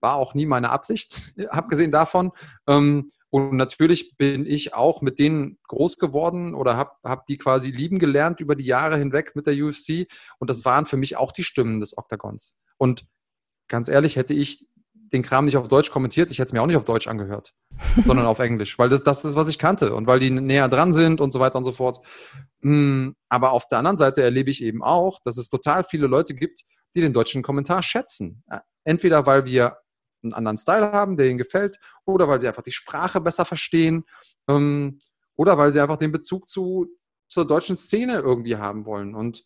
war 0.00 0.16
auch 0.16 0.34
nie 0.34 0.46
meine 0.46 0.70
Absicht, 0.70 1.34
abgesehen 1.50 1.92
davon. 1.92 2.32
Ähm, 2.66 3.12
und 3.30 3.54
natürlich 3.54 4.16
bin 4.16 4.46
ich 4.46 4.74
auch 4.74 5.00
mit 5.00 5.20
denen 5.20 5.58
groß 5.68 5.96
geworden 5.96 6.54
oder 6.54 6.76
habe 6.76 6.90
hab 7.04 7.26
die 7.28 7.36
quasi 7.36 7.70
lieben 7.70 8.00
gelernt 8.00 8.40
über 8.40 8.56
die 8.56 8.64
Jahre 8.64 8.98
hinweg 8.98 9.36
mit 9.36 9.46
der 9.46 9.54
UFC. 9.54 10.08
Und 10.40 10.50
das 10.50 10.64
waren 10.64 10.86
für 10.86 10.96
mich 10.96 11.16
auch 11.16 11.30
die 11.30 11.44
Stimmen 11.44 11.78
des 11.78 11.96
Oktagons. 11.96 12.56
Und 12.78 13.04
ganz 13.68 13.88
ehrlich, 13.88 14.16
hätte 14.16 14.34
ich 14.34 14.66
den 15.12 15.22
Kram 15.22 15.46
nicht 15.46 15.56
auf 15.56 15.68
Deutsch 15.68 15.90
kommentiert, 15.90 16.30
ich 16.30 16.38
hätte 16.38 16.48
es 16.48 16.52
mir 16.52 16.62
auch 16.62 16.66
nicht 16.66 16.76
auf 16.76 16.84
Deutsch 16.84 17.06
angehört, 17.06 17.54
sondern 18.04 18.26
auf 18.26 18.38
Englisch, 18.38 18.78
weil 18.78 18.88
das, 18.88 19.04
das 19.04 19.24
ist, 19.24 19.36
was 19.36 19.48
ich 19.48 19.58
kannte 19.58 19.94
und 19.94 20.06
weil 20.06 20.20
die 20.20 20.30
näher 20.30 20.68
dran 20.68 20.92
sind 20.92 21.20
und 21.20 21.32
so 21.32 21.40
weiter 21.40 21.56
und 21.56 21.64
so 21.64 21.72
fort. 21.72 22.04
Mm, 22.60 23.10
aber 23.28 23.52
auf 23.52 23.68
der 23.68 23.78
anderen 23.78 23.96
Seite 23.96 24.22
erlebe 24.22 24.50
ich 24.50 24.62
eben 24.62 24.82
auch, 24.82 25.20
dass 25.24 25.36
es 25.38 25.48
total 25.48 25.84
viele 25.84 26.06
Leute 26.06 26.34
gibt, 26.34 26.64
die 26.94 27.00
den 27.00 27.12
deutschen 27.12 27.42
Kommentar 27.42 27.82
schätzen. 27.82 28.42
Entweder 28.84 29.26
weil 29.26 29.44
wir 29.44 29.78
einen 30.22 30.32
anderen 30.32 30.58
Style 30.58 30.92
haben, 30.92 31.16
der 31.16 31.28
ihnen 31.28 31.38
gefällt, 31.38 31.78
oder 32.04 32.28
weil 32.28 32.40
sie 32.40 32.48
einfach 32.48 32.62
die 32.62 32.72
Sprache 32.72 33.20
besser 33.20 33.44
verstehen, 33.44 34.04
ähm, 34.48 34.98
oder 35.36 35.56
weil 35.56 35.70
sie 35.70 35.80
einfach 35.80 35.98
den 35.98 36.10
Bezug 36.10 36.48
zu, 36.48 36.88
zur 37.28 37.46
deutschen 37.46 37.76
Szene 37.76 38.14
irgendwie 38.14 38.56
haben 38.56 38.84
wollen. 38.84 39.14
Und 39.14 39.44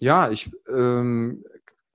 ja, 0.00 0.30
ich 0.30 0.50
ähm, 0.68 1.44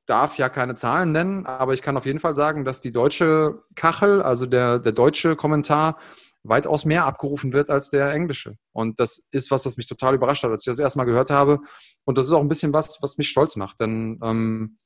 darf 0.06 0.38
ja 0.38 0.50
keine 0.50 0.76
Zahlen 0.76 1.12
nennen, 1.12 1.46
aber 1.46 1.74
ich 1.74 1.82
kann 1.82 1.98
auf 1.98 2.06
jeden 2.06 2.20
Fall 2.20 2.36
sagen, 2.36 2.66
dass 2.66 2.82
die 2.82 2.92
deutsche 2.92 3.64
Kachel, 3.76 4.22
also 4.22 4.46
der, 4.46 4.80
der 4.80 4.92
deutsche 4.92 5.36
Kommentar, 5.36 5.98
weitaus 6.44 6.84
mehr 6.84 7.06
abgerufen 7.06 7.54
wird 7.54 7.70
als 7.70 7.90
der 7.90 8.12
englische. 8.12 8.58
Und 8.74 9.00
das 9.00 9.30
ist 9.32 9.50
was, 9.50 9.66
was 9.66 9.78
mich 9.78 9.88
total 9.88 10.16
überrascht 10.16 10.44
hat, 10.44 10.52
als 10.52 10.64
ich 10.64 10.72
das 10.72 10.80
erstmal 10.80 11.06
gehört 11.06 11.30
habe. 11.30 11.60
Und 12.04 12.18
das 12.18 12.26
ist 12.26 12.34
auch 12.34 12.42
ein 12.42 12.50
bisschen 12.50 12.74
was, 12.74 13.02
was 13.02 13.18
mich 13.18 13.30
stolz 13.30 13.56
macht, 13.56 13.80
denn 13.80 14.20
ähm, 14.22 14.78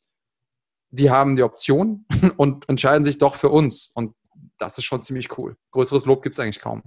die 0.91 1.10
haben 1.10 1.36
die 1.36 1.43
Option 1.43 2.06
und 2.38 2.69
entscheiden 2.69 3.06
sich 3.06 3.17
doch 3.17 3.36
für 3.36 3.49
uns. 3.49 3.91
Und 3.95 4.13
das 4.58 4.77
ist 4.77 4.86
schon 4.86 5.01
ziemlich 5.01 5.36
cool. 5.38 5.58
Größeres 5.71 6.06
Lob 6.06 6.21
gibt 6.21 6.36
es 6.36 6.39
eigentlich 6.39 6.60
kaum. 6.60 6.84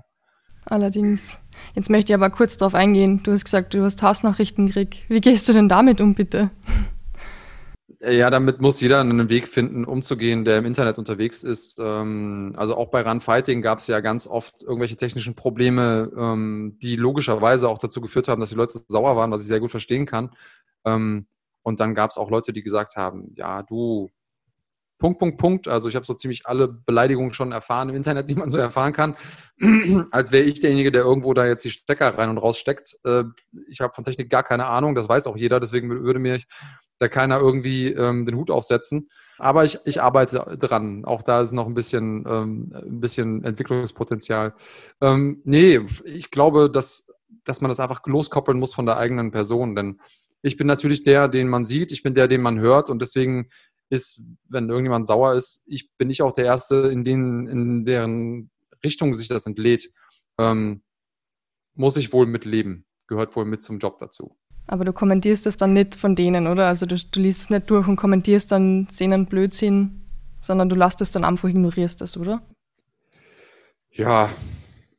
Allerdings. 0.67 1.39
Jetzt 1.75 1.91
möchte 1.91 2.13
ich 2.13 2.15
aber 2.15 2.31
kurz 2.31 2.57
darauf 2.57 2.75
eingehen. 2.75 3.23
Du 3.23 3.33
hast 3.33 3.45
gesagt, 3.45 3.75
du 3.75 3.83
hast 3.83 4.03
Hausnachrichten 4.03 4.67
gekriegt. 4.67 5.05
Wie 5.09 5.21
gehst 5.21 5.49
du 5.49 5.53
denn 5.53 5.69
damit 5.69 6.01
um, 6.01 6.15
bitte? 6.15 6.51
Ja, 8.03 8.31
damit 8.31 8.63
muss 8.63 8.81
jeder 8.81 9.01
einen 9.01 9.29
Weg 9.29 9.47
finden, 9.47 9.85
umzugehen, 9.85 10.47
der 10.47 10.57
im 10.57 10.65
Internet 10.65 10.97
unterwegs 10.97 11.45
ist. 11.45 11.79
Ähm, 11.81 12.55
also 12.57 12.75
auch 12.75 12.91
bei 12.91 13.03
Runfighting 13.03 13.61
gab 13.61 13.81
es 13.81 13.89
ja 13.89 14.01
ganz 14.01 14.27
oft 14.27 14.63
irgendwelche 14.63 14.97
technischen 14.97 15.35
Probleme, 15.35 16.11
ähm, 16.17 16.79
die 16.81 16.97
logischerweise 16.97 17.69
auch 17.69 17.77
dazu 17.77 18.01
geführt 18.01 18.29
haben, 18.29 18.41
dass 18.41 18.49
die 18.49 18.55
Leute 18.55 18.81
sauer 18.89 19.17
waren, 19.17 19.31
was 19.31 19.43
ich 19.43 19.49
sehr 19.49 19.61
gut 19.61 19.71
verstehen 19.71 20.07
kann. 20.07 20.31
Ähm, 20.87 21.27
und 21.63 21.79
dann 21.79 21.95
gab 21.95 22.11
es 22.11 22.17
auch 22.17 22.31
Leute, 22.31 22.55
die 22.55 22.63
gesagt 22.63 22.97
haben, 22.97 23.35
ja, 23.37 23.63
du, 23.63 24.09
Punkt, 24.99 25.19
Punkt, 25.19 25.39
Punkt. 25.39 25.69
Also 25.69 25.91
ich 25.91 25.95
habe 25.95 26.07
so 26.07 26.15
ziemlich 26.15 26.47
alle 26.47 26.69
Beleidigungen 26.69 27.35
schon 27.35 27.53
erfahren 27.53 27.91
im 27.91 27.97
Internet, 27.97 28.31
die 28.31 28.35
man 28.35 28.49
so 28.49 28.57
erfahren 28.57 28.95
kann. 28.95 29.15
Als 30.11 30.33
wäre 30.33 30.45
ich 30.45 30.61
derjenige, 30.61 30.91
der 30.91 31.03
irgendwo 31.03 31.35
da 31.35 31.45
jetzt 31.47 31.67
die 31.67 31.71
Stecker 31.71 32.17
rein 32.17 32.31
und 32.31 32.39
raus 32.39 32.57
steckt. 32.57 32.97
Äh, 33.05 33.25
ich 33.69 33.83
habe 33.83 33.93
von 33.93 34.05
Technik 34.05 34.31
gar 34.31 34.43
keine 34.43 34.67
Ahnung, 34.67 34.95
das 34.95 35.07
weiß 35.07 35.27
auch 35.27 35.37
jeder, 35.37 35.61
deswegen 35.61 35.91
würde 35.91 36.19
mir 36.19 36.39
da 37.01 37.09
keiner 37.09 37.39
irgendwie 37.39 37.89
ähm, 37.89 38.27
den 38.27 38.37
Hut 38.37 38.51
aufsetzen. 38.51 39.09
Aber 39.39 39.65
ich, 39.65 39.79
ich 39.87 40.03
arbeite 40.03 40.57
dran. 40.59 41.05
Auch 41.07 41.23
da 41.23 41.41
ist 41.41 41.53
noch 41.53 41.67
ein 41.67 41.75
bisschen, 41.75 42.27
ähm, 42.29 42.73
ein 42.75 43.01
bisschen 43.01 43.43
Entwicklungspotenzial. 43.43 44.55
Ähm, 45.01 45.41
nee, 45.45 45.81
ich 46.05 46.31
glaube, 46.31 46.71
dass, 46.71 47.11
dass 47.45 47.63
man 47.63 47.71
das 47.71 47.81
einfach 47.81 48.03
loskoppeln 48.05 48.59
muss 48.59 48.75
von 48.75 48.85
der 48.85 48.99
eigenen 48.99 49.31
Person. 49.31 49.75
Denn 49.75 49.99
ich 50.43 50.59
bin 50.59 50.67
natürlich 50.67 51.03
der, 51.03 51.29
den 51.29 51.49
man 51.49 51.65
sieht, 51.65 51.91
ich 51.91 52.03
bin 52.03 52.13
der, 52.13 52.29
den 52.29 52.43
man 52.43 52.61
hört 52.61 52.91
und 52.91 53.01
deswegen 53.01 53.49
ist, 53.89 54.21
wenn 54.49 54.69
irgendjemand 54.69 55.07
sauer 55.07 55.35
ist, 55.35 55.65
ich 55.67 55.91
bin 55.97 56.11
ich 56.11 56.23
auch 56.23 56.33
der 56.33 56.45
Erste, 56.45 56.89
in, 56.93 57.03
den, 57.03 57.47
in 57.49 57.85
deren 57.87 58.51
Richtung 58.85 59.15
sich 59.15 59.29
das 59.29 59.47
entlädt. 59.47 59.91
Ähm, 60.39 60.83
muss 61.75 61.97
ich 61.97 62.13
wohl 62.13 62.27
mitleben, 62.27 62.85
gehört 63.07 63.35
wohl 63.37 63.47
mit 63.47 63.63
zum 63.63 63.79
Job 63.79 63.99
dazu. 63.99 64.37
Aber 64.71 64.85
du 64.85 64.93
kommentierst 64.93 65.47
das 65.47 65.57
dann 65.57 65.73
nicht 65.73 65.97
von 65.97 66.15
denen, 66.15 66.47
oder? 66.47 66.69
Also 66.69 66.87
du, 66.87 66.95
du 66.95 67.21
liest 67.21 67.41
es 67.41 67.51
nicht 67.51 67.69
durch 67.69 67.89
und 67.89 67.97
kommentierst 67.97 68.53
dann 68.53 68.87
Szenen 68.89 69.27
Blödsinn, 69.27 70.01
sondern 70.41 70.69
du 70.69 70.77
lässt 70.77 71.01
es 71.01 71.11
dann 71.11 71.25
einfach, 71.25 71.49
ignorierst 71.49 72.01
das, 72.01 72.17
oder? 72.17 72.41
Ja, 73.91 74.31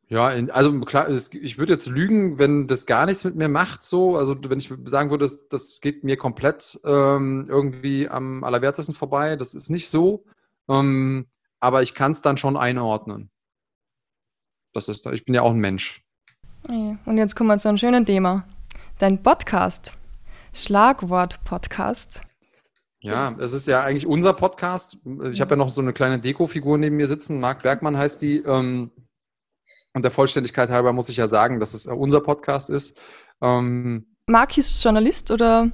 ja, 0.10 0.26
also 0.26 0.78
klar, 0.82 1.10
ich 1.10 1.58
würde 1.58 1.72
jetzt 1.72 1.88
lügen, 1.88 2.38
wenn 2.38 2.68
das 2.68 2.86
gar 2.86 3.06
nichts 3.06 3.24
mit 3.24 3.38
mir 3.38 3.48
macht, 3.48 3.86
so. 3.86 4.18
Also 4.18 4.36
wenn 4.44 4.60
ich 4.60 4.70
sagen 4.88 5.10
würde, 5.10 5.24
das, 5.24 5.48
das 5.48 5.80
geht 5.80 6.04
mir 6.04 6.18
komplett 6.18 6.78
ähm, 6.84 7.46
irgendwie 7.48 8.10
am 8.10 8.44
allerwertesten 8.44 8.94
vorbei. 8.94 9.38
Das 9.38 9.54
ist 9.54 9.70
nicht 9.70 9.88
so. 9.88 10.26
Ähm, 10.68 11.28
aber 11.62 11.82
ich 11.82 11.96
kann 11.96 12.12
es 12.12 12.22
dann 12.22 12.36
schon 12.36 12.58
einordnen. 12.58 13.30
Das 14.74 14.90
ist, 14.90 15.06
ich 15.06 15.24
bin 15.24 15.34
ja 15.34 15.44
auch 15.44 15.52
ein 15.52 15.62
Mensch. 15.62 16.04
Und 16.68 17.18
jetzt 17.18 17.38
kommen 17.38 17.48
wir 17.48 17.58
zu 17.58 17.70
einem 17.70 17.78
schönen 17.78 18.06
Thema. 18.06 18.46
Dein 19.02 19.24
Podcast. 19.24 19.96
Schlagwort-Podcast. 20.54 22.22
Ja, 23.00 23.36
es 23.40 23.52
ist 23.52 23.68
ja 23.68 23.82
eigentlich 23.82 24.06
unser 24.06 24.34
Podcast. 24.34 24.98
Ich 25.32 25.42
habe 25.42 25.54
ja 25.54 25.56
noch 25.56 25.70
so 25.70 25.82
eine 25.82 25.92
kleine 25.92 26.20
Deko-Figur 26.20 26.78
neben 26.78 26.98
mir 26.98 27.08
sitzen. 27.08 27.40
Marc 27.40 27.64
Bergmann 27.64 27.98
heißt 27.98 28.22
die. 28.22 28.44
Ähm, 28.44 28.92
und 29.96 30.04
der 30.04 30.12
Vollständigkeit 30.12 30.70
halber 30.70 30.94
muss 30.94 31.10
ich 31.10 31.18
ja 31.18 31.28
sagen, 31.28 31.60
dass 31.60 31.74
es 31.74 31.88
unser 31.88 32.22
Podcast 32.22 32.70
ist. 32.70 33.02
Ähm, 33.42 34.06
Marc 34.28 34.60
ist 34.60 34.84
Journalist 34.84 35.32
oder 35.32 35.72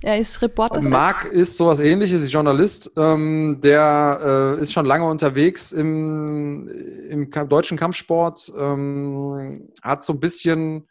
er 0.00 0.16
ist 0.16 0.40
Reporter? 0.40 0.80
Marc 0.80 1.26
ist 1.26 1.58
sowas 1.58 1.80
ähnliches, 1.80 2.22
ist 2.22 2.32
Journalist. 2.32 2.92
Ähm, 2.96 3.60
der 3.62 4.56
äh, 4.58 4.62
ist 4.62 4.72
schon 4.72 4.86
lange 4.86 5.04
unterwegs 5.04 5.72
im, 5.72 6.66
im 7.10 7.30
deutschen 7.30 7.76
Kampfsport, 7.76 8.50
ähm, 8.58 9.68
hat 9.82 10.02
so 10.02 10.14
ein 10.14 10.20
bisschen 10.20 10.86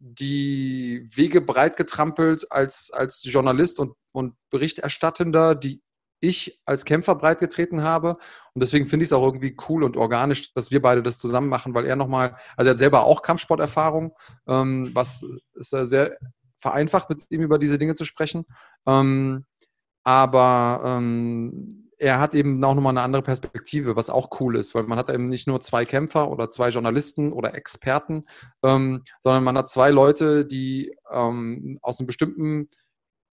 die 0.00 1.06
Wege 1.12 1.40
breit 1.42 1.76
getrampelt 1.76 2.50
als, 2.50 2.90
als 2.90 3.22
Journalist 3.24 3.78
und, 3.78 3.94
und 4.12 4.34
Berichterstattender, 4.50 5.54
die 5.54 5.82
ich 6.20 6.60
als 6.64 6.84
Kämpfer 6.84 7.14
breitgetreten 7.14 7.82
habe. 7.82 8.16
Und 8.54 8.62
deswegen 8.62 8.86
finde 8.86 9.04
ich 9.04 9.08
es 9.08 9.12
auch 9.12 9.24
irgendwie 9.24 9.56
cool 9.68 9.84
und 9.84 9.96
organisch, 9.96 10.52
dass 10.54 10.70
wir 10.70 10.82
beide 10.82 11.02
das 11.02 11.18
zusammen 11.18 11.48
machen, 11.48 11.74
weil 11.74 11.86
er 11.86 11.96
nochmal, 11.96 12.36
also 12.56 12.68
er 12.68 12.72
hat 12.72 12.78
selber 12.78 13.04
auch 13.04 13.22
Kampfsporterfahrung, 13.22 14.14
ähm, 14.46 14.90
was 14.94 15.24
ist 15.54 15.70
sehr 15.70 16.16
vereinfacht, 16.58 17.08
mit 17.08 17.26
ihm 17.30 17.42
über 17.42 17.58
diese 17.58 17.78
Dinge 17.78 17.94
zu 17.94 18.04
sprechen. 18.04 18.44
Ähm, 18.86 19.44
aber 20.02 20.82
ähm, 20.84 21.89
er 22.00 22.18
hat 22.18 22.34
eben 22.34 22.64
auch 22.64 22.74
nochmal 22.74 22.92
eine 22.92 23.02
andere 23.02 23.22
Perspektive, 23.22 23.94
was 23.94 24.08
auch 24.08 24.40
cool 24.40 24.56
ist, 24.56 24.74
weil 24.74 24.84
man 24.84 24.98
hat 24.98 25.10
eben 25.10 25.24
nicht 25.24 25.46
nur 25.46 25.60
zwei 25.60 25.84
Kämpfer 25.84 26.30
oder 26.30 26.50
zwei 26.50 26.70
Journalisten 26.70 27.30
oder 27.30 27.54
Experten, 27.54 28.24
ähm, 28.62 29.04
sondern 29.18 29.44
man 29.44 29.58
hat 29.58 29.68
zwei 29.68 29.90
Leute, 29.90 30.46
die 30.46 30.96
ähm, 31.10 31.78
aus 31.82 32.00
einem 32.00 32.06
bestimmten 32.06 32.70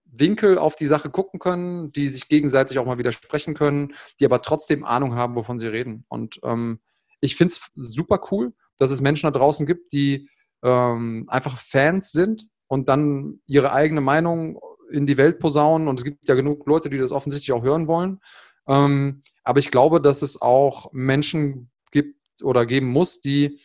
Winkel 0.03 0.57
auf 0.57 0.75
die 0.75 0.85
Sache 0.85 1.09
gucken 1.09 1.39
können, 1.39 1.93
die 1.93 2.09
sich 2.09 2.27
gegenseitig 2.27 2.77
auch 2.77 2.85
mal 2.85 2.97
widersprechen 2.97 3.53
können, 3.53 3.93
die 4.19 4.25
aber 4.25 4.41
trotzdem 4.41 4.83
Ahnung 4.83 5.15
haben, 5.15 5.37
wovon 5.37 5.57
sie 5.57 5.67
reden. 5.67 6.03
Und 6.09 6.41
ähm, 6.43 6.81
ich 7.21 7.37
finde 7.37 7.53
es 7.53 7.71
super 7.75 8.19
cool, 8.31 8.53
dass 8.77 8.91
es 8.91 8.99
Menschen 8.99 9.31
da 9.31 9.39
draußen 9.39 9.65
gibt, 9.65 9.93
die 9.93 10.29
ähm, 10.61 11.25
einfach 11.29 11.57
Fans 11.57 12.11
sind 12.11 12.47
und 12.67 12.89
dann 12.89 13.39
ihre 13.45 13.71
eigene 13.71 14.01
Meinung 14.01 14.59
in 14.91 15.05
die 15.05 15.17
Welt 15.17 15.39
posaunen. 15.39 15.87
Und 15.87 15.99
es 15.99 16.05
gibt 16.05 16.27
ja 16.27 16.35
genug 16.35 16.67
Leute, 16.67 16.89
die 16.89 16.97
das 16.97 17.11
offensichtlich 17.11 17.53
auch 17.53 17.63
hören 17.63 17.87
wollen. 17.87 18.19
Ähm, 18.67 19.23
aber 19.43 19.59
ich 19.59 19.71
glaube, 19.71 20.01
dass 20.01 20.21
es 20.21 20.41
auch 20.41 20.91
Menschen 20.91 21.69
gibt 21.91 22.17
oder 22.43 22.65
geben 22.65 22.87
muss, 22.87 23.21
die 23.21 23.59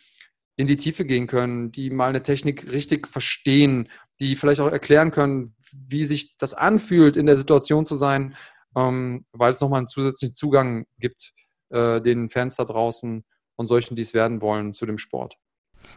in 0.55 0.67
die 0.67 0.77
Tiefe 0.77 1.05
gehen 1.05 1.27
können, 1.27 1.71
die 1.71 1.89
mal 1.89 2.09
eine 2.09 2.23
Technik 2.23 2.71
richtig 2.71 3.07
verstehen, 3.07 3.89
die 4.19 4.35
vielleicht 4.35 4.61
auch 4.61 4.71
erklären 4.71 5.11
können, 5.11 5.55
wie 5.71 6.05
sich 6.05 6.37
das 6.37 6.53
anfühlt, 6.53 7.17
in 7.17 7.25
der 7.25 7.37
Situation 7.37 7.85
zu 7.85 7.95
sein, 7.95 8.35
ähm, 8.75 9.25
weil 9.31 9.51
es 9.51 9.61
nochmal 9.61 9.79
einen 9.79 9.87
zusätzlichen 9.87 10.35
Zugang 10.35 10.85
gibt, 10.99 11.33
äh, 11.69 12.01
den 12.01 12.29
Fans 12.29 12.55
da 12.55 12.65
draußen 12.65 13.23
und 13.55 13.65
solchen, 13.65 13.95
die 13.95 14.03
es 14.03 14.13
werden 14.13 14.41
wollen, 14.41 14.73
zu 14.73 14.85
dem 14.85 14.97
Sport. 14.97 15.37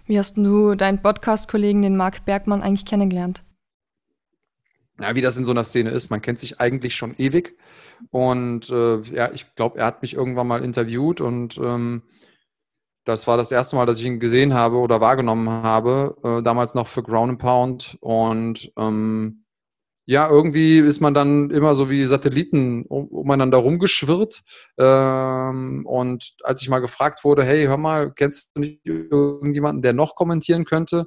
Wie 0.07 0.19
hast 0.19 0.37
du 0.37 0.75
deinen 0.75 1.01
Podcast-Kollegen, 1.01 1.83
den 1.83 1.97
Marc 1.97 2.25
Bergmann, 2.25 2.63
eigentlich 2.63 2.87
kennengelernt? 2.87 3.43
Ja, 5.01 5.15
wie 5.15 5.21
das 5.21 5.37
in 5.37 5.45
so 5.45 5.53
einer 5.53 5.65
Szene 5.65 5.91
ist. 5.91 6.11
Man 6.11 6.23
kennt 6.23 6.39
sich 6.39 6.61
eigentlich 6.61 6.95
schon 6.95 7.15
ewig. 7.19 7.57
Und 8.11 8.71
äh, 8.71 9.01
ja, 9.03 9.31
ich 9.33 9.55
glaube, 9.55 9.79
er 9.79 9.87
hat 9.87 10.03
mich 10.03 10.15
irgendwann 10.15 10.47
mal 10.47 10.65
interviewt 10.65 11.21
und 11.21 11.59
ähm, 11.59 12.03
das 13.05 13.27
war 13.27 13.37
das 13.37 13.53
erste 13.53 13.77
Mal, 13.77 13.87
dass 13.87 14.01
ich 14.01 14.05
ihn 14.05 14.19
gesehen 14.21 14.53
habe 14.55 14.77
oder 14.79 15.01
wahrgenommen 15.01 15.49
habe, 15.49 16.17
äh, 16.25 16.43
damals 16.43 16.75
noch 16.75 16.89
für 16.89 17.05
Ground 17.05 17.31
and 17.31 17.39
Pound. 17.39 17.99
Und 18.01 18.73
ähm, 18.77 19.45
ja, 20.07 20.29
irgendwie 20.29 20.79
ist 20.79 21.01
man 21.01 21.15
dann 21.15 21.51
immer 21.51 21.77
so 21.77 21.89
wie 21.89 22.05
Satelliten 22.07 22.85
um, 22.87 23.07
umeinander 23.07 23.59
rumgeschwirrt. 23.59 24.43
Ähm, 24.79 25.87
und 25.87 26.35
als 26.43 26.63
ich 26.63 26.69
mal 26.69 26.81
gefragt 26.81 27.23
wurde, 27.25 27.45
hey, 27.45 27.67
hör 27.67 27.77
mal, 27.77 28.13
kennst 28.13 28.51
du 28.55 28.61
nicht 28.61 28.81
irgendjemanden, 28.85 29.83
der 29.83 29.93
noch 29.93 30.17
kommentieren 30.17 30.65
könnte, 30.65 31.07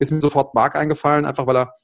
ist 0.00 0.10
mir 0.10 0.20
sofort 0.20 0.54
Mark 0.54 0.76
eingefallen, 0.76 1.24
einfach 1.24 1.46
weil 1.46 1.56
er 1.56 1.74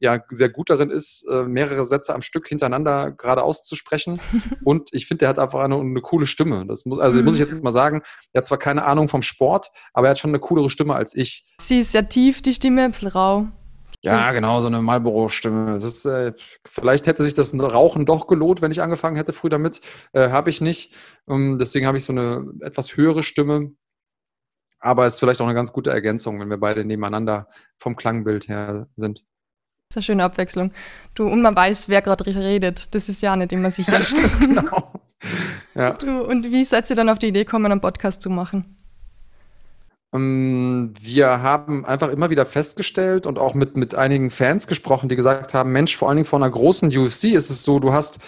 ja 0.00 0.22
sehr 0.30 0.48
gut 0.48 0.70
darin 0.70 0.90
ist, 0.90 1.26
äh, 1.30 1.44
mehrere 1.44 1.84
Sätze 1.84 2.14
am 2.14 2.22
Stück 2.22 2.48
hintereinander 2.48 3.12
gerade 3.12 3.42
auszusprechen. 3.42 4.20
Und 4.64 4.90
ich 4.92 5.06
finde, 5.06 5.20
der 5.20 5.28
hat 5.28 5.38
einfach 5.38 5.60
eine, 5.60 5.78
eine, 5.78 6.00
coole 6.00 6.26
Stimme. 6.26 6.66
Das 6.66 6.84
muss, 6.84 6.98
also 6.98 7.22
muss 7.22 7.34
ich 7.34 7.40
jetzt 7.40 7.62
mal 7.64 7.72
sagen, 7.72 8.02
er 8.32 8.40
hat 8.40 8.46
zwar 8.46 8.58
keine 8.58 8.84
Ahnung 8.84 9.08
vom 9.08 9.22
Sport, 9.22 9.70
aber 9.92 10.08
er 10.08 10.10
hat 10.10 10.18
schon 10.18 10.30
eine 10.30 10.40
coolere 10.40 10.70
Stimme 10.70 10.94
als 10.94 11.14
ich. 11.14 11.46
Sie 11.60 11.80
ist 11.80 11.92
sehr 11.92 12.08
tief, 12.08 12.42
die 12.42 12.54
Stimme, 12.54 12.84
ein 12.84 12.92
bisschen 12.92 13.08
rau. 13.08 13.48
Ja, 14.04 14.30
genau, 14.30 14.60
so 14.60 14.68
eine 14.68 14.80
Marlboro-Stimme. 14.80 15.76
äh, 15.76 16.32
vielleicht 16.64 17.06
hätte 17.08 17.24
sich 17.24 17.34
das 17.34 17.52
Rauchen 17.58 18.06
doch 18.06 18.28
gelohnt, 18.28 18.62
wenn 18.62 18.70
ich 18.70 18.80
angefangen 18.80 19.16
hätte 19.16 19.32
früh 19.32 19.48
damit. 19.48 19.80
Äh, 20.12 20.30
habe 20.30 20.50
ich 20.50 20.60
nicht. 20.60 20.94
Ähm, 21.28 21.58
deswegen 21.58 21.86
habe 21.86 21.98
ich 21.98 22.04
so 22.04 22.12
eine 22.12 22.46
etwas 22.60 22.96
höhere 22.96 23.24
Stimme. 23.24 23.72
Aber 24.78 25.06
es 25.06 25.14
ist 25.14 25.20
vielleicht 25.20 25.40
auch 25.40 25.46
eine 25.46 25.54
ganz 25.54 25.72
gute 25.72 25.90
Ergänzung, 25.90 26.38
wenn 26.38 26.50
wir 26.50 26.58
beide 26.58 26.84
nebeneinander 26.84 27.48
vom 27.78 27.96
Klangbild 27.96 28.46
her 28.48 28.86
sind. 28.94 29.24
Das 29.88 29.92
ist 29.92 29.96
eine 29.96 30.02
schöne 30.02 30.24
Abwechslung. 30.24 30.70
Du, 31.14 31.26
und 31.26 31.40
man 31.40 31.56
weiß, 31.56 31.88
wer 31.88 32.02
gerade 32.02 32.26
redet. 32.26 32.94
Das 32.94 33.08
ist 33.08 33.22
ja 33.22 33.34
nicht 33.36 33.52
immer 33.52 33.70
sicher. 33.70 34.00
Ja, 34.00 34.28
genau. 34.40 34.92
Ja. 35.74 35.92
Du, 35.92 36.24
und 36.24 36.52
wie 36.52 36.62
seid 36.64 36.90
ihr 36.90 36.96
dann 36.96 37.08
auf 37.08 37.18
die 37.18 37.28
Idee 37.28 37.44
gekommen, 37.44 37.72
einen 37.72 37.80
Podcast 37.80 38.20
zu 38.20 38.28
machen? 38.28 38.76
Ähm, 40.12 40.92
wir 41.00 41.40
haben 41.40 41.86
einfach 41.86 42.10
immer 42.10 42.28
wieder 42.28 42.44
festgestellt 42.44 43.26
und 43.26 43.38
auch 43.38 43.54
mit, 43.54 43.78
mit 43.78 43.94
einigen 43.94 44.30
Fans 44.30 44.66
gesprochen, 44.66 45.08
die 45.08 45.16
gesagt 45.16 45.54
haben, 45.54 45.72
Mensch, 45.72 45.96
vor 45.96 46.08
allen 46.08 46.16
Dingen 46.16 46.26
vor 46.26 46.38
einer 46.38 46.50
großen 46.50 46.94
UFC 46.94 47.24
ist 47.24 47.48
es 47.48 47.64
so, 47.64 47.78
du 47.78 47.94
hast 47.94 48.18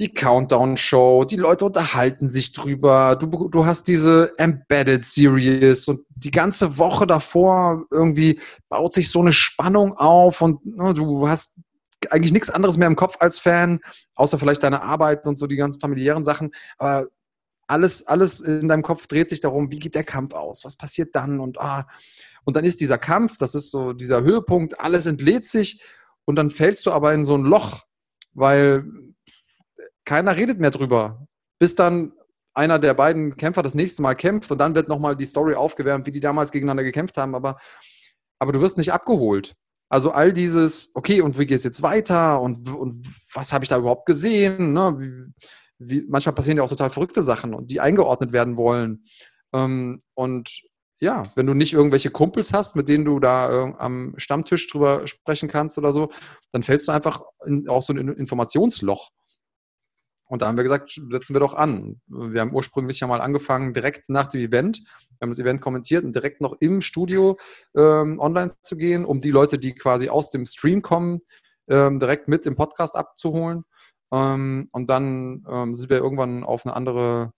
die 0.00 0.12
Countdown-Show, 0.12 1.24
die 1.24 1.36
Leute 1.36 1.66
unterhalten 1.66 2.28
sich 2.28 2.52
drüber, 2.52 3.16
du, 3.16 3.48
du 3.48 3.66
hast 3.66 3.86
diese 3.86 4.32
Embedded 4.38 5.04
Series 5.04 5.86
und 5.88 6.00
die 6.08 6.30
ganze 6.30 6.78
Woche 6.78 7.06
davor 7.06 7.84
irgendwie 7.90 8.40
baut 8.68 8.94
sich 8.94 9.10
so 9.10 9.20
eine 9.20 9.32
Spannung 9.32 9.96
auf 9.96 10.40
und 10.40 10.64
ne, 10.64 10.94
du 10.94 11.28
hast 11.28 11.58
eigentlich 12.08 12.32
nichts 12.32 12.48
anderes 12.48 12.78
mehr 12.78 12.88
im 12.88 12.96
Kopf 12.96 13.16
als 13.20 13.38
Fan, 13.38 13.80
außer 14.14 14.38
vielleicht 14.38 14.62
deine 14.62 14.82
Arbeit 14.82 15.26
und 15.26 15.36
so 15.36 15.46
die 15.46 15.56
ganzen 15.56 15.80
familiären 15.80 16.24
Sachen, 16.24 16.52
aber 16.78 17.08
alles, 17.66 18.06
alles 18.06 18.40
in 18.40 18.66
deinem 18.66 18.82
Kopf 18.82 19.06
dreht 19.06 19.28
sich 19.28 19.40
darum, 19.40 19.70
wie 19.70 19.78
geht 19.78 19.94
der 19.94 20.02
Kampf 20.02 20.34
aus, 20.34 20.64
was 20.64 20.76
passiert 20.76 21.14
dann? 21.14 21.38
Und 21.38 21.60
ah, 21.60 21.86
und 22.44 22.56
dann 22.56 22.64
ist 22.64 22.80
dieser 22.80 22.98
Kampf, 22.98 23.38
das 23.38 23.54
ist 23.54 23.70
so 23.70 23.92
dieser 23.92 24.22
Höhepunkt, 24.22 24.80
alles 24.80 25.06
entlädt 25.06 25.44
sich 25.44 25.82
und 26.24 26.36
dann 26.36 26.50
fällst 26.50 26.86
du 26.86 26.90
aber 26.90 27.12
in 27.12 27.24
so 27.24 27.36
ein 27.36 27.44
Loch, 27.44 27.84
weil 28.32 28.84
keiner 30.10 30.36
redet 30.36 30.58
mehr 30.58 30.72
drüber, 30.72 31.24
bis 31.60 31.76
dann 31.76 32.12
einer 32.52 32.80
der 32.80 32.94
beiden 32.94 33.36
Kämpfer 33.36 33.62
das 33.62 33.76
nächste 33.76 34.02
Mal 34.02 34.16
kämpft 34.16 34.50
und 34.50 34.58
dann 34.58 34.74
wird 34.74 34.88
nochmal 34.88 35.14
die 35.14 35.24
Story 35.24 35.54
aufgewärmt, 35.54 36.04
wie 36.04 36.10
die 36.10 36.18
damals 36.18 36.50
gegeneinander 36.50 36.82
gekämpft 36.82 37.16
haben, 37.16 37.36
aber, 37.36 37.60
aber 38.40 38.50
du 38.50 38.60
wirst 38.60 38.76
nicht 38.76 38.92
abgeholt. 38.92 39.54
Also 39.88 40.10
all 40.10 40.32
dieses, 40.32 40.90
okay, 40.96 41.20
und 41.20 41.38
wie 41.38 41.46
geht 41.46 41.58
es 41.58 41.64
jetzt 41.64 41.82
weiter 41.82 42.40
und, 42.40 42.68
und 42.68 43.06
was 43.34 43.52
habe 43.52 43.64
ich 43.64 43.68
da 43.68 43.78
überhaupt 43.78 44.04
gesehen? 44.04 44.72
Ne? 44.72 44.96
Wie, 44.98 45.32
wie, 45.78 46.06
manchmal 46.08 46.34
passieren 46.34 46.58
ja 46.58 46.64
auch 46.64 46.68
total 46.68 46.90
verrückte 46.90 47.22
Sachen 47.22 47.54
und 47.54 47.70
die 47.70 47.78
eingeordnet 47.78 48.32
werden 48.32 48.56
wollen. 48.56 49.04
Ähm, 49.52 50.02
und 50.14 50.60
ja, 50.98 51.22
wenn 51.36 51.46
du 51.46 51.54
nicht 51.54 51.72
irgendwelche 51.72 52.10
Kumpels 52.10 52.52
hast, 52.52 52.74
mit 52.74 52.88
denen 52.88 53.04
du 53.04 53.20
da 53.20 53.68
äh, 53.68 53.74
am 53.78 54.14
Stammtisch 54.16 54.66
drüber 54.66 55.06
sprechen 55.06 55.48
kannst 55.48 55.78
oder 55.78 55.92
so, 55.92 56.10
dann 56.50 56.64
fällst 56.64 56.88
du 56.88 56.92
einfach 56.92 57.22
in, 57.46 57.68
auch 57.68 57.82
so 57.82 57.92
ein 57.92 58.08
Informationsloch. 58.08 59.10
Und 60.30 60.42
da 60.42 60.46
haben 60.46 60.56
wir 60.56 60.62
gesagt, 60.62 60.92
setzen 61.10 61.34
wir 61.34 61.40
doch 61.40 61.54
an. 61.54 62.00
Wir 62.06 62.40
haben 62.40 62.54
ursprünglich 62.54 63.00
ja 63.00 63.08
mal 63.08 63.20
angefangen, 63.20 63.74
direkt 63.74 64.08
nach 64.08 64.28
dem 64.28 64.40
Event, 64.40 64.80
wir 65.18 65.26
haben 65.26 65.30
das 65.30 65.40
Event 65.40 65.60
kommentiert 65.60 66.04
und 66.04 66.14
direkt 66.14 66.40
noch 66.40 66.56
im 66.60 66.80
Studio 66.80 67.36
ähm, 67.76 68.20
online 68.20 68.52
zu 68.62 68.76
gehen, 68.76 69.04
um 69.04 69.20
die 69.20 69.32
Leute, 69.32 69.58
die 69.58 69.74
quasi 69.74 70.08
aus 70.08 70.30
dem 70.30 70.46
Stream 70.46 70.82
kommen, 70.82 71.18
ähm, 71.68 71.98
direkt 71.98 72.28
mit 72.28 72.46
im 72.46 72.54
Podcast 72.54 72.94
abzuholen. 72.94 73.64
Ähm, 74.12 74.68
und 74.70 74.88
dann 74.88 75.44
ähm, 75.50 75.74
sind 75.74 75.90
wir 75.90 75.98
irgendwann 75.98 76.44
auf 76.44 76.64
eine 76.64 76.76
andere 76.76 77.32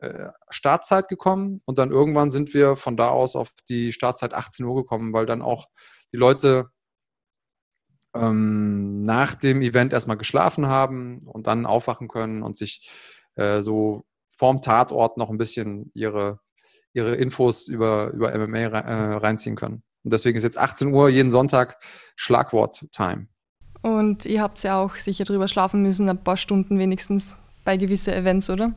äh, 0.00 0.28
Startzeit 0.50 1.08
gekommen 1.08 1.62
und 1.64 1.78
dann 1.78 1.90
irgendwann 1.90 2.30
sind 2.30 2.52
wir 2.52 2.76
von 2.76 2.98
da 2.98 3.08
aus 3.08 3.36
auf 3.36 3.52
die 3.70 3.90
Startzeit 3.90 4.34
18 4.34 4.66
Uhr 4.66 4.76
gekommen, 4.76 5.14
weil 5.14 5.24
dann 5.24 5.40
auch 5.40 5.66
die 6.12 6.18
Leute 6.18 6.68
ähm, 8.20 9.02
nach 9.02 9.34
dem 9.34 9.62
Event 9.62 9.92
erstmal 9.92 10.16
geschlafen 10.16 10.66
haben 10.66 11.20
und 11.26 11.46
dann 11.46 11.66
aufwachen 11.66 12.08
können 12.08 12.42
und 12.42 12.56
sich 12.56 12.90
äh, 13.36 13.62
so 13.62 14.04
vorm 14.28 14.60
Tatort 14.60 15.16
noch 15.16 15.30
ein 15.30 15.38
bisschen 15.38 15.90
ihre, 15.94 16.40
ihre 16.92 17.14
Infos 17.14 17.68
über, 17.68 18.10
über 18.12 18.36
MMA 18.36 18.58
äh, 18.58 19.14
reinziehen 19.16 19.56
können. 19.56 19.82
Und 20.04 20.12
deswegen 20.12 20.38
ist 20.38 20.44
jetzt 20.44 20.58
18 20.58 20.94
Uhr 20.94 21.08
jeden 21.08 21.30
Sonntag 21.30 21.78
Schlagwort-Time. 22.16 23.26
Und 23.82 24.26
ihr 24.26 24.42
habt 24.42 24.62
ja 24.62 24.78
auch 24.78 24.96
sicher 24.96 25.24
drüber 25.24 25.48
schlafen 25.48 25.82
müssen, 25.82 26.08
ein 26.08 26.22
paar 26.22 26.36
Stunden 26.36 26.78
wenigstens 26.78 27.36
bei 27.64 27.76
gewissen 27.76 28.14
Events, 28.14 28.50
oder? 28.50 28.74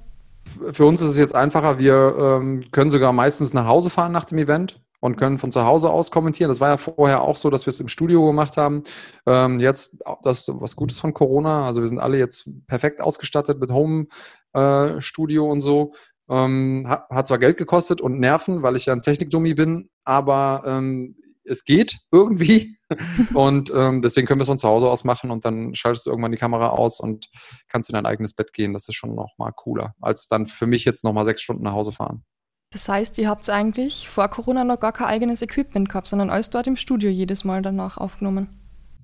Für 0.71 0.85
uns 0.85 1.01
ist 1.01 1.11
es 1.11 1.17
jetzt 1.17 1.35
einfacher. 1.35 1.79
Wir 1.79 2.15
ähm, 2.19 2.65
können 2.71 2.91
sogar 2.91 3.13
meistens 3.13 3.53
nach 3.53 3.65
Hause 3.65 3.89
fahren 3.89 4.11
nach 4.11 4.25
dem 4.25 4.37
Event 4.37 4.81
und 5.01 5.17
können 5.17 5.39
von 5.39 5.51
zu 5.51 5.65
Hause 5.65 5.89
aus 5.89 6.11
kommentieren. 6.11 6.49
Das 6.49 6.61
war 6.61 6.69
ja 6.69 6.77
vorher 6.77 7.21
auch 7.23 7.35
so, 7.35 7.49
dass 7.49 7.65
wir 7.65 7.71
es 7.71 7.79
im 7.79 7.89
Studio 7.89 8.25
gemacht 8.25 8.55
haben. 8.55 8.83
Ähm, 9.25 9.59
jetzt, 9.59 10.01
das 10.23 10.41
ist 10.41 10.51
was 10.53 10.77
Gutes 10.77 10.99
von 10.99 11.13
Corona. 11.13 11.65
Also 11.65 11.81
wir 11.81 11.87
sind 11.89 11.99
alle 11.99 12.17
jetzt 12.17 12.49
perfekt 12.67 13.01
ausgestattet 13.01 13.59
mit 13.59 13.71
Home-Studio 13.71 15.45
äh, 15.45 15.49
und 15.49 15.61
so. 15.61 15.93
Ähm, 16.29 16.85
hat, 16.87 17.09
hat, 17.09 17.27
zwar 17.27 17.39
Geld 17.39 17.57
gekostet 17.57 17.99
und 17.99 18.19
Nerven, 18.19 18.61
weil 18.61 18.77
ich 18.77 18.85
ja 18.85 18.93
ein 18.93 19.01
Technikdummi 19.01 19.55
bin, 19.55 19.89
aber 20.05 20.63
ähm, 20.65 21.17
es 21.43 21.65
geht 21.65 21.97
irgendwie. 22.11 22.77
und 23.33 23.71
ähm, 23.73 24.01
deswegen 24.01 24.27
können 24.27 24.39
wir 24.39 24.43
es 24.43 24.49
von 24.49 24.57
zu 24.57 24.67
Hause 24.67 24.87
aus 24.87 25.03
machen 25.03 25.31
und 25.31 25.45
dann 25.45 25.73
schaltest 25.73 26.05
du 26.05 26.11
irgendwann 26.11 26.31
die 26.31 26.37
Kamera 26.37 26.69
aus 26.69 26.99
und 26.99 27.29
kannst 27.67 27.89
in 27.89 27.93
dein 27.93 28.05
eigenes 28.05 28.33
Bett 28.33 28.53
gehen. 28.53 28.73
Das 28.73 28.87
ist 28.87 28.95
schon 28.95 29.15
nochmal 29.15 29.51
cooler, 29.55 29.95
als 29.99 30.27
dann 30.27 30.47
für 30.47 30.67
mich 30.67 30.85
jetzt 30.85 31.03
nochmal 31.03 31.25
sechs 31.25 31.41
Stunden 31.41 31.63
nach 31.63 31.73
Hause 31.73 31.91
fahren. 31.91 32.23
Das 32.71 32.87
heißt, 32.87 33.17
ihr 33.17 33.29
habt 33.29 33.49
eigentlich 33.49 34.07
vor 34.07 34.29
Corona 34.29 34.63
noch 34.63 34.79
gar 34.79 34.93
kein 34.93 35.07
eigenes 35.07 35.41
Equipment 35.41 35.89
gehabt, 35.89 36.07
sondern 36.07 36.29
alles 36.29 36.49
dort 36.49 36.67
im 36.67 36.77
Studio 36.77 37.09
jedes 37.09 37.43
Mal 37.43 37.61
danach 37.61 37.97
aufgenommen. 37.97 38.47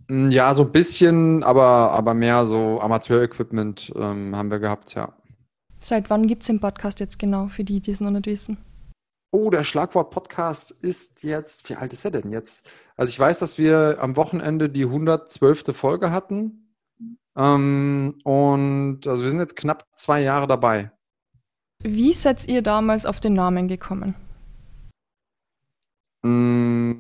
Mm, 0.07 0.32
ja, 0.32 0.55
so 0.55 0.63
ein 0.63 0.72
bisschen, 0.72 1.43
aber, 1.43 1.91
aber 1.91 2.13
mehr 2.13 2.45
so 2.45 2.80
Amateur-Equipment 2.80 3.91
ähm, 3.95 4.36
haben 4.36 4.49
wir 4.49 4.59
gehabt, 4.59 4.95
ja. 4.95 5.13
Seit 5.82 6.09
wann 6.09 6.28
gibt 6.28 6.43
es 6.43 6.47
den 6.47 6.61
Podcast 6.61 7.01
jetzt 7.01 7.20
genau, 7.20 7.49
für 7.49 7.65
die, 7.65 7.82
die 7.82 7.91
es 7.91 7.99
noch 7.99 8.09
nicht 8.09 8.26
wissen? 8.26 8.57
Oh, 9.32 9.49
der 9.49 9.65
Schlagwort-Podcast 9.65 10.72
ist 10.72 11.24
jetzt, 11.24 11.70
wie 11.70 11.76
alt 11.76 11.91
ist 11.91 12.05
er 12.05 12.11
denn 12.11 12.32
jetzt? 12.32 12.65
Also 12.95 13.09
ich 13.11 13.20
weiß, 13.20 13.39
dass 13.39 13.57
wir 13.57 13.97
am 13.99 14.15
Wochenende 14.15 14.70
die 14.70 14.86
112. 14.86 15.76
Folge 15.76 16.11
hatten. 16.11 16.74
Ähm, 17.36 18.15
und 18.24 19.05
also 19.05 19.24
wir 19.24 19.30
sind 19.30 19.41
jetzt 19.41 19.57
knapp 19.57 19.86
zwei 19.95 20.22
Jahre 20.22 20.47
dabei. 20.47 20.91
Wie 21.88 22.11
seid 22.11 22.47
ihr 22.47 22.61
damals 22.61 23.05
auf 23.05 23.21
den 23.21 23.33
Namen 23.33 23.67
gekommen? 23.69 24.13
Mm, 26.21 26.91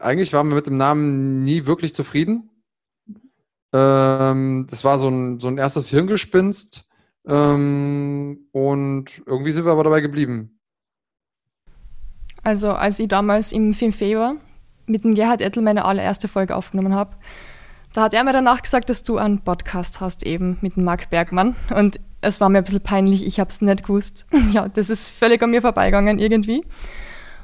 eigentlich 0.00 0.32
waren 0.32 0.48
wir 0.48 0.54
mit 0.54 0.66
dem 0.66 0.78
Namen 0.78 1.44
nie 1.44 1.66
wirklich 1.66 1.92
zufrieden. 1.92 2.48
Ähm, 3.74 4.66
das 4.68 4.82
war 4.82 4.98
so 4.98 5.08
ein, 5.08 5.40
so 5.40 5.48
ein 5.48 5.58
erstes 5.58 5.90
Hirngespinst. 5.90 6.88
Ähm, 7.26 8.46
und 8.52 9.22
irgendwie 9.26 9.50
sind 9.50 9.66
wir 9.66 9.72
aber 9.72 9.84
dabei 9.84 10.00
geblieben. 10.00 10.58
Also, 12.42 12.72
als 12.72 12.98
ich 12.98 13.08
damals 13.08 13.52
im 13.52 13.74
Film 13.74 13.92
Feber 13.92 14.36
mit 14.86 15.04
dem 15.04 15.14
Gerhard 15.14 15.42
Ettel 15.42 15.62
meine 15.62 15.84
allererste 15.84 16.28
Folge 16.28 16.56
aufgenommen 16.56 16.94
habe, 16.94 17.14
da 17.92 18.04
hat 18.04 18.14
er 18.14 18.24
mir 18.24 18.32
danach 18.32 18.62
gesagt, 18.62 18.88
dass 18.88 19.02
du 19.02 19.18
einen 19.18 19.42
Podcast 19.44 20.00
hast, 20.00 20.24
eben 20.24 20.56
mit 20.62 20.76
dem 20.76 20.84
Marc 20.84 21.10
Bergmann. 21.10 21.56
Und 21.76 22.00
es 22.20 22.40
war 22.40 22.48
mir 22.48 22.58
ein 22.58 22.64
bisschen 22.64 22.80
peinlich, 22.80 23.26
ich 23.26 23.40
habe 23.40 23.50
es 23.50 23.60
nicht 23.60 23.84
gewusst. 23.84 24.24
Ja, 24.52 24.68
das 24.68 24.90
ist 24.90 25.08
völlig 25.08 25.42
an 25.42 25.50
mir 25.50 25.62
vorbeigegangen 25.62 26.18
irgendwie. 26.18 26.64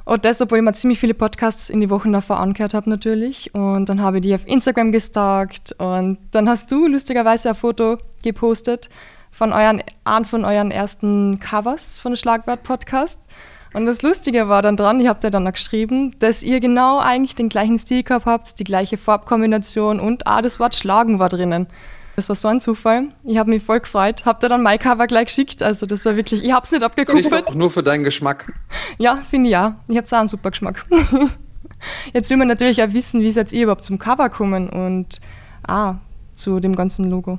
Und 0.05 0.23
das, 0.23 0.41
obwohl 0.41 0.59
ich 0.59 0.63
mir 0.63 0.73
ziemlich 0.73 0.99
viele 0.99 1.13
Podcasts 1.13 1.69
in 1.69 1.81
die 1.81 1.89
Wochen 1.89 2.13
davor 2.13 2.39
angehört 2.39 2.73
habe 2.73 2.89
natürlich. 2.89 3.53
Und 3.53 3.89
dann 3.89 4.01
habe 4.01 4.17
ich 4.17 4.21
die 4.21 4.35
auf 4.35 4.47
Instagram 4.47 4.91
gestalkt 4.91 5.73
und 5.79 6.17
dann 6.31 6.47
hast 6.47 6.71
du 6.71 6.87
lustigerweise 6.87 7.49
ein 7.49 7.55
Foto 7.55 7.97
gepostet 8.23 8.89
von 9.31 9.51
euren, 9.51 9.83
von 10.23 10.45
euren 10.45 10.71
ersten 10.71 11.39
Covers 11.39 11.99
von 11.99 12.15
Schlagwort-Podcast. 12.15 13.19
Und 13.73 13.85
das 13.85 14.01
Lustige 14.01 14.47
war 14.47 14.61
dann 14.61 14.77
dran, 14.77 14.99
ich 14.99 15.07
habe 15.07 15.19
dir 15.19 15.29
dann 15.29 15.43
noch 15.43 15.53
geschrieben, 15.53 16.15
dass 16.19 16.41
ihr 16.41 16.59
genau 16.59 16.99
eigentlich 16.99 17.35
den 17.35 17.49
gleichen 17.49 17.77
Stil 17.77 18.03
gehabt 18.03 18.25
habt, 18.25 18.59
die 18.59 18.63
gleiche 18.63 18.97
Farbkombination 18.97 19.99
und 19.99 20.25
ah, 20.25 20.41
das 20.41 20.59
Wort 20.59 20.73
Schlagen 20.73 21.19
war 21.19 21.29
drinnen. 21.29 21.67
Das 22.17 22.29
war 22.29 22.35
so 22.35 22.47
ein 22.47 22.59
Zufall. 22.59 23.09
Ich 23.23 23.37
habe 23.37 23.51
mich 23.51 23.61
voll 23.61 23.79
gefreut. 23.79 24.25
Habt 24.25 24.43
ihr 24.43 24.49
dann 24.49 24.63
mein 24.63 24.79
Cover 24.79 25.05
gleich 25.05 25.27
geschickt? 25.27 25.61
Also 25.61 25.85
das 25.85 26.03
war 26.03 26.15
wirklich, 26.15 26.43
ich 26.43 26.51
habe 26.51 26.65
es 26.65 26.71
nicht 26.71 26.81
abgeguckt. 26.81 27.31
Doch 27.31 27.53
nur 27.53 27.69
für 27.69 27.83
deinen 27.83 28.03
Geschmack. 28.03 28.51
Ja, 28.97 29.21
finde 29.29 29.49
ich 29.49 29.51
ja. 29.51 29.79
Ich 29.87 29.97
habe 29.97 30.07
auch 30.07 30.13
einen 30.13 30.27
super 30.27 30.49
Geschmack. 30.49 30.83
Jetzt 32.13 32.31
will 32.31 32.37
man 32.37 32.47
natürlich 32.47 32.81
auch 32.81 32.91
wissen, 32.91 33.21
wie 33.21 33.29
seid 33.29 33.53
ihr 33.53 33.61
überhaupt 33.61 33.83
zum 33.83 33.99
Cover 33.99 34.29
kommen 34.29 34.67
und 34.67 35.21
ah, 35.67 35.97
zu 36.33 36.59
dem 36.59 36.75
ganzen 36.75 37.07
Logo. 37.07 37.37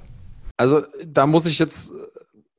Also 0.57 0.83
da 1.05 1.27
muss 1.27 1.47
ich 1.47 1.59
jetzt 1.59 1.93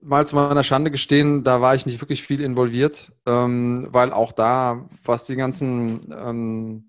mal 0.01 0.27
zu 0.27 0.35
meiner 0.35 0.63
Schande 0.63 0.91
gestehen, 0.91 1.45
da 1.45 1.61
war 1.61 1.73
ich 1.73 1.85
nicht 1.85 2.01
wirklich 2.01 2.23
viel 2.23 2.41
involviert, 2.41 3.13
ähm, 3.27 3.87
weil 3.91 4.11
auch 4.11 4.33
da, 4.33 4.89
was 5.05 5.23
die 5.23 5.37
ganzen 5.37 6.01
ähm, 6.11 6.88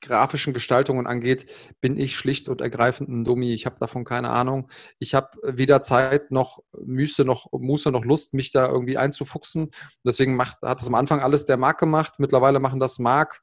grafischen 0.00 0.52
Gestaltungen 0.52 1.06
angeht, 1.06 1.46
bin 1.80 1.98
ich 1.98 2.16
schlicht 2.16 2.48
und 2.48 2.60
ergreifend 2.60 3.08
ein 3.08 3.24
Dummi. 3.24 3.52
Ich 3.52 3.66
habe 3.66 3.76
davon 3.80 4.04
keine 4.04 4.30
Ahnung. 4.30 4.70
Ich 4.98 5.14
habe 5.14 5.28
weder 5.42 5.82
Zeit 5.82 6.30
noch 6.30 6.60
Müße 6.78 7.24
noch 7.24 7.46
Muße 7.52 7.90
noch 7.90 8.04
Lust, 8.04 8.34
mich 8.34 8.52
da 8.52 8.68
irgendwie 8.68 8.96
einzufuchsen. 8.96 9.70
Deswegen 10.04 10.36
macht, 10.36 10.62
hat 10.62 10.80
es 10.80 10.88
am 10.88 10.94
Anfang 10.94 11.20
alles 11.20 11.44
der 11.44 11.56
Marc 11.56 11.78
gemacht. 11.78 12.14
Mittlerweile 12.18 12.60
machen 12.60 12.80
das 12.80 12.98
Marc, 12.98 13.42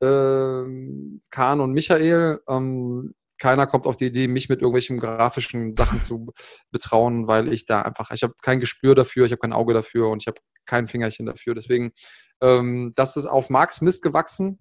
äh, 0.00 0.62
Kahn 1.30 1.60
und 1.60 1.72
Michael. 1.72 2.40
Ähm, 2.48 3.14
keiner 3.38 3.66
kommt 3.66 3.86
auf 3.86 3.96
die 3.96 4.06
Idee, 4.06 4.28
mich 4.28 4.48
mit 4.48 4.60
irgendwelchen 4.60 4.98
grafischen 4.98 5.74
Sachen 5.74 6.02
zu 6.02 6.32
betrauen, 6.70 7.28
weil 7.28 7.52
ich 7.52 7.66
da 7.66 7.82
einfach, 7.82 8.10
ich 8.10 8.22
habe 8.22 8.34
kein 8.42 8.60
Gespür 8.60 8.94
dafür, 8.94 9.26
ich 9.26 9.32
habe 9.32 9.40
kein 9.40 9.52
Auge 9.52 9.74
dafür 9.74 10.08
und 10.08 10.22
ich 10.22 10.26
habe 10.26 10.40
kein 10.66 10.88
Fingerchen 10.88 11.26
dafür. 11.26 11.54
Deswegen, 11.54 11.92
ähm, 12.40 12.92
das 12.96 13.16
ist 13.16 13.26
auf 13.26 13.48
Marks 13.50 13.80
Mist 13.80 14.02
gewachsen. 14.02 14.58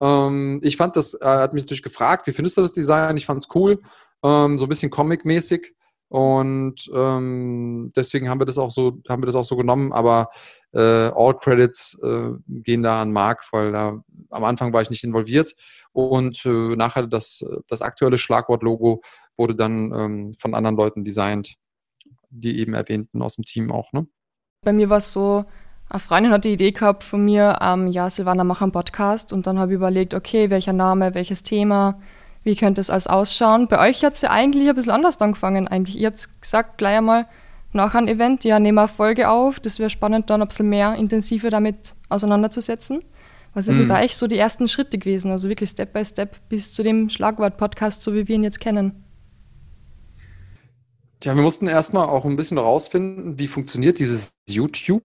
Ähm, 0.00 0.60
ich 0.62 0.76
fand 0.76 0.96
das, 0.96 1.14
er 1.14 1.40
hat 1.40 1.52
mich 1.52 1.64
natürlich 1.64 1.82
gefragt, 1.82 2.26
wie 2.26 2.32
findest 2.32 2.56
du 2.56 2.60
das 2.60 2.72
Design? 2.72 3.16
Ich 3.16 3.26
fand 3.26 3.42
es 3.42 3.48
cool, 3.54 3.80
ähm, 4.22 4.58
so 4.58 4.66
ein 4.66 4.68
bisschen 4.68 4.90
comic-mäßig. 4.90 5.74
Und 6.10 6.90
ähm, 6.94 7.90
deswegen 7.94 8.30
haben 8.30 8.40
wir 8.40 8.46
das 8.46 8.56
auch 8.56 8.70
so, 8.70 8.98
haben 9.08 9.22
wir 9.22 9.26
das 9.26 9.34
auch 9.34 9.44
so 9.44 9.56
genommen, 9.56 9.92
aber 9.92 10.30
äh, 10.72 11.10
All 11.14 11.36
Credits 11.38 11.98
äh, 12.02 12.30
gehen 12.48 12.82
da 12.82 13.02
an 13.02 13.12
Mark, 13.12 13.44
weil 13.52 13.72
da 13.72 14.02
am 14.30 14.44
Anfang 14.44 14.72
war 14.72 14.80
ich 14.80 14.88
nicht 14.88 15.04
involviert 15.04 15.54
und 15.92 16.46
äh, 16.46 16.76
nachher 16.76 17.06
das, 17.06 17.44
das 17.68 17.82
aktuelle 17.82 18.16
Schlagwort-Logo 18.16 19.02
wurde 19.36 19.54
dann 19.54 19.92
ähm, 19.94 20.34
von 20.38 20.54
anderen 20.54 20.76
Leuten 20.76 21.04
designt, 21.04 21.56
die 22.30 22.58
eben 22.58 22.72
erwähnten 22.72 23.20
aus 23.20 23.36
dem 23.36 23.44
Team 23.44 23.70
auch. 23.70 23.92
Ne? 23.92 24.06
Bei 24.64 24.72
mir 24.72 24.88
war 24.88 24.98
es 24.98 25.12
so, 25.12 25.44
eine 25.90 26.00
Freundin 26.00 26.32
hat 26.32 26.44
die 26.44 26.52
Idee 26.52 26.72
gehabt 26.72 27.02
von 27.02 27.24
mir, 27.24 27.58
ähm, 27.62 27.88
ja, 27.88 28.10
Silvana, 28.10 28.44
mach 28.44 28.60
einen 28.60 28.72
Podcast 28.72 29.32
und 29.32 29.46
dann 29.46 29.58
habe 29.58 29.72
ich 29.72 29.76
überlegt, 29.76 30.12
okay, 30.12 30.50
welcher 30.50 30.74
Name, 30.74 31.14
welches 31.14 31.42
Thema, 31.42 31.98
wie 32.44 32.56
könnte 32.56 32.80
es 32.80 32.90
alles 32.90 33.06
ausschauen? 33.06 33.68
Bei 33.68 33.88
euch 33.88 34.04
hat 34.04 34.14
es 34.14 34.22
ja 34.22 34.30
eigentlich 34.30 34.68
ein 34.68 34.74
bisschen 34.74 34.92
anders 34.92 35.20
angefangen. 35.20 35.66
Eigentlich. 35.66 35.96
Ihr 35.96 36.08
habt 36.08 36.40
gesagt, 36.40 36.78
gleich 36.78 36.98
einmal 36.98 37.26
nach 37.72 37.94
einem 37.94 38.08
Event, 38.08 38.44
ja, 38.44 38.58
nehmen 38.58 38.76
wir 38.76 38.82
eine 38.82 38.88
Folge 38.88 39.28
auf. 39.28 39.60
Das 39.60 39.78
wäre 39.78 39.90
spannend, 39.90 40.30
dann 40.30 40.42
ein 40.42 40.48
bisschen 40.48 40.68
mehr 40.68 40.94
intensiver 40.94 41.50
damit 41.50 41.94
auseinanderzusetzen. 42.08 43.02
Was 43.54 43.66
ist 43.66 43.76
mhm. 43.76 43.82
es 43.82 43.90
eigentlich 43.90 44.16
so 44.16 44.26
die 44.26 44.38
ersten 44.38 44.68
Schritte 44.68 44.98
gewesen? 44.98 45.30
Also 45.30 45.48
wirklich 45.48 45.70
Step 45.70 45.92
by 45.92 46.04
Step 46.04 46.36
bis 46.48 46.72
zu 46.72 46.82
dem 46.82 47.08
Schlagwort-Podcast, 47.08 48.02
so 48.02 48.14
wie 48.14 48.28
wir 48.28 48.34
ihn 48.34 48.44
jetzt 48.44 48.60
kennen. 48.60 49.04
Tja, 51.20 51.34
wir 51.34 51.42
mussten 51.42 51.66
erstmal 51.66 52.08
auch 52.08 52.24
ein 52.24 52.36
bisschen 52.36 52.58
herausfinden, 52.58 53.38
wie 53.38 53.48
funktioniert 53.48 53.98
dieses 53.98 54.32
YouTube. 54.48 55.02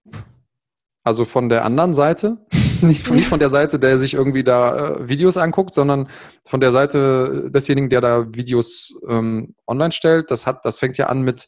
Also 1.03 1.25
von 1.25 1.49
der 1.49 1.65
anderen 1.65 1.93
Seite. 1.93 2.37
nicht, 2.81 3.09
nicht 3.11 3.27
von 3.27 3.39
der 3.39 3.49
Seite, 3.49 3.79
der 3.79 3.99
sich 3.99 4.13
irgendwie 4.13 4.43
da 4.43 4.95
äh, 4.95 5.09
Videos 5.09 5.37
anguckt, 5.37 5.73
sondern 5.73 6.09
von 6.47 6.59
der 6.59 6.71
Seite 6.71 7.49
desjenigen, 7.53 7.89
der 7.89 8.01
da 8.01 8.33
Videos 8.33 8.99
ähm, 9.07 9.55
online 9.67 9.91
stellt. 9.91 10.31
Das 10.31 10.45
hat, 10.45 10.65
das 10.65 10.79
fängt 10.79 10.97
ja 10.97 11.07
an 11.07 11.21
mit 11.21 11.47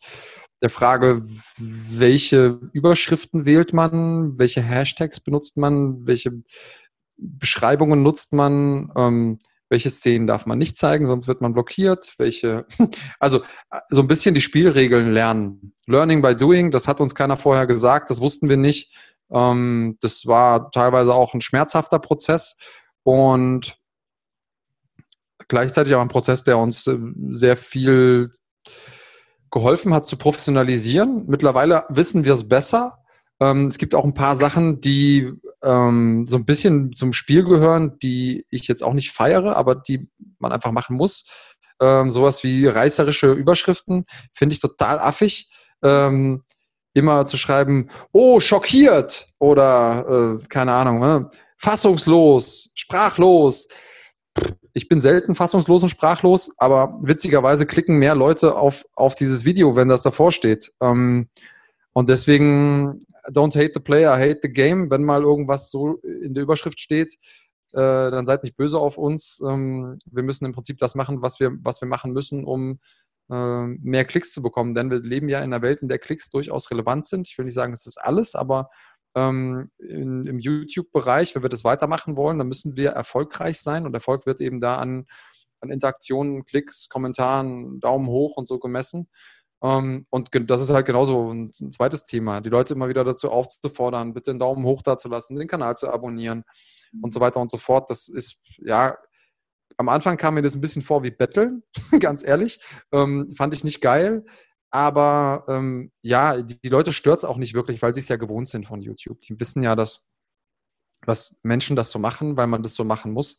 der 0.62 0.70
Frage, 0.70 1.22
welche 1.58 2.60
Überschriften 2.74 3.46
wählt 3.46 3.74
man, 3.74 4.40
welche 4.40 4.62
Hashtags 4.62 5.20
benutzt 5.20 5.58
man, 5.58 6.08
welche 6.08 6.32
Beschreibungen 7.18 8.04
nutzt 8.04 8.34
man, 8.34 8.92
ähm, 8.96 9.40
welche 9.70 9.90
Szenen 9.90 10.28
darf 10.28 10.46
man 10.46 10.58
nicht 10.58 10.78
zeigen, 10.78 11.08
sonst 11.08 11.28
wird 11.28 11.42
man 11.42 11.54
blockiert, 11.54 12.14
welche, 12.18 12.66
also 13.20 13.42
so 13.90 14.02
ein 14.02 14.08
bisschen 14.08 14.36
die 14.36 14.42
Spielregeln 14.42 15.12
lernen. 15.12 15.74
Learning 15.88 16.22
by 16.22 16.36
doing, 16.36 16.72
das 16.72 16.88
hat 16.88 17.02
uns 17.02 17.16
keiner 17.16 17.38
vorher 17.38 17.68
gesagt, 17.68 18.10
das 18.10 18.22
wussten 18.22 18.50
wir 18.50 18.58
nicht. 18.58 18.94
Ähm, 19.32 19.98
das 20.02 20.26
war 20.26 20.72
teilweise 20.72 21.14
auch 21.14 21.34
ein 21.34 21.42
schmerzhafter 21.42 22.00
Prozess 22.00 22.58
und 23.04 23.78
gleichzeitig 25.48 25.96
auch 25.96 26.02
ein 26.02 26.08
Prozess, 26.08 26.44
der 26.44 26.58
uns 26.58 26.88
äh, 26.88 26.98
sehr 27.32 27.58
viel 27.58 28.32
geholfen 29.52 29.94
hat 29.94 30.06
zu 30.06 30.18
professionalisieren. 30.18 31.26
Mittlerweile 31.28 31.86
wissen 31.90 32.26
wir 32.26 32.34
es 32.34 32.48
besser. 32.48 33.00
Ähm, 33.40 33.68
es 33.68 33.78
gibt 33.78 33.96
auch 33.96 34.04
ein 34.04 34.14
paar 34.14 34.36
Sachen, 34.36 34.82
die 34.82 35.32
ähm, 35.64 36.26
so 36.28 36.38
ein 36.38 36.46
bisschen 36.46 36.94
zum 36.94 37.14
Spiel 37.14 37.44
gehören, 37.44 37.98
die 38.00 38.46
ich 38.50 38.68
jetzt 38.68 38.84
auch 38.84 38.94
nicht 38.94 39.12
feiere, 39.12 39.56
aber 39.56 39.76
die 39.76 40.10
man 40.40 40.52
einfach 40.52 40.72
machen 40.72 40.96
muss. 40.96 41.26
Ähm, 41.82 42.12
sowas 42.12 42.44
wie 42.44 42.68
reißerische 42.68 43.34
Überschriften 43.34 44.06
finde 44.34 44.54
ich 44.54 44.62
total 44.62 45.00
affig. 45.00 45.50
Ähm, 45.84 46.44
immer 46.96 47.26
zu 47.26 47.38
schreiben, 47.38 47.90
oh, 48.12 48.40
schockiert 48.40 49.28
oder 49.38 50.40
äh, 50.42 50.46
keine 50.48 50.74
Ahnung, 50.74 51.00
ne? 51.00 51.30
fassungslos, 51.58 52.72
sprachlos. 52.74 53.68
Ich 54.74 54.88
bin 54.88 55.00
selten 55.00 55.36
fassungslos 55.36 55.84
und 55.84 55.90
sprachlos, 55.90 56.52
aber 56.58 56.98
witzigerweise 57.02 57.66
klicken 57.66 57.98
mehr 57.98 58.16
Leute 58.16 58.56
auf, 58.56 58.86
auf 58.96 59.16
dieses 59.16 59.46
Video, 59.46 59.76
wenn 59.76 59.88
das 59.88 60.02
davor 60.02 60.32
steht. 60.32 60.72
Ähm, 60.82 61.30
und 61.94 62.10
deswegen, 62.10 63.00
don't 63.30 63.56
hate 63.56 63.72
the 63.74 63.80
player, 63.80 64.18
hate 64.18 64.40
the 64.42 64.50
game. 64.50 64.90
Wenn 64.90 65.04
mal 65.04 65.22
irgendwas 65.22 65.72
so 65.72 65.96
in 66.04 66.34
der 66.34 66.44
Überschrift 66.44 66.80
steht, 66.80 67.16
äh, 67.74 68.12
dann 68.12 68.26
seid 68.26 68.44
nicht 68.44 68.58
böse 68.58 68.80
auf 68.80 68.98
uns. 68.98 69.42
Ähm, 69.46 70.00
wir 70.06 70.24
müssen 70.24 70.46
im 70.46 70.54
Prinzip 70.54 70.78
das 70.78 70.96
machen, 70.96 71.22
was 71.22 71.40
wir, 71.40 71.52
was 71.62 71.82
wir 71.82 71.88
machen 71.88 72.12
müssen, 72.12 72.46
um 72.46 72.80
mehr 73.28 74.06
Klicks 74.06 74.34
zu 74.34 74.42
bekommen. 74.42 74.76
Denn 74.76 74.92
wir 74.92 75.00
leben 75.00 75.30
ja 75.30 75.40
in 75.40 75.46
einer 75.46 75.62
Welt, 75.62 75.82
in 75.82 75.88
der 75.88 76.00
Klicks 76.00 76.30
durchaus 76.30 76.70
relevant 76.70 77.06
sind. 77.06 77.28
Ich 77.28 77.38
will 77.38 77.46
nicht 77.46 77.56
sagen, 77.56 77.74
es 77.74 77.86
ist 77.86 77.98
alles, 77.98 78.36
aber 78.36 78.70
ähm, 79.16 79.72
in, 79.80 80.28
im 80.28 80.40
YouTube-Bereich, 80.40 81.34
wenn 81.34 81.42
wir 81.42 81.50
das 81.50 81.64
weitermachen 81.64 82.18
wollen, 82.18 82.38
dann 82.38 82.48
müssen 82.48 82.78
wir 82.78 82.92
erfolgreich 82.92 83.62
sein. 83.62 83.86
Und 83.86 83.94
Erfolg 83.94 84.26
wird 84.26 84.42
eben 84.42 84.62
da 84.62 84.78
an, 84.78 85.06
an 85.62 85.72
Interaktionen, 85.72 86.46
Klicks, 86.46 86.90
Kommentaren, 86.90 87.80
Daumen 87.80 88.08
hoch 88.08 88.38
und 88.38 88.48
so 88.48 88.60
gemessen. 88.60 89.08
Ähm, 89.64 90.06
und 90.10 90.30
das 90.50 90.62
ist 90.62 90.70
halt 90.70 90.86
genauso 90.86 91.32
ein, 91.34 91.46
ein 91.60 91.72
zweites 91.72 92.06
Thema. 92.06 92.42
Die 92.42 92.50
Leute 92.50 92.74
immer 92.74 92.90
wieder 92.90 93.04
dazu 93.04 93.32
aufzufordern, 93.32 94.14
bitte 94.14 94.32
einen 94.32 94.40
Daumen 94.40 94.66
hoch 94.66 94.82
da 94.82 94.98
zu 94.98 95.08
lassen, 95.08 95.38
den 95.38 95.48
Kanal 95.48 95.78
zu 95.78 95.90
abonnieren 95.90 96.44
und 97.02 97.14
so 97.14 97.20
weiter 97.20 97.40
und 97.40 97.50
so 97.50 97.58
fort. 97.58 97.90
Das 97.90 98.08
ist, 98.08 98.42
ja, 98.58 98.98
am 99.78 99.90
Anfang 99.90 100.18
kam 100.18 100.36
mir 100.36 100.42
das 100.42 100.56
ein 100.56 100.62
bisschen 100.62 100.82
vor 100.82 101.04
wie 101.04 101.12
Betteln, 101.12 101.64
ganz 102.00 102.26
ehrlich. 102.26 102.60
Ähm, 102.92 103.34
fand 103.36 103.54
ich 103.54 103.64
nicht 103.64 103.82
geil. 103.82 104.26
Aber 104.72 105.46
ähm, 105.48 105.92
ja, 106.02 106.42
die, 106.42 106.60
die 106.62 106.70
Leute 106.70 106.92
stört 106.92 107.20
es 107.20 107.26
auch 107.26 107.38
nicht 107.38 107.54
wirklich, 107.54 107.82
weil 107.82 107.94
sie 107.94 108.02
es 108.02 108.10
ja 108.10 108.18
gewohnt 108.18 108.50
sind 108.50 108.66
von 108.66 108.82
YouTube. 108.82 109.22
Die 109.22 109.40
wissen 109.40 109.64
ja, 109.64 109.76
dass, 109.76 110.08
dass 111.06 111.40
Menschen 111.44 111.76
das 111.76 111.92
so 111.92 112.00
machen, 112.00 112.36
weil 112.36 112.48
man 112.48 112.62
das 112.62 112.76
so 112.76 112.84
machen 112.84 113.14
muss. 113.14 113.38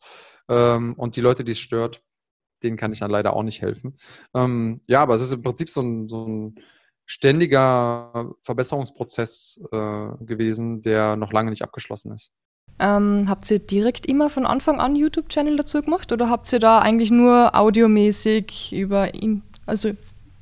Ähm, 0.49 0.95
und 0.95 1.15
die 1.15 1.21
Leute, 1.21 1.43
die 1.43 1.51
es 1.51 1.59
stört, 1.59 2.01
denen 2.63 2.77
kann 2.77 2.91
ich 2.91 2.99
dann 2.99 3.11
leider 3.11 3.33
auch 3.33 3.43
nicht 3.43 3.61
helfen. 3.61 3.97
Ähm, 4.33 4.81
ja, 4.87 5.03
aber 5.03 5.15
es 5.15 5.21
ist 5.21 5.33
im 5.33 5.43
Prinzip 5.43 5.69
so 5.69 5.81
ein, 5.81 6.09
so 6.09 6.25
ein 6.25 6.55
ständiger 7.05 8.33
Verbesserungsprozess 8.43 9.63
äh, 9.71 10.25
gewesen, 10.25 10.81
der 10.81 11.15
noch 11.17 11.31
lange 11.31 11.51
nicht 11.51 11.61
abgeschlossen 11.61 12.13
ist. 12.13 12.31
Ähm, 12.79 13.25
habt 13.27 13.49
ihr 13.49 13.59
direkt 13.59 14.05
immer 14.05 14.29
von 14.29 14.45
Anfang 14.45 14.79
an 14.79 14.95
YouTube-Channel 14.95 15.57
dazu 15.57 15.81
gemacht 15.81 16.11
oder 16.11 16.29
habt 16.29 16.51
ihr 16.53 16.59
da 16.59 16.79
eigentlich 16.79 17.09
nur 17.09 17.55
audiomäßig 17.55 18.73
über 18.73 19.15
in, 19.15 19.41
also 19.65 19.91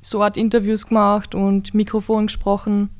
so 0.02 0.22
Art 0.22 0.36
Interviews 0.36 0.86
gemacht 0.86 1.34
und 1.34 1.74
Mikrofon 1.74 2.26
gesprochen? 2.26 2.90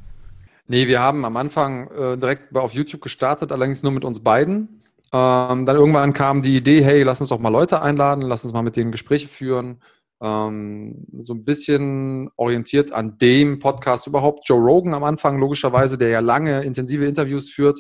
Nee, 0.69 0.89
wir 0.89 1.01
haben 1.01 1.25
am 1.25 1.37
Anfang 1.37 1.91
äh, 1.91 2.17
direkt 2.17 2.57
auf 2.57 2.73
YouTube 2.73 3.03
gestartet, 3.03 3.53
allerdings 3.53 3.83
nur 3.83 3.93
mit 3.93 4.05
uns 4.05 4.21
beiden. 4.21 4.83
Ähm, 5.13 5.67
dann 5.67 5.77
irgendwann 5.77 6.13
kam 6.13 6.43
die 6.43 6.57
Idee, 6.57 6.83
hey, 6.83 7.03
lass 7.03 7.21
uns 7.21 7.31
doch 7.31 7.39
mal 7.39 7.51
Leute 7.51 7.81
einladen, 7.83 8.23
lass 8.23 8.45
uns 8.45 8.53
mal 8.53 8.63
mit 8.63 8.77
denen 8.77 8.91
Gespräche 8.91 9.29
führen. 9.29 9.81
Ähm, 10.21 11.07
so 11.21 11.35
ein 11.35 11.45
bisschen 11.45 12.31
orientiert 12.37 12.91
an 12.91 13.19
dem 13.19 13.59
Podcast 13.61 14.07
überhaupt. 14.07 14.49
Joe 14.49 14.61
Rogan 14.61 14.95
am 14.95 15.05
Anfang, 15.05 15.39
logischerweise, 15.39 15.99
der 15.99 16.09
ja 16.09 16.21
lange 16.21 16.63
intensive 16.63 17.05
Interviews 17.05 17.51
führt, 17.51 17.79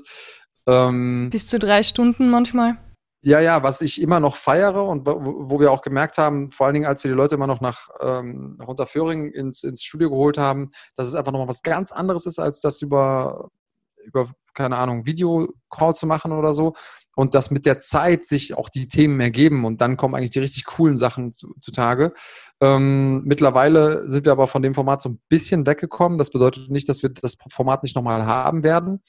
ähm, 0.67 1.29
Bis 1.31 1.47
zu 1.47 1.59
drei 1.59 1.83
Stunden 1.83 2.29
manchmal. 2.29 2.79
Ja, 3.23 3.41
ja, 3.41 3.62
was 3.64 3.81
ich 3.81 4.01
immer 4.01 4.21
noch 4.21 4.37
feiere 4.37 4.85
und 4.85 5.05
wo, 5.05 5.51
wo 5.51 5.59
wir 5.59 5.73
auch 5.73 5.83
gemerkt 5.83 6.17
haben, 6.17 6.51
vor 6.53 6.67
allen 6.67 6.75
Dingen, 6.75 6.87
als 6.87 7.03
wir 7.03 7.11
die 7.11 7.17
Leute 7.17 7.35
immer 7.35 7.49
noch 7.49 7.61
nach, 7.61 7.89
ähm, 8.01 8.55
nach 8.59 8.69
Unterföhring 8.69 9.33
ins, 9.33 9.64
ins 9.64 9.83
Studio 9.83 10.11
geholt 10.11 10.39
haben, 10.39 10.71
dass 10.95 11.09
es 11.09 11.17
einfach 11.17 11.33
nochmal 11.33 11.49
was 11.49 11.64
ganz 11.64 11.91
anderes 11.91 12.27
ist, 12.27 12.39
als 12.39 12.61
das 12.61 12.83
über, 12.83 13.51
über 14.05 14.31
keine 14.55 14.77
Ahnung, 14.77 15.07
Videocall 15.07 15.95
zu 15.95 16.07
machen 16.07 16.31
oder 16.31 16.55
so. 16.55 16.75
Und 17.17 17.35
dass 17.35 17.51
mit 17.51 17.67
der 17.67 17.81
Zeit 17.81 18.27
sich 18.27 18.57
auch 18.57 18.69
die 18.69 18.87
Themen 18.87 19.19
ergeben 19.21 19.64
und 19.64 19.81
dann 19.81 19.97
kommen 19.97 20.14
eigentlich 20.14 20.31
die 20.31 20.39
richtig 20.39 20.64
coolen 20.67 20.97
Sachen 20.97 21.33
zu, 21.33 21.55
zutage. 21.59 22.12
Ähm, 22.61 23.23
mittlerweile 23.25 24.09
sind 24.09 24.25
wir 24.25 24.33
aber 24.33 24.47
von 24.47 24.62
dem 24.62 24.75
Format 24.75 25.03
so 25.03 25.09
ein 25.09 25.21
bisschen 25.29 25.67
weggekommen. 25.67 26.19
Das 26.19 26.31
bedeutet 26.31 26.71
nicht, 26.71 26.89
dass 26.89 27.03
wir 27.03 27.09
das 27.09 27.39
Format 27.51 27.83
nicht 27.83 27.97
nochmal 27.97 28.25
haben 28.25 28.62
werden. 28.62 29.01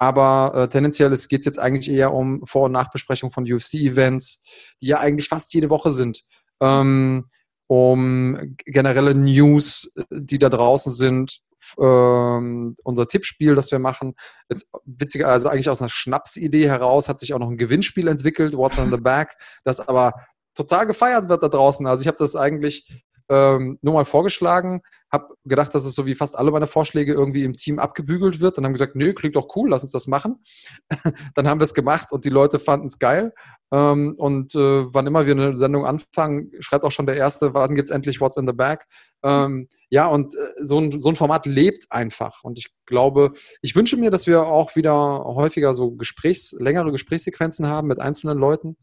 Aber 0.00 0.52
äh, 0.54 0.68
tendenziell 0.68 1.10
geht 1.10 1.40
es 1.40 1.44
jetzt 1.44 1.58
eigentlich 1.58 1.90
eher 1.90 2.14
um 2.14 2.40
Vor- 2.46 2.64
und 2.64 2.72
Nachbesprechung 2.72 3.32
von 3.32 3.44
UFC-Events, 3.44 4.42
die 4.80 4.86
ja 4.86 4.98
eigentlich 4.98 5.28
fast 5.28 5.52
jede 5.52 5.68
Woche 5.68 5.92
sind. 5.92 6.22
Ähm, 6.60 7.26
um 7.66 8.56
generelle 8.64 9.14
News, 9.14 9.94
die 10.10 10.38
da 10.38 10.48
draußen 10.48 10.90
sind, 10.90 11.40
ähm, 11.78 12.76
unser 12.82 13.06
Tippspiel, 13.06 13.54
das 13.54 13.70
wir 13.70 13.78
machen. 13.78 14.14
Jetzt 14.48 14.70
witziger, 14.86 15.28
also 15.28 15.50
eigentlich 15.50 15.68
aus 15.68 15.82
einer 15.82 15.90
Schnapsidee 15.90 16.66
heraus 16.66 17.10
hat 17.10 17.20
sich 17.20 17.34
auch 17.34 17.38
noch 17.38 17.50
ein 17.50 17.58
Gewinnspiel 17.58 18.08
entwickelt, 18.08 18.54
What's 18.54 18.78
on 18.78 18.90
the 18.90 18.96
Back, 18.96 19.36
das 19.64 19.86
aber 19.86 20.14
total 20.54 20.86
gefeiert 20.86 21.28
wird 21.28 21.42
da 21.42 21.48
draußen. 21.48 21.86
Also 21.86 22.00
ich 22.00 22.06
habe 22.06 22.16
das 22.18 22.36
eigentlich 22.36 23.04
ähm, 23.30 23.78
nur 23.80 23.94
mal 23.94 24.04
vorgeschlagen, 24.04 24.82
habe 25.10 25.34
gedacht, 25.44 25.74
dass 25.74 25.84
es 25.84 25.94
so 25.94 26.04
wie 26.04 26.16
fast 26.16 26.36
alle 26.36 26.50
meine 26.50 26.66
Vorschläge 26.66 27.12
irgendwie 27.12 27.44
im 27.44 27.56
Team 27.56 27.78
abgebügelt 27.78 28.40
wird 28.40 28.58
und 28.58 28.64
haben 28.64 28.72
gesagt, 28.72 28.96
nö, 28.96 29.12
klingt 29.12 29.36
doch 29.36 29.54
cool, 29.54 29.70
lass 29.70 29.82
uns 29.82 29.92
das 29.92 30.08
machen. 30.08 30.42
dann 31.34 31.48
haben 31.48 31.60
wir 31.60 31.64
es 31.64 31.74
gemacht 31.74 32.10
und 32.10 32.24
die 32.24 32.30
Leute 32.30 32.58
fanden 32.58 32.86
es 32.86 32.98
geil. 32.98 33.32
Ähm, 33.72 34.14
und 34.18 34.56
äh, 34.56 34.92
wann 34.92 35.06
immer 35.06 35.26
wir 35.26 35.34
eine 35.34 35.56
Sendung 35.56 35.86
anfangen, 35.86 36.50
schreibt 36.58 36.84
auch 36.84 36.90
schon 36.90 37.06
der 37.06 37.16
Erste, 37.16 37.54
wann 37.54 37.76
gibt 37.76 37.88
es 37.88 37.94
endlich 37.94 38.20
What's 38.20 38.36
in 38.36 38.48
the 38.48 38.52
Bag? 38.52 38.86
Ähm, 39.22 39.68
ja, 39.90 40.08
und 40.08 40.34
äh, 40.34 40.64
so, 40.64 40.80
ein, 40.80 41.00
so 41.00 41.08
ein 41.08 41.16
Format 41.16 41.46
lebt 41.46 41.86
einfach. 41.90 42.42
Und 42.42 42.58
ich 42.58 42.72
glaube, 42.86 43.30
ich 43.62 43.76
wünsche 43.76 43.96
mir, 43.96 44.10
dass 44.10 44.26
wir 44.26 44.42
auch 44.42 44.74
wieder 44.74 45.24
häufiger 45.24 45.72
so 45.74 45.92
Gesprächs-, 45.92 46.56
längere 46.58 46.90
Gesprächssequenzen 46.90 47.68
haben 47.68 47.86
mit 47.86 48.00
einzelnen 48.00 48.38
Leuten, 48.38 48.76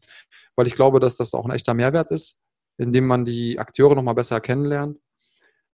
weil 0.56 0.66
ich 0.66 0.74
glaube, 0.74 1.00
dass 1.00 1.18
das 1.18 1.34
auch 1.34 1.44
ein 1.44 1.52
echter 1.52 1.74
Mehrwert 1.74 2.10
ist 2.10 2.40
indem 2.78 3.06
man 3.06 3.24
die 3.24 3.58
Akteure 3.58 3.94
nochmal 3.94 4.14
besser 4.14 4.40
kennenlernt. 4.40 4.98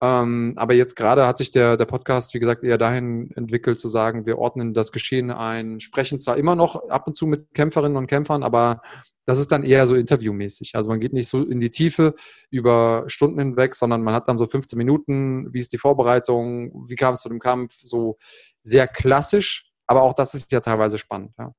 Ähm, 0.01 0.55
aber 0.57 0.75
jetzt 0.75 0.95
gerade 0.95 1.27
hat 1.27 1.39
sich 1.39 1.51
der, 1.51 1.77
der 1.77 1.87
Podcast, 1.87 2.33
wie 2.33 2.39
gesagt, 2.39 2.63
eher 2.63 2.79
dahin 2.79 3.33
entwickelt, 3.35 3.79
zu 3.79 3.89
sagen, 3.89 4.27
wir 4.27 4.39
ordnen 4.39 4.73
das 4.73 4.93
Geschehen 4.93 5.31
ein, 5.31 5.81
sprechen 5.81 6.21
zwar 6.21 6.37
immer 6.37 6.55
noch 6.55 6.89
ab 6.89 7.07
und 7.09 7.15
zu 7.15 7.27
mit 7.27 7.53
Kämpferinnen 7.53 7.97
und 7.97 8.07
Kämpfern, 8.07 8.45
aber 8.45 8.81
das 9.25 9.39
ist 9.39 9.51
dann 9.51 9.65
eher 9.65 9.87
so 9.87 9.95
interviewmäßig. 9.95 10.75
Also 10.75 10.89
man 10.89 11.01
geht 11.01 11.13
nicht 11.13 11.29
so 11.29 11.43
in 11.43 11.61
die 11.61 11.71
Tiefe 11.71 12.15
über 12.51 13.05
Stunden 13.09 13.41
hinweg, 13.41 13.75
sondern 13.75 14.03
man 14.03 14.15
hat 14.15 14.29
dann 14.29 14.37
so 14.37 14.47
15 14.47 14.79
Minuten, 14.79 15.53
wie 15.53 15.59
ist 15.59 15.73
die 15.73 15.79
Vorbereitung, 15.79 16.87
wie 16.89 16.95
kam 16.95 17.15
es 17.15 17.23
zu 17.23 17.29
dem 17.29 17.41
Kampf, 17.41 17.79
so 17.83 18.17
sehr 18.63 18.87
klassisch, 18.87 19.71
aber 19.87 20.03
auch 20.03 20.15
das 20.15 20.33
ist 20.35 20.53
ja 20.53 20.61
teilweise 20.61 20.97
spannend. 20.97 21.33
Ja. 21.39 21.53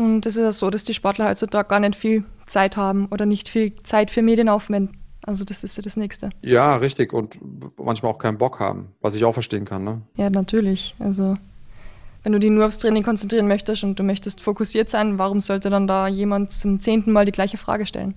Und 0.00 0.24
es 0.24 0.36
ist 0.36 0.42
ja 0.42 0.50
so, 0.50 0.70
dass 0.70 0.84
die 0.84 0.94
Sportler 0.94 1.28
heutzutage 1.28 1.68
gar 1.68 1.78
nicht 1.78 1.94
viel 1.94 2.24
Zeit 2.46 2.78
haben 2.78 3.06
oder 3.10 3.26
nicht 3.26 3.50
viel 3.50 3.76
Zeit 3.82 4.10
für 4.10 4.22
Medien 4.22 4.48
aufwenden. 4.48 4.96
Also 5.26 5.44
das 5.44 5.62
ist 5.62 5.76
ja 5.76 5.82
das 5.82 5.98
Nächste. 5.98 6.30
Ja, 6.40 6.76
richtig. 6.76 7.12
Und 7.12 7.38
manchmal 7.76 8.10
auch 8.10 8.18
keinen 8.18 8.38
Bock 8.38 8.60
haben, 8.60 8.94
was 9.02 9.14
ich 9.14 9.26
auch 9.26 9.34
verstehen 9.34 9.66
kann. 9.66 9.84
Ne? 9.84 10.00
Ja, 10.16 10.30
natürlich. 10.30 10.94
Also 10.98 11.36
wenn 12.22 12.32
du 12.32 12.38
dich 12.38 12.48
nur 12.48 12.64
aufs 12.64 12.78
Training 12.78 13.02
konzentrieren 13.02 13.46
möchtest 13.46 13.84
und 13.84 13.98
du 13.98 14.02
möchtest 14.02 14.40
fokussiert 14.40 14.88
sein, 14.88 15.18
warum 15.18 15.42
sollte 15.42 15.68
dann 15.68 15.86
da 15.86 16.08
jemand 16.08 16.50
zum 16.50 16.80
zehnten 16.80 17.12
Mal 17.12 17.26
die 17.26 17.32
gleiche 17.32 17.58
Frage 17.58 17.84
stellen? 17.84 18.14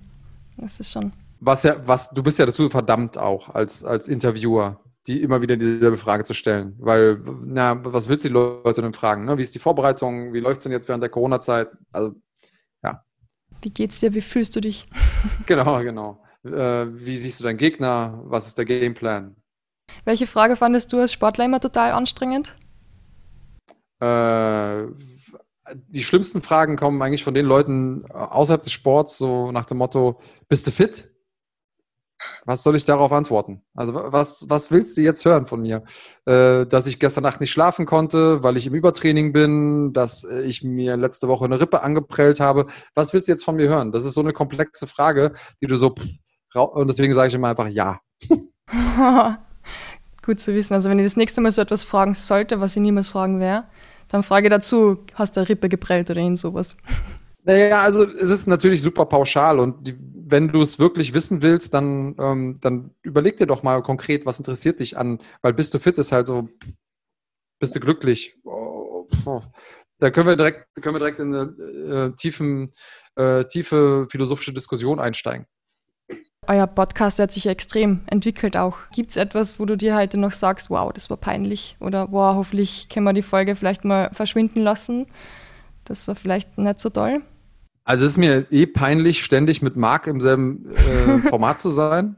Das 0.56 0.80
ist 0.80 0.90
schon. 0.90 1.12
Was 1.40 1.64
ja, 1.64 1.76
was, 1.84 2.08
du 2.08 2.22
bist 2.22 2.38
ja 2.38 2.46
dazu 2.46 2.70
verdammt 2.70 3.18
auch 3.18 3.50
als, 3.50 3.84
als 3.84 4.08
Interviewer 4.08 4.80
die 5.06 5.22
immer 5.22 5.42
wieder 5.42 5.56
dieselbe 5.56 5.96
Frage 5.96 6.24
zu 6.24 6.34
stellen. 6.34 6.74
Weil, 6.78 7.20
na, 7.44 7.78
was 7.84 8.08
willst 8.08 8.24
du 8.24 8.28
die 8.28 8.34
Leute 8.34 8.80
denn 8.80 8.94
fragen? 8.94 9.24
Ne? 9.24 9.36
Wie 9.36 9.42
ist 9.42 9.54
die 9.54 9.58
Vorbereitung? 9.58 10.32
Wie 10.32 10.40
läuft 10.40 10.58
es 10.58 10.62
denn 10.62 10.72
jetzt 10.72 10.88
während 10.88 11.02
der 11.02 11.10
Corona-Zeit? 11.10 11.68
Also, 11.92 12.14
ja. 12.82 13.04
Wie 13.60 13.70
geht's 13.70 14.00
dir? 14.00 14.14
Wie 14.14 14.20
fühlst 14.20 14.56
du 14.56 14.60
dich? 14.60 14.86
genau, 15.46 15.82
genau. 15.82 16.22
Äh, 16.44 16.86
wie 16.92 17.18
siehst 17.18 17.40
du 17.40 17.44
deinen 17.44 17.58
Gegner? 17.58 18.20
Was 18.24 18.46
ist 18.46 18.56
der 18.56 18.64
Gameplan? 18.64 19.36
Welche 20.04 20.26
Frage 20.26 20.56
fandest 20.56 20.92
du 20.92 20.98
als 20.98 21.12
Sportler 21.12 21.44
immer 21.44 21.60
total 21.60 21.92
anstrengend? 21.92 22.56
Äh, 24.00 24.86
die 25.88 26.02
schlimmsten 26.04 26.42
Fragen 26.42 26.76
kommen 26.76 27.00
eigentlich 27.00 27.24
von 27.24 27.34
den 27.34 27.46
Leuten 27.46 28.04
außerhalb 28.10 28.62
des 28.62 28.72
Sports, 28.72 29.18
so 29.18 29.50
nach 29.52 29.64
dem 29.64 29.78
Motto, 29.78 30.20
bist 30.48 30.66
du 30.66 30.70
fit? 30.70 31.13
Was 32.44 32.62
soll 32.62 32.76
ich 32.76 32.84
darauf 32.84 33.12
antworten? 33.12 33.62
Also 33.74 33.94
was, 33.94 34.46
was 34.48 34.70
willst 34.70 34.96
du 34.96 35.00
jetzt 35.00 35.24
hören 35.24 35.46
von 35.46 35.62
mir? 35.62 35.82
Äh, 36.26 36.66
dass 36.66 36.86
ich 36.86 36.98
gestern 36.98 37.22
Nacht 37.24 37.40
nicht 37.40 37.52
schlafen 37.52 37.86
konnte, 37.86 38.42
weil 38.42 38.56
ich 38.56 38.66
im 38.66 38.74
Übertraining 38.74 39.32
bin, 39.32 39.92
dass 39.92 40.24
ich 40.24 40.62
mir 40.62 40.96
letzte 40.96 41.28
Woche 41.28 41.44
eine 41.44 41.60
Rippe 41.60 41.82
angeprellt 41.82 42.40
habe. 42.40 42.66
Was 42.94 43.12
willst 43.12 43.28
du 43.28 43.32
jetzt 43.32 43.44
von 43.44 43.56
mir 43.56 43.68
hören? 43.68 43.92
Das 43.92 44.04
ist 44.04 44.14
so 44.14 44.20
eine 44.20 44.32
komplexe 44.32 44.86
Frage, 44.86 45.32
die 45.62 45.66
du 45.66 45.76
so 45.76 45.94
und 46.54 46.88
deswegen 46.88 47.14
sage 47.14 47.28
ich 47.28 47.34
immer 47.34 47.48
einfach 47.48 47.68
ja. 47.68 48.00
Gut 50.24 50.40
zu 50.40 50.54
wissen. 50.54 50.74
Also 50.74 50.88
wenn 50.88 50.98
ich 50.98 51.04
das 51.06 51.16
nächste 51.16 51.40
Mal 51.40 51.52
so 51.52 51.60
etwas 51.60 51.84
fragen 51.84 52.14
sollte, 52.14 52.60
was 52.60 52.76
ich 52.76 52.82
niemals 52.82 53.08
fragen 53.08 53.40
wäre, 53.40 53.64
dann 54.08 54.22
frage 54.22 54.48
dazu, 54.48 54.98
hast 55.14 55.36
du 55.36 55.40
eine 55.40 55.48
Rippe 55.48 55.68
geprellt 55.68 56.10
oder 56.10 56.20
irgend 56.20 56.38
sowas? 56.38 56.76
Naja, 57.42 57.82
also 57.82 58.04
es 58.04 58.30
ist 58.30 58.46
natürlich 58.46 58.80
super 58.80 59.04
pauschal 59.04 59.58
und 59.58 59.86
die, 59.86 59.98
wenn 60.26 60.48
du 60.48 60.62
es 60.62 60.78
wirklich 60.78 61.14
wissen 61.14 61.42
willst, 61.42 61.74
dann, 61.74 62.16
ähm, 62.18 62.58
dann 62.60 62.90
überleg 63.02 63.36
dir 63.36 63.46
doch 63.46 63.62
mal 63.62 63.82
konkret, 63.82 64.26
was 64.26 64.38
interessiert 64.38 64.80
dich 64.80 64.96
an, 64.96 65.20
weil 65.42 65.52
bist 65.52 65.74
du 65.74 65.78
fit 65.78 65.98
ist 65.98 66.12
halt 66.12 66.26
so, 66.26 66.48
bist 67.58 67.76
du 67.76 67.80
glücklich. 67.80 68.36
Oh. 68.44 69.06
Da 69.98 70.10
können 70.10 70.26
wir 70.26 70.36
direkt, 70.36 70.66
können 70.82 70.94
wir 70.94 70.98
direkt 70.98 71.20
in 71.20 71.34
eine 71.34 72.08
äh, 72.10 72.14
tiefen, 72.16 72.70
äh, 73.16 73.44
tiefe 73.44 74.06
philosophische 74.10 74.52
Diskussion 74.52 74.98
einsteigen. 74.98 75.46
Euer 76.46 76.66
Podcast 76.66 77.18
hat 77.20 77.32
sich 77.32 77.46
extrem 77.46 78.02
entwickelt 78.06 78.56
auch. 78.56 78.76
Gibt 78.94 79.10
es 79.10 79.16
etwas, 79.16 79.58
wo 79.58 79.64
du 79.64 79.76
dir 79.76 79.96
heute 79.96 80.18
noch 80.18 80.32
sagst, 80.32 80.68
wow, 80.68 80.92
das 80.92 81.08
war 81.08 81.16
peinlich? 81.16 81.76
Oder 81.80 82.12
wow, 82.12 82.34
hoffentlich 82.34 82.88
können 82.88 83.04
wir 83.04 83.14
die 83.14 83.22
Folge 83.22 83.56
vielleicht 83.56 83.84
mal 83.84 84.10
verschwinden 84.12 84.60
lassen? 84.60 85.06
Das 85.84 86.06
war 86.06 86.14
vielleicht 86.16 86.58
nicht 86.58 86.80
so 86.80 86.90
toll. 86.90 87.22
Also 87.84 88.04
es 88.04 88.12
ist 88.12 88.18
mir 88.18 88.46
eh 88.50 88.66
peinlich, 88.66 89.22
ständig 89.22 89.60
mit 89.60 89.76
Marc 89.76 90.06
im 90.06 90.20
selben 90.20 90.74
äh, 90.74 91.18
Format 91.28 91.60
zu 91.60 91.70
sein. 91.70 92.16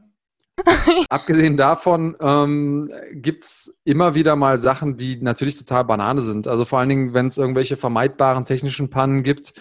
Abgesehen 1.09 1.55
davon 1.57 2.15
ähm, 2.19 2.91
gibt 3.13 3.43
es 3.43 3.79
immer 3.83 4.15
wieder 4.15 4.35
mal 4.35 4.57
Sachen, 4.57 4.97
die 4.97 5.21
natürlich 5.21 5.57
total 5.57 5.85
Banane 5.85 6.21
sind. 6.21 6.47
Also 6.47 6.65
vor 6.65 6.79
allen 6.79 6.89
Dingen, 6.89 7.13
wenn 7.13 7.27
es 7.27 7.37
irgendwelche 7.37 7.77
vermeidbaren 7.77 8.45
technischen 8.45 8.89
Pannen 8.89 9.23
gibt. 9.23 9.53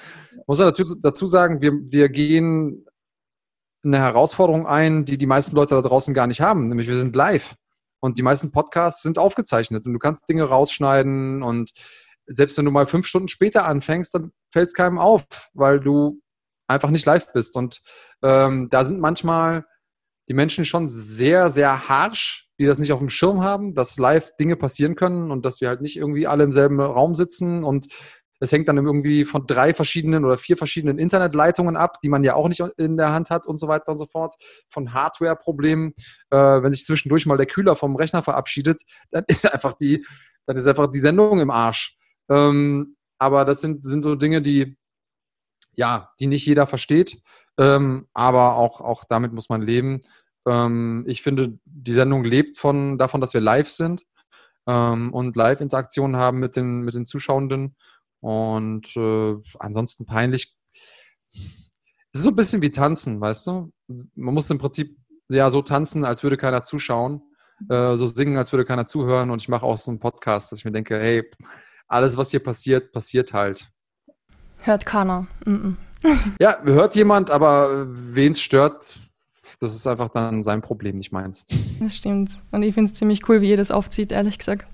Muss 0.47 0.59
man 0.59 0.69
dazu, 0.69 0.85
dazu 1.01 1.27
sagen, 1.27 1.61
wir, 1.61 1.73
wir 1.73 2.09
gehen 2.09 2.87
eine 3.85 3.99
Herausforderung 3.99 4.67
ein, 4.67 5.05
die 5.05 5.19
die 5.19 5.27
meisten 5.27 5.55
Leute 5.55 5.75
da 5.75 5.83
draußen 5.83 6.15
gar 6.15 6.27
nicht 6.27 6.41
haben. 6.41 6.69
Nämlich 6.69 6.89
wir 6.89 6.99
sind 6.99 7.15
live. 7.15 7.57
Und 8.01 8.19
die 8.19 8.23
meisten 8.23 8.53
Podcasts 8.53 9.03
sind 9.03 9.19
aufgezeichnet 9.19 9.87
und 9.87 9.93
du 9.93 9.99
kannst 9.99 10.29
Dinge 10.29 10.45
rausschneiden 10.45 11.43
und 11.43 11.73
selbst 12.27 12.59
wenn 12.59 12.65
du 12.65 12.71
mal 12.71 12.87
fünf 12.87 13.07
Stunden 13.07 13.29
später 13.29 13.67
anfängst, 13.67 14.15
dann 14.15 14.33
fällt 14.53 14.69
es 14.69 14.75
keinem 14.75 14.99
auf, 14.99 15.25
weil 15.55 15.81
du 15.81 16.21
einfach 16.69 16.91
nicht 16.91 17.07
live 17.07 17.33
bist. 17.33 17.57
Und 17.57 17.81
ähm, 18.23 18.69
da 18.71 18.85
sind 18.85 19.01
manchmal 19.01 19.65
die 20.29 20.35
Menschen 20.35 20.65
schon 20.65 20.89
sehr, 20.89 21.51
sehr 21.51 21.89
harsch, 21.89 22.49
die 22.59 22.67
das 22.67 22.79
nicht 22.79 22.93
auf 22.93 22.99
dem 22.99 23.11
Schirm 23.11 23.43
haben, 23.43 23.75
dass 23.75 23.99
live 23.99 24.31
Dinge 24.41 24.57
passieren 24.57 24.97
können 24.97 25.31
und 25.31 25.45
dass 25.45 25.61
wir 25.61 25.69
halt 25.69 25.83
nicht 25.83 25.97
irgendwie 25.97 26.27
alle 26.27 26.45
im 26.45 26.53
selben 26.53 26.81
Raum 26.81 27.15
sitzen 27.15 27.63
und 27.63 27.87
es 28.41 28.53
hängt 28.53 28.69
dann 28.69 28.77
irgendwie 28.77 29.25
von 29.25 29.47
drei 29.47 29.73
verschiedenen 29.73 30.25
oder 30.25 30.37
vier 30.37 30.57
verschiedenen 30.57 30.99
Internetleitungen 30.99 31.77
ab, 31.77 32.01
die 32.03 32.09
man 32.09 32.23
ja 32.23 32.35
auch 32.35 32.49
nicht 32.49 32.63
in 32.77 32.97
der 32.97 33.13
Hand 33.13 33.31
hat 33.31 33.47
und 33.47 33.59
so 33.59 33.69
weiter 33.69 33.89
und 33.91 33.97
so 33.97 34.07
fort. 34.07 34.35
Von 34.69 34.93
Hardware-Problemen. 34.93 35.95
Äh, 36.31 36.37
wenn 36.37 36.73
sich 36.73 36.85
zwischendurch 36.85 37.25
mal 37.27 37.39
der 37.39 37.47
Kühler 37.47 37.77
vom 37.77 37.97
Rechner 37.97 38.23
verabschiedet, 38.23 38.83
dann 39.11 39.25
ist 39.27 39.51
einfach 39.51 39.73
die, 39.73 40.05
dann 40.47 40.57
ist 40.57 40.67
einfach 40.67 40.89
die 40.89 41.01
Sendung 41.01 41.41
im 41.41 41.51
Arsch. 41.51 41.97
Ähm, 42.29 42.97
aber 43.19 43.45
das 43.45 43.61
sind, 43.61 43.85
sind 43.85 44.03
so 44.03 44.15
Dinge, 44.15 44.43
die, 44.43 44.77
ja, 45.73 46.13
die 46.21 46.27
nicht 46.27 46.47
jeder 46.47 46.67
versteht. 46.67 47.21
Ähm, 47.59 48.07
aber 48.13 48.57
auch, 48.57 48.81
auch 48.81 49.05
damit 49.05 49.33
muss 49.33 49.49
man 49.49 49.63
leben. 49.63 50.01
Ähm, 50.47 51.05
ich 51.07 51.23
finde, 51.23 51.59
die 51.65 51.93
Sendung 51.93 52.25
lebt 52.25 52.59
von, 52.59 52.99
davon, 52.99 53.21
dass 53.21 53.35
wir 53.35 53.41
live 53.41 53.71
sind 53.71 54.05
ähm, 54.67 55.13
und 55.13 55.37
Live-Interaktionen 55.37 56.17
haben 56.17 56.39
mit 56.39 56.57
den, 56.57 56.83
mit 56.83 56.95
den 56.95 57.07
Zuschauenden. 57.07 57.77
Und 58.21 58.97
äh, 58.97 59.37
ansonsten 59.59 60.07
peinlich. 60.07 60.57
Es 61.33 62.21
ist 62.21 62.23
so 62.23 62.31
ein 62.31 62.37
bisschen 62.37 62.63
wie 62.63 62.71
tanzen, 62.71 63.21
weißt 63.21 63.47
du? 63.47 63.73
Man 63.87 64.35
muss 64.35 64.51
im 64.51 64.59
Prinzip 64.59 64.97
ja 65.29 65.51
so 65.51 65.63
tanzen, 65.63 66.05
als 66.05 66.23
würde 66.23 66.37
keiner 66.37 66.63
zuschauen, 66.63 67.23
äh, 67.69 67.95
so 67.97 68.07
singen, 68.07 68.37
als 68.37 68.53
würde 68.53 68.65
keiner 68.65 68.87
zuhören. 68.87 69.31
Und 69.31 69.43
ich 69.43 69.49
mache 69.49 69.65
auch 69.65 69.79
so 69.79 69.91
einen 69.91 70.01
Podcast, 70.01 70.51
dass 70.51 70.61
ich 70.61 70.65
mir 70.65 70.73
denke, 70.73 70.99
hey, 70.99 71.31
alles, 71.89 72.17
was 72.17 72.31
hier 72.31 72.41
passiert, 72.41 72.93
passiert 72.93 73.33
halt. 73.33 73.71
Hört 74.59 74.87
keiner. 74.87 75.27
Mm 75.45 75.51
-mm. 75.51 75.75
ja, 76.41 76.59
hört 76.65 76.95
jemand, 76.95 77.31
aber 77.31 77.87
wen 77.89 78.33
es 78.33 78.41
stört, 78.41 78.97
das 79.61 79.75
ist 79.75 79.87
einfach 79.87 80.11
dann 80.11 80.43
sein 80.43 80.61
Problem, 80.61 80.97
nicht 80.97 81.13
meins. 81.13 81.47
Das 81.81 81.97
stimmt. 81.97 82.31
Und 82.51 82.63
ich 82.63 82.75
finde 82.75 82.91
es 82.91 82.99
ziemlich 82.99 83.29
cool, 83.29 83.41
wie 83.41 83.51
ihr 83.51 83.57
das 83.57 83.71
aufzieht, 83.71 84.13
ehrlich 84.13 84.39
gesagt. 84.39 84.67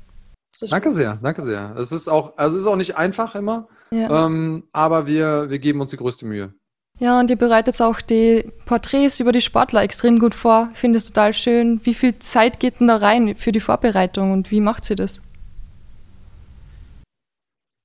Danke 0.68 0.92
sehr, 0.92 1.18
danke 1.22 1.40
sehr. 1.40 1.74
Es 1.78 1.92
ist 1.92 2.08
auch, 2.08 2.36
also 2.36 2.56
es 2.56 2.62
ist 2.62 2.68
auch 2.68 2.76
nicht 2.76 2.96
einfach 2.96 3.34
immer, 3.34 3.66
ja. 3.90 4.26
ähm, 4.26 4.64
aber 4.72 5.06
wir, 5.06 5.48
wir 5.48 5.58
geben 5.58 5.80
uns 5.80 5.92
die 5.92 5.96
größte 5.96 6.26
Mühe. 6.26 6.52
Ja, 6.98 7.18
und 7.18 7.30
ihr 7.30 7.36
bereitet 7.36 7.80
auch 7.80 8.00
die 8.00 8.52
Porträts 8.66 9.18
über 9.18 9.32
die 9.32 9.40
Sportler 9.40 9.82
extrem 9.82 10.18
gut 10.18 10.34
vor. 10.34 10.68
Ich 10.72 10.78
finde 10.78 10.98
es 10.98 11.06
total 11.06 11.32
schön. 11.32 11.80
Wie 11.84 11.94
viel 11.94 12.18
Zeit 12.18 12.60
geht 12.60 12.80
denn 12.80 12.88
da 12.88 12.96
rein 12.96 13.34
für 13.34 13.50
die 13.50 13.60
Vorbereitung 13.60 14.30
und 14.30 14.50
wie 14.50 14.60
macht 14.60 14.84
sie 14.84 14.94
das? 14.94 15.22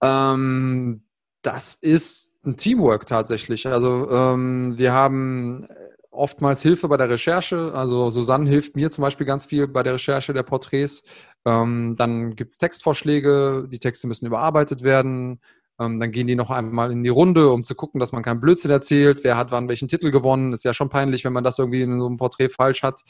Ähm, 0.02 1.04
das 1.42 1.76
ist 1.76 2.40
ein 2.46 2.58
Teamwork 2.58 3.06
tatsächlich. 3.06 3.68
Also 3.68 4.10
ähm, 4.10 4.78
wir 4.78 4.94
haben 4.94 5.68
oftmals 6.12 6.62
Hilfe 6.62 6.88
bei 6.88 6.98
der 6.98 7.10
Recherche. 7.10 7.72
Also 7.74 8.10
Susanne 8.10 8.50
hilft 8.50 8.76
mir 8.76 8.90
zum 8.90 9.04
Beispiel 9.04 9.26
ganz 9.26 9.46
viel 9.46 9.68
bei 9.68 9.84
der 9.84 9.94
Recherche 9.94 10.34
der 10.34 10.44
Porträts. 10.44 11.04
Ähm, 11.46 11.96
dann 11.98 12.36
gibt 12.36 12.52
es 12.52 12.58
Textvorschläge, 12.58 13.68
die 13.72 13.80
Texte 13.80 14.08
müssen 14.08 14.26
überarbeitet 14.26 14.84
werden. 14.84 15.40
Ähm, 15.80 16.00
dann 16.00 16.12
gehen 16.12 16.28
die 16.28 16.36
noch 16.36 16.50
einmal 16.50 16.92
in 16.92 17.04
die 17.04 17.10
Runde, 17.10 17.50
um 17.52 17.64
zu 17.64 17.76
gucken, 17.76 18.00
dass 18.00 18.12
man 18.12 18.24
keinen 18.24 18.40
Blödsinn 18.40 18.72
erzählt. 18.72 19.24
Wer 19.24 19.38
hat 19.38 19.52
wann 19.52 19.70
welchen 19.70 19.88
Titel 19.88 20.10
gewonnen? 20.10 20.54
Ist 20.54 20.66
ja 20.66 20.74
schon 20.74 20.90
peinlich, 20.90 21.24
wenn 21.24 21.34
man 21.34 21.44
das 21.44 21.60
irgendwie 21.60 21.82
in 21.82 22.00
so 22.00 22.08
einem 22.08 22.18
Porträt 22.18 22.50
falsch 22.50 22.82
hat. 22.82 23.02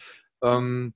Ähm, 0.44 0.94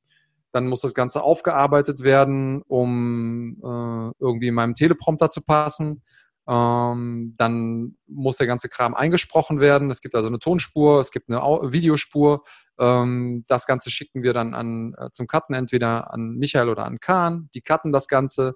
dann 0.51 0.67
muss 0.67 0.81
das 0.81 0.93
Ganze 0.93 1.23
aufgearbeitet 1.23 2.03
werden, 2.03 2.61
um 2.67 3.57
äh, 3.63 4.11
irgendwie 4.19 4.47
in 4.47 4.55
meinem 4.55 4.73
Teleprompter 4.73 5.29
zu 5.29 5.41
passen. 5.41 6.01
Ähm, 6.47 7.35
dann 7.37 7.95
muss 8.07 8.37
der 8.37 8.47
ganze 8.47 8.67
Kram 8.67 8.95
eingesprochen 8.95 9.59
werden. 9.59 9.91
Es 9.91 10.01
gibt 10.01 10.15
also 10.15 10.27
eine 10.27 10.39
Tonspur, 10.39 10.99
es 10.99 11.11
gibt 11.11 11.29
eine 11.29 11.39
Videospur. 11.71 12.43
Ähm, 12.79 13.45
das 13.47 13.67
Ganze 13.67 13.91
schicken 13.91 14.23
wir 14.23 14.33
dann 14.33 14.53
an, 14.53 14.95
äh, 14.97 15.09
zum 15.13 15.27
Cutten, 15.27 15.53
entweder 15.53 16.11
an 16.13 16.35
Michael 16.37 16.69
oder 16.69 16.85
an 16.85 16.99
Kahn. 16.99 17.49
Die 17.53 17.61
cutten 17.61 17.91
das 17.91 18.07
Ganze. 18.07 18.55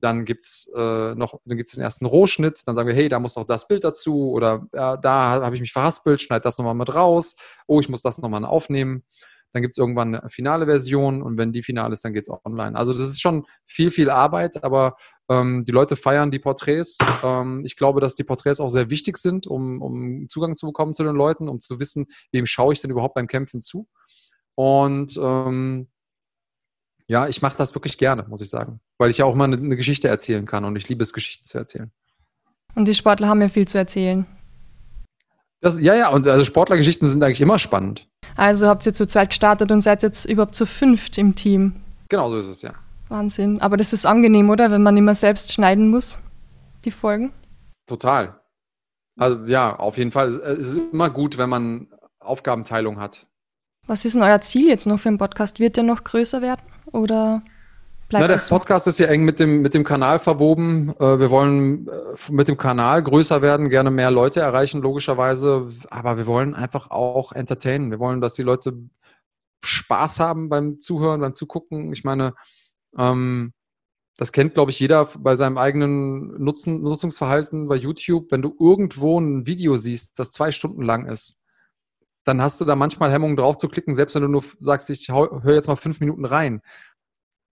Dann 0.00 0.24
gibt 0.24 0.44
es 0.44 0.72
äh, 0.74 1.14
noch, 1.14 1.40
den 1.44 1.58
ersten 1.58 2.06
Rohschnitt. 2.06 2.62
Dann 2.66 2.74
sagen 2.74 2.88
wir, 2.88 2.94
hey, 2.94 3.10
da 3.10 3.20
muss 3.20 3.36
noch 3.36 3.44
das 3.44 3.68
Bild 3.68 3.84
dazu 3.84 4.30
oder 4.30 4.66
äh, 4.72 4.96
da 5.00 5.42
habe 5.42 5.54
ich 5.54 5.60
mich 5.60 5.72
verhaspelt, 5.72 6.22
schneid 6.22 6.46
das 6.46 6.56
nochmal 6.56 6.74
mit 6.74 6.94
raus. 6.94 7.36
Oh, 7.66 7.80
ich 7.80 7.90
muss 7.90 8.00
das 8.00 8.16
nochmal 8.16 8.44
aufnehmen. 8.46 9.04
Dann 9.52 9.62
gibt 9.62 9.72
es 9.72 9.78
irgendwann 9.78 10.14
eine 10.14 10.30
finale 10.30 10.66
Version 10.66 11.22
und 11.22 11.36
wenn 11.36 11.52
die 11.52 11.62
final 11.62 11.92
ist, 11.92 12.04
dann 12.04 12.12
geht 12.12 12.28
es 12.28 12.34
online. 12.44 12.76
Also 12.76 12.92
das 12.92 13.08
ist 13.08 13.20
schon 13.20 13.46
viel, 13.66 13.90
viel 13.90 14.10
Arbeit, 14.10 14.62
aber 14.62 14.96
ähm, 15.28 15.64
die 15.64 15.72
Leute 15.72 15.96
feiern 15.96 16.30
die 16.30 16.38
Porträts. 16.38 16.98
Ähm, 17.22 17.62
ich 17.64 17.76
glaube, 17.76 18.00
dass 18.00 18.14
die 18.14 18.24
Porträts 18.24 18.60
auch 18.60 18.68
sehr 18.68 18.90
wichtig 18.90 19.18
sind, 19.18 19.46
um, 19.46 19.82
um 19.82 20.28
Zugang 20.28 20.56
zu 20.56 20.66
bekommen 20.66 20.94
zu 20.94 21.02
den 21.02 21.16
Leuten, 21.16 21.48
um 21.48 21.60
zu 21.60 21.80
wissen, 21.80 22.06
wem 22.32 22.46
schaue 22.46 22.72
ich 22.72 22.80
denn 22.80 22.90
überhaupt 22.90 23.14
beim 23.14 23.26
Kämpfen 23.26 23.60
zu. 23.60 23.88
Und 24.54 25.18
ähm, 25.20 25.88
ja, 27.06 27.26
ich 27.26 27.42
mache 27.42 27.56
das 27.56 27.74
wirklich 27.74 27.98
gerne, 27.98 28.24
muss 28.28 28.40
ich 28.40 28.50
sagen, 28.50 28.80
weil 28.98 29.10
ich 29.10 29.18
ja 29.18 29.24
auch 29.24 29.34
mal 29.34 29.44
eine, 29.44 29.56
eine 29.56 29.76
Geschichte 29.76 30.06
erzählen 30.06 30.46
kann 30.46 30.64
und 30.64 30.76
ich 30.76 30.88
liebe 30.88 31.02
es, 31.02 31.12
Geschichten 31.12 31.44
zu 31.44 31.58
erzählen. 31.58 31.90
Und 32.76 32.86
die 32.86 32.94
Sportler 32.94 33.26
haben 33.28 33.40
ja 33.40 33.48
viel 33.48 33.66
zu 33.66 33.78
erzählen. 33.78 34.26
Das, 35.60 35.80
ja, 35.80 35.94
ja, 35.94 36.08
und 36.08 36.26
also 36.26 36.44
Sportlergeschichten 36.44 37.08
sind 37.08 37.22
eigentlich 37.22 37.40
immer 37.40 37.58
spannend. 37.58 38.08
Also 38.36 38.66
habt 38.66 38.86
ihr 38.86 38.94
zu 38.94 39.06
zweit 39.06 39.30
gestartet 39.30 39.70
und 39.70 39.80
seid 39.82 40.02
jetzt 40.02 40.24
überhaupt 40.24 40.54
zu 40.54 40.66
fünft 40.66 41.18
im 41.18 41.34
Team. 41.34 41.76
Genau 42.08 42.30
so 42.30 42.38
ist 42.38 42.48
es, 42.48 42.62
ja. 42.62 42.72
Wahnsinn. 43.08 43.60
Aber 43.60 43.76
das 43.76 43.92
ist 43.92 44.06
angenehm, 44.06 44.48
oder? 44.50 44.70
Wenn 44.70 44.82
man 44.82 44.96
immer 44.96 45.14
selbst 45.14 45.52
schneiden 45.52 45.88
muss, 45.88 46.18
die 46.84 46.90
Folgen. 46.90 47.32
Total. 47.86 48.40
Also 49.18 49.44
ja, 49.46 49.76
auf 49.76 49.98
jeden 49.98 50.12
Fall. 50.12 50.28
Es 50.28 50.38
ist 50.38 50.80
immer 50.92 51.10
gut, 51.10 51.36
wenn 51.36 51.50
man 51.50 51.88
Aufgabenteilung 52.20 53.00
hat. 53.00 53.26
Was 53.86 54.04
ist 54.04 54.14
denn 54.14 54.22
euer 54.22 54.40
Ziel 54.40 54.68
jetzt 54.68 54.86
noch 54.86 54.98
für 54.98 55.08
den 55.08 55.18
Podcast? 55.18 55.58
Wird 55.58 55.76
der 55.76 55.84
noch 55.84 56.04
größer 56.04 56.40
werden? 56.40 56.62
Oder 56.92 57.42
Bleibt 58.10 58.22
Na, 58.22 58.26
der 58.26 58.40
so? 58.40 58.56
Podcast 58.56 58.88
ist 58.88 58.98
ja 58.98 59.06
eng 59.06 59.24
mit 59.24 59.38
dem, 59.38 59.62
mit 59.62 59.72
dem 59.72 59.84
Kanal 59.84 60.18
verwoben. 60.18 60.92
Äh, 60.98 61.20
wir 61.20 61.30
wollen 61.30 61.86
äh, 61.86 61.92
mit 62.32 62.48
dem 62.48 62.56
Kanal 62.56 63.04
größer 63.04 63.40
werden, 63.40 63.68
gerne 63.68 63.92
mehr 63.92 64.10
Leute 64.10 64.40
erreichen, 64.40 64.82
logischerweise. 64.82 65.68
Aber 65.90 66.16
wir 66.16 66.26
wollen 66.26 66.56
einfach 66.56 66.90
auch 66.90 67.30
entertainen. 67.30 67.92
Wir 67.92 68.00
wollen, 68.00 68.20
dass 68.20 68.34
die 68.34 68.42
Leute 68.42 68.76
Spaß 69.64 70.18
haben 70.18 70.48
beim 70.48 70.80
Zuhören, 70.80 71.20
beim 71.20 71.34
Zugucken. 71.34 71.92
Ich 71.92 72.02
meine, 72.02 72.34
ähm, 72.98 73.52
das 74.16 74.32
kennt, 74.32 74.54
glaube 74.54 74.72
ich, 74.72 74.80
jeder 74.80 75.04
bei 75.16 75.36
seinem 75.36 75.56
eigenen 75.56 76.42
Nutzen, 76.42 76.82
Nutzungsverhalten 76.82 77.68
bei 77.68 77.76
YouTube. 77.76 78.32
Wenn 78.32 78.42
du 78.42 78.56
irgendwo 78.58 79.20
ein 79.20 79.46
Video 79.46 79.76
siehst, 79.76 80.18
das 80.18 80.32
zwei 80.32 80.50
Stunden 80.50 80.82
lang 80.82 81.06
ist, 81.06 81.44
dann 82.24 82.42
hast 82.42 82.60
du 82.60 82.64
da 82.64 82.74
manchmal 82.74 83.12
Hemmungen 83.12 83.36
drauf 83.36 83.56
zu 83.56 83.68
klicken, 83.68 83.94
selbst 83.94 84.16
wenn 84.16 84.22
du 84.22 84.28
nur 84.28 84.42
sagst, 84.58 84.90
ich 84.90 85.08
höre 85.10 85.54
jetzt 85.54 85.68
mal 85.68 85.76
fünf 85.76 86.00
Minuten 86.00 86.24
rein 86.24 86.60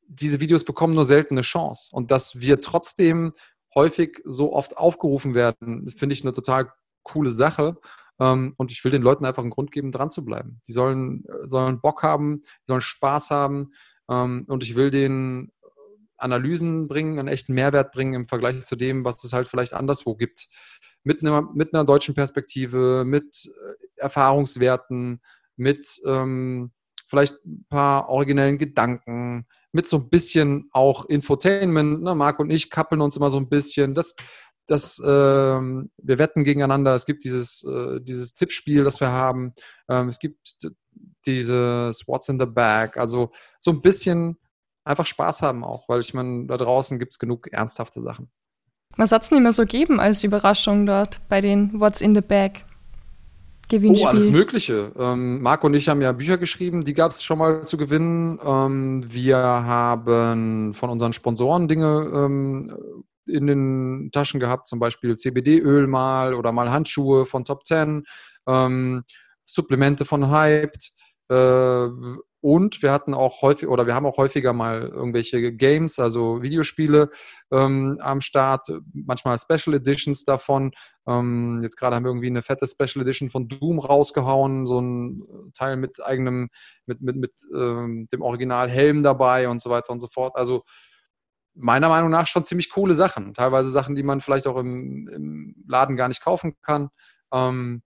diese 0.09 0.41
Videos 0.41 0.65
bekommen 0.65 0.95
nur 0.95 1.05
selten 1.05 1.35
eine 1.35 1.43
Chance. 1.43 1.91
Und 1.93 2.11
dass 2.11 2.41
wir 2.41 2.61
trotzdem 2.61 3.33
häufig 3.75 4.21
so 4.25 4.53
oft 4.53 4.77
aufgerufen 4.77 5.35
werden, 5.35 5.89
finde 5.91 6.15
ich 6.15 6.23
eine 6.23 6.33
total 6.33 6.73
coole 7.03 7.31
Sache. 7.31 7.77
Ähm, 8.21 8.55
und 8.57 8.73
ich 8.73 8.83
will 8.83 8.91
den 8.91 9.03
Leuten 9.03 9.25
einfach 9.25 9.43
einen 9.43 9.51
Grund 9.51 9.71
geben, 9.71 9.93
dran 9.93 10.11
zu 10.11 10.25
bleiben. 10.25 10.61
Die 10.67 10.73
sollen, 10.73 11.25
sollen 11.45 11.81
Bock 11.81 12.03
haben, 12.03 12.43
die 12.43 12.67
sollen 12.67 12.81
Spaß 12.81 13.31
haben. 13.31 13.73
Ähm, 14.11 14.45
und 14.49 14.65
ich 14.65 14.75
will 14.75 14.91
denen 14.91 15.53
Analysen 16.17 16.89
bringen, 16.89 17.19
einen 17.19 17.29
echten 17.29 17.55
Mehrwert 17.55 17.93
bringen 17.93 18.15
im 18.15 18.29
Vergleich 18.29 18.65
zu 18.65 18.75
dem, 18.75 19.05
was 19.05 19.23
es 19.23 19.33
halt 19.33 19.47
vielleicht 19.47 19.73
anderswo 19.73 20.17
gibt. 20.17 20.49
Mit 21.05 21.23
einer, 21.23 21.43
mit 21.43 21.73
einer 21.73 21.85
deutschen 21.85 22.15
Perspektive, 22.15 23.05
mit 23.07 23.47
äh, 23.47 24.01
Erfahrungswerten, 24.01 25.21
mit 25.57 26.01
ähm, 26.07 26.73
vielleicht 27.07 27.45
ein 27.45 27.67
paar 27.69 28.09
originellen 28.09 28.59
Gedanken, 28.59 29.47
mit 29.73 29.87
so 29.87 29.99
ein 29.99 30.09
bisschen 30.09 30.69
auch 30.73 31.05
Infotainment. 31.07 32.03
Ne? 32.03 32.15
Marc 32.15 32.39
und 32.39 32.51
ich 32.51 32.71
kappeln 32.71 33.01
uns 33.01 33.17
immer 33.17 33.31
so 33.31 33.39
ein 33.39 33.49
bisschen. 33.49 33.95
Das, 33.95 34.15
das, 34.67 35.01
ähm, 35.05 35.91
wir 35.99 36.19
wetten 36.19 36.45
gegeneinander. 36.45 36.95
Es 36.95 37.07
gibt 37.07 37.25
dieses, 37.25 37.65
äh, 37.65 38.01
dieses 38.01 38.35
Tippspiel, 38.35 38.85
das 38.85 39.01
wir 39.01 39.11
haben. 39.11 39.55
Ähm, 39.89 40.09
es 40.09 40.19
gibt 40.19 40.57
dieses 41.27 42.07
What's 42.07 42.29
in 42.29 42.39
the 42.39 42.47
Bag. 42.47 42.97
Also 42.97 43.31
so 43.59 43.71
ein 43.71 43.83
bisschen 43.83 44.39
einfach 44.85 45.07
Spaß 45.07 45.43
haben 45.43 45.65
auch, 45.65 45.89
weil 45.89 46.01
ich 46.01 46.15
meine, 46.15 46.47
da 46.47 46.57
draußen 46.57 46.99
gibt 46.99 47.13
es 47.13 47.19
genug 47.19 47.49
ernsthafte 47.53 48.01
Sachen. 48.01 48.31
Was 48.97 49.13
hat 49.13 49.23
es 49.23 49.29
denn 49.29 49.39
immer 49.39 49.53
so 49.53 49.65
geben 49.65 50.01
als 50.01 50.25
Überraschung 50.25 50.87
dort 50.87 51.21
bei 51.29 51.41
den 51.41 51.79
What's 51.79 52.01
in 52.01 52.15
the 52.15 52.21
Bag? 52.21 52.65
Gewinnspiel. 53.69 54.07
Oh, 54.07 54.09
alles 54.09 54.31
Mögliche. 54.31 54.93
Ähm, 54.97 55.43
Marco 55.43 55.67
und 55.67 55.75
ich 55.75 55.89
haben 55.89 56.01
ja 56.01 56.13
Bücher 56.13 56.39
geschrieben, 56.39 56.85
die 56.85 56.95
gab 56.95 57.13
es 57.13 57.23
schon 57.23 57.39
mal 57.39 57.65
zu 57.65 57.77
gewinnen. 57.77 58.39
Ähm, 58.43 59.05
wir 59.07 59.37
haben 59.37 60.75
von 60.75 60.91
unseren 60.91 61.13
Sponsoren 61.13 61.69
Dinge 61.69 62.11
ähm, 62.15 62.77
in 63.27 63.47
den 63.47 64.11
Taschen 64.13 64.41
gehabt, 64.41 64.67
zum 64.67 64.79
Beispiel 64.79 65.17
CBD-Öl 65.17 65.87
mal 65.87 66.35
oder 66.35 66.53
mal 66.53 66.71
Handschuhe 66.71 67.27
von 67.27 67.45
Top 67.45 67.67
10, 67.67 68.05
ähm, 68.47 69.05
Supplemente 69.45 70.05
von 70.05 70.31
Hyped. 70.31 70.91
Äh, 71.31 71.89
und 72.41 72.83
wir 72.83 72.93
hatten 72.93 73.15
auch 73.15 73.43
häufig, 73.43 73.69
oder 73.69 73.87
wir 73.87 73.95
haben 73.95 74.07
auch 74.07 74.17
häufiger 74.17 74.53
mal 74.53 74.83
irgendwelche 74.83 75.53
Games, 75.53 75.99
also 75.99 76.43
Videospiele 76.43 77.11
ähm, 77.51 77.99
am 78.01 78.21
Start, 78.21 78.69
manchmal 78.93 79.39
Special 79.39 79.75
Editions 79.75 80.25
davon. 80.25 80.73
Ähm, 81.07 81.61
jetzt 81.63 81.77
gerade 81.77 81.97
haben 81.97 82.05
wir 82.05 82.11
irgendwie 82.11 82.29
eine 82.29 82.43
fette 82.43 82.67
Special 82.67 83.03
Edition 83.03 83.29
von 83.29 83.49
Doom 83.49 83.81
rausgehauen, 83.81 84.67
so 84.67 84.81
ein 84.81 85.23
Teil 85.55 85.77
mit 85.77 86.05
eigenem, 86.05 86.49
mit, 86.87 87.01
mit, 87.01 87.17
mit 87.17 87.33
ähm, 87.53 88.09
dem 88.13 88.23
Original 88.23 88.69
Helm 88.69 89.03
dabei 89.03 89.49
und 89.49 89.61
so 89.61 89.71
weiter 89.71 89.91
und 89.91 90.01
so 90.01 90.09
fort. 90.09 90.37
Also 90.37 90.63
meiner 91.55 91.89
Meinung 91.89 92.11
nach 92.11 92.27
schon 92.29 92.45
ziemlich 92.45 92.71
coole 92.71 92.95
Sachen. 92.95 93.35
Teilweise 93.35 93.71
Sachen, 93.71 93.97
die 93.97 94.05
man 94.05 94.21
vielleicht 94.21 94.47
auch 94.47 94.57
im, 94.57 95.09
im 95.09 95.65
Laden 95.67 95.97
gar 95.97 96.09
nicht 96.09 96.23
kaufen 96.23 96.55
kann. 96.63 96.89
Ähm, 97.33 97.83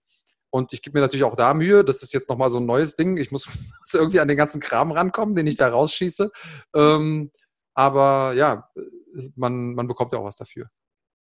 und 0.53 0.75
ich 0.75 0.83
gebe 0.83 0.99
mir 0.99 1.03
natürlich 1.03 1.25
auch 1.25 1.35
da 1.35 1.55
Mühe. 1.55 1.83
Das 1.83 2.03
ist 2.03 2.13
jetzt 2.13 2.29
nochmal 2.29 2.51
so 2.51 2.59
ein 2.59 2.67
neues 2.67 2.95
Ding. 2.95 3.17
Ich 3.17 3.33
muss 3.33 3.49
irgendwie 3.93 4.21
an 4.21 4.29
den 4.29 4.37
ganzen 4.37 4.61
Kram 4.61 4.93
rankommen, 4.93 5.35
den 5.35 5.47
ich 5.47 5.57
da 5.57 5.69
rausschieße. 5.69 6.31
Ähm, 6.77 7.31
aber 7.75 8.35
ja, 8.35 8.69
man, 9.35 9.75
man 9.75 9.89
bekommt 9.89 10.13
ja 10.13 10.19
auch 10.19 10.25
was 10.25 10.37
dafür. 10.37 10.69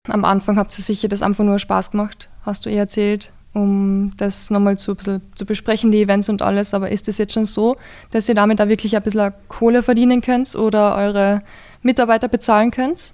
Am 0.08 0.24
Anfang 0.24 0.56
habt 0.56 0.76
ihr 0.78 0.82
sicher 0.82 1.08
das 1.08 1.22
einfach 1.22 1.44
nur 1.44 1.58
Spaß 1.58 1.90
gemacht, 1.90 2.30
hast 2.40 2.64
du 2.64 2.70
eh 2.70 2.76
erzählt, 2.76 3.32
um 3.52 4.14
das 4.16 4.48
nochmal 4.48 4.78
zu, 4.78 4.94
zu 4.94 5.44
besprechen, 5.44 5.92
die 5.92 6.00
Events 6.00 6.30
und 6.30 6.40
alles. 6.40 6.72
Aber 6.72 6.90
ist 6.90 7.06
es 7.08 7.18
jetzt 7.18 7.34
schon 7.34 7.44
so, 7.44 7.76
dass 8.10 8.30
ihr 8.30 8.34
damit 8.34 8.60
da 8.60 8.70
wirklich 8.70 8.96
ein 8.96 9.02
bisschen 9.02 9.34
Kohle 9.48 9.82
verdienen 9.82 10.22
könnt 10.22 10.54
oder 10.54 10.96
eure 10.96 11.42
Mitarbeiter 11.82 12.28
bezahlen 12.28 12.70
könnt? 12.70 13.12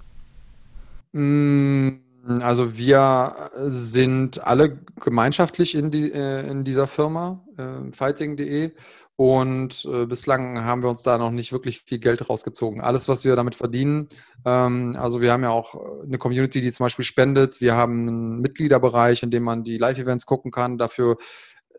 Mmh 1.12 2.03
also 2.40 2.76
wir 2.76 3.50
sind 3.66 4.46
alle 4.46 4.78
gemeinschaftlich 5.00 5.74
in, 5.74 5.90
die, 5.90 6.10
äh, 6.12 6.48
in 6.48 6.64
dieser 6.64 6.86
Firma, 6.86 7.44
äh, 7.56 7.92
fighting.de. 7.92 8.72
Und 9.16 9.84
äh, 9.84 10.06
bislang 10.06 10.64
haben 10.64 10.82
wir 10.82 10.90
uns 10.90 11.04
da 11.04 11.18
noch 11.18 11.30
nicht 11.30 11.52
wirklich 11.52 11.82
viel 11.82 12.00
Geld 12.00 12.28
rausgezogen. 12.28 12.80
Alles, 12.80 13.06
was 13.08 13.24
wir 13.24 13.36
damit 13.36 13.54
verdienen, 13.54 14.08
ähm, 14.44 14.96
also 14.98 15.20
wir 15.20 15.30
haben 15.30 15.44
ja 15.44 15.50
auch 15.50 15.76
eine 16.02 16.18
Community, 16.18 16.60
die 16.60 16.72
zum 16.72 16.84
Beispiel 16.84 17.04
spendet. 17.04 17.60
Wir 17.60 17.76
haben 17.76 18.08
einen 18.08 18.40
Mitgliederbereich, 18.40 19.22
in 19.22 19.30
dem 19.30 19.44
man 19.44 19.62
die 19.62 19.78
Live-Events 19.78 20.26
gucken 20.26 20.50
kann. 20.50 20.78
Dafür 20.78 21.16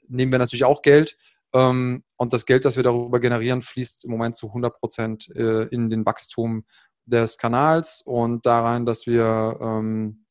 nehmen 0.08 0.32
wir 0.32 0.40
natürlich 0.40 0.64
auch 0.64 0.82
Geld. 0.82 1.18
Ähm, 1.54 2.04
und 2.18 2.34
das 2.34 2.46
Geld, 2.46 2.64
das 2.66 2.78
wir 2.78 2.84
darüber 2.84 3.20
generieren, 3.20 3.62
fließt 3.62 4.06
im 4.06 4.12
Moment 4.12 4.38
zu 4.38 4.48
100 4.48 4.80
Prozent 4.80 5.30
äh, 5.36 5.64
in 5.64 5.90
den 5.90 6.06
Wachstum 6.06 6.64
des 7.06 7.38
Kanals 7.38 8.02
und 8.06 8.46
darein, 8.46 8.86
dass 8.86 9.06
wir, 9.08 9.58
ähm, 9.62 10.25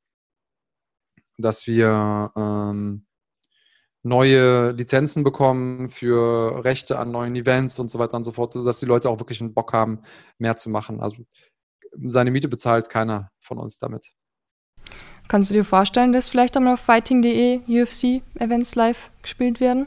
dass 1.39 1.67
wir 1.67 2.33
ähm, 2.37 3.07
neue 4.03 4.73
Lizenzen 4.73 5.25
bekommen 5.25 5.91
für 5.91 6.65
Rechte 6.65 6.99
an 6.99 7.11
neuen 7.11 7.35
Events 7.35 7.79
und 7.79 7.91
so 7.91 7.99
weiter 7.99 8.17
und 8.17 8.25
so 8.25 8.33
fort, 8.33 8.55
dass 8.55 8.81
die 8.81 8.87
Leute 8.87 9.09
auch 9.09 9.19
wirklich 9.19 9.41
einen 9.41 9.55
Bock 9.55 9.73
haben, 9.73 10.01
mehr 10.39 10.57
zu 10.57 10.71
machen. 10.71 11.01
Also 11.01 11.25
seine 12.07 12.31
Miete 12.31 12.49
bezahlt 12.49 12.91
keiner 12.91 13.31
von 13.41 13.59
uns 13.59 13.79
damit. 13.79 14.13
Kannst 15.27 15.51
du 15.51 15.55
dir 15.55 15.65
vorstellen, 15.65 16.13
dass 16.13 16.29
vielleicht 16.29 16.57
einmal 16.57 16.75
auf 16.75 16.81
fighting.de 16.81 17.61
UFC-Events 17.67 18.75
live 18.75 19.11
gespielt 19.23 19.59
werden? 19.59 19.87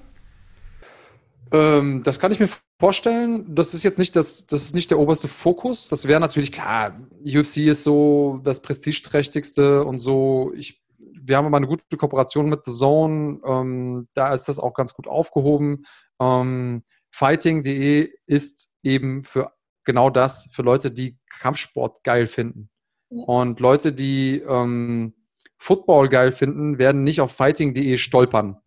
Ähm, 1.52 2.02
das 2.04 2.20
kann 2.20 2.32
ich 2.32 2.40
mir 2.40 2.50
vorstellen. 2.80 3.54
Das 3.54 3.76
ist 3.76 3.84
jetzt 3.84 4.00
nicht 4.00 4.16
das, 4.16 4.48
das 4.48 4.64
ist 4.64 4.76
nicht 4.76 4.90
der 4.90 5.00
oberste 5.00 5.28
Fokus. 5.28 5.90
Das 5.90 6.08
wäre 6.08 6.20
natürlich 6.20 6.52
klar. 6.52 7.00
UFC 7.24 7.58
ist 7.68 7.84
so 7.84 8.42
das 8.44 8.62
prestigeträchtigste 8.62 9.84
und 9.84 10.00
so. 10.00 10.54
Ich 10.56 10.82
wir 11.28 11.38
haben 11.38 11.46
aber 11.46 11.58
eine 11.58 11.68
gute 11.68 11.98
Kooperation 11.98 12.50
mit 12.50 12.62
The 12.66 12.72
Zone. 12.72 13.42
Ähm, 13.46 14.08
da 14.14 14.34
ist 14.34 14.48
das 14.48 14.60
auch 14.60 14.74
ganz 14.74 14.94
gut 14.94 15.08
aufgehoben. 15.08 15.84
Ähm, 16.22 16.84
Fighting.de 17.12 18.12
ist 18.26 18.70
eben 18.84 19.24
für 19.24 19.52
genau 19.84 20.10
das, 20.10 20.50
für 20.54 20.62
Leute, 20.62 20.92
die 20.92 21.18
Kampfsport 21.40 22.04
geil 22.04 22.28
finden. 22.28 22.70
Ja. 23.10 23.24
Und 23.24 23.60
Leute, 23.60 23.94
die 23.94 24.40
ähm, 24.48 25.14
Football 25.58 26.10
geil 26.10 26.32
finden, 26.32 26.78
werden 26.78 27.04
nicht 27.04 27.22
auf 27.22 27.32
Fighting.de 27.32 27.98
stolpern. 27.98 28.58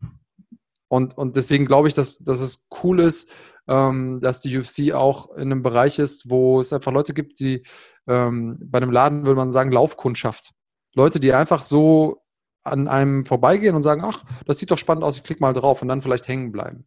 Und, 0.88 1.16
und 1.16 1.36
deswegen 1.36 1.66
glaube 1.66 1.88
ich, 1.88 1.94
dass, 1.94 2.18
dass 2.18 2.40
es 2.40 2.66
cool 2.82 3.00
ist, 3.00 3.30
ähm, 3.68 4.20
dass 4.20 4.40
die 4.40 4.58
UFC 4.58 4.92
auch 4.92 5.30
in 5.36 5.42
einem 5.42 5.62
Bereich 5.62 5.98
ist, 5.98 6.28
wo 6.28 6.60
es 6.60 6.72
einfach 6.72 6.92
Leute 6.92 7.14
gibt, 7.14 7.38
die 7.38 7.62
ähm, 8.08 8.58
bei 8.60 8.78
einem 8.78 8.90
Laden 8.90 9.24
würde 9.24 9.36
man 9.36 9.52
sagen, 9.52 9.70
Laufkundschaft. 9.70 10.52
Leute, 10.94 11.20
die 11.20 11.32
einfach 11.32 11.62
so 11.62 12.22
an 12.62 12.88
einem 12.88 13.24
vorbeigehen 13.26 13.74
und 13.74 13.82
sagen, 13.82 14.02
ach, 14.04 14.24
das 14.46 14.58
sieht 14.58 14.70
doch 14.70 14.78
spannend 14.78 15.04
aus, 15.04 15.16
ich 15.16 15.24
klicke 15.24 15.40
mal 15.40 15.54
drauf 15.54 15.82
und 15.82 15.88
dann 15.88 16.02
vielleicht 16.02 16.28
hängen 16.28 16.52
bleiben. 16.52 16.86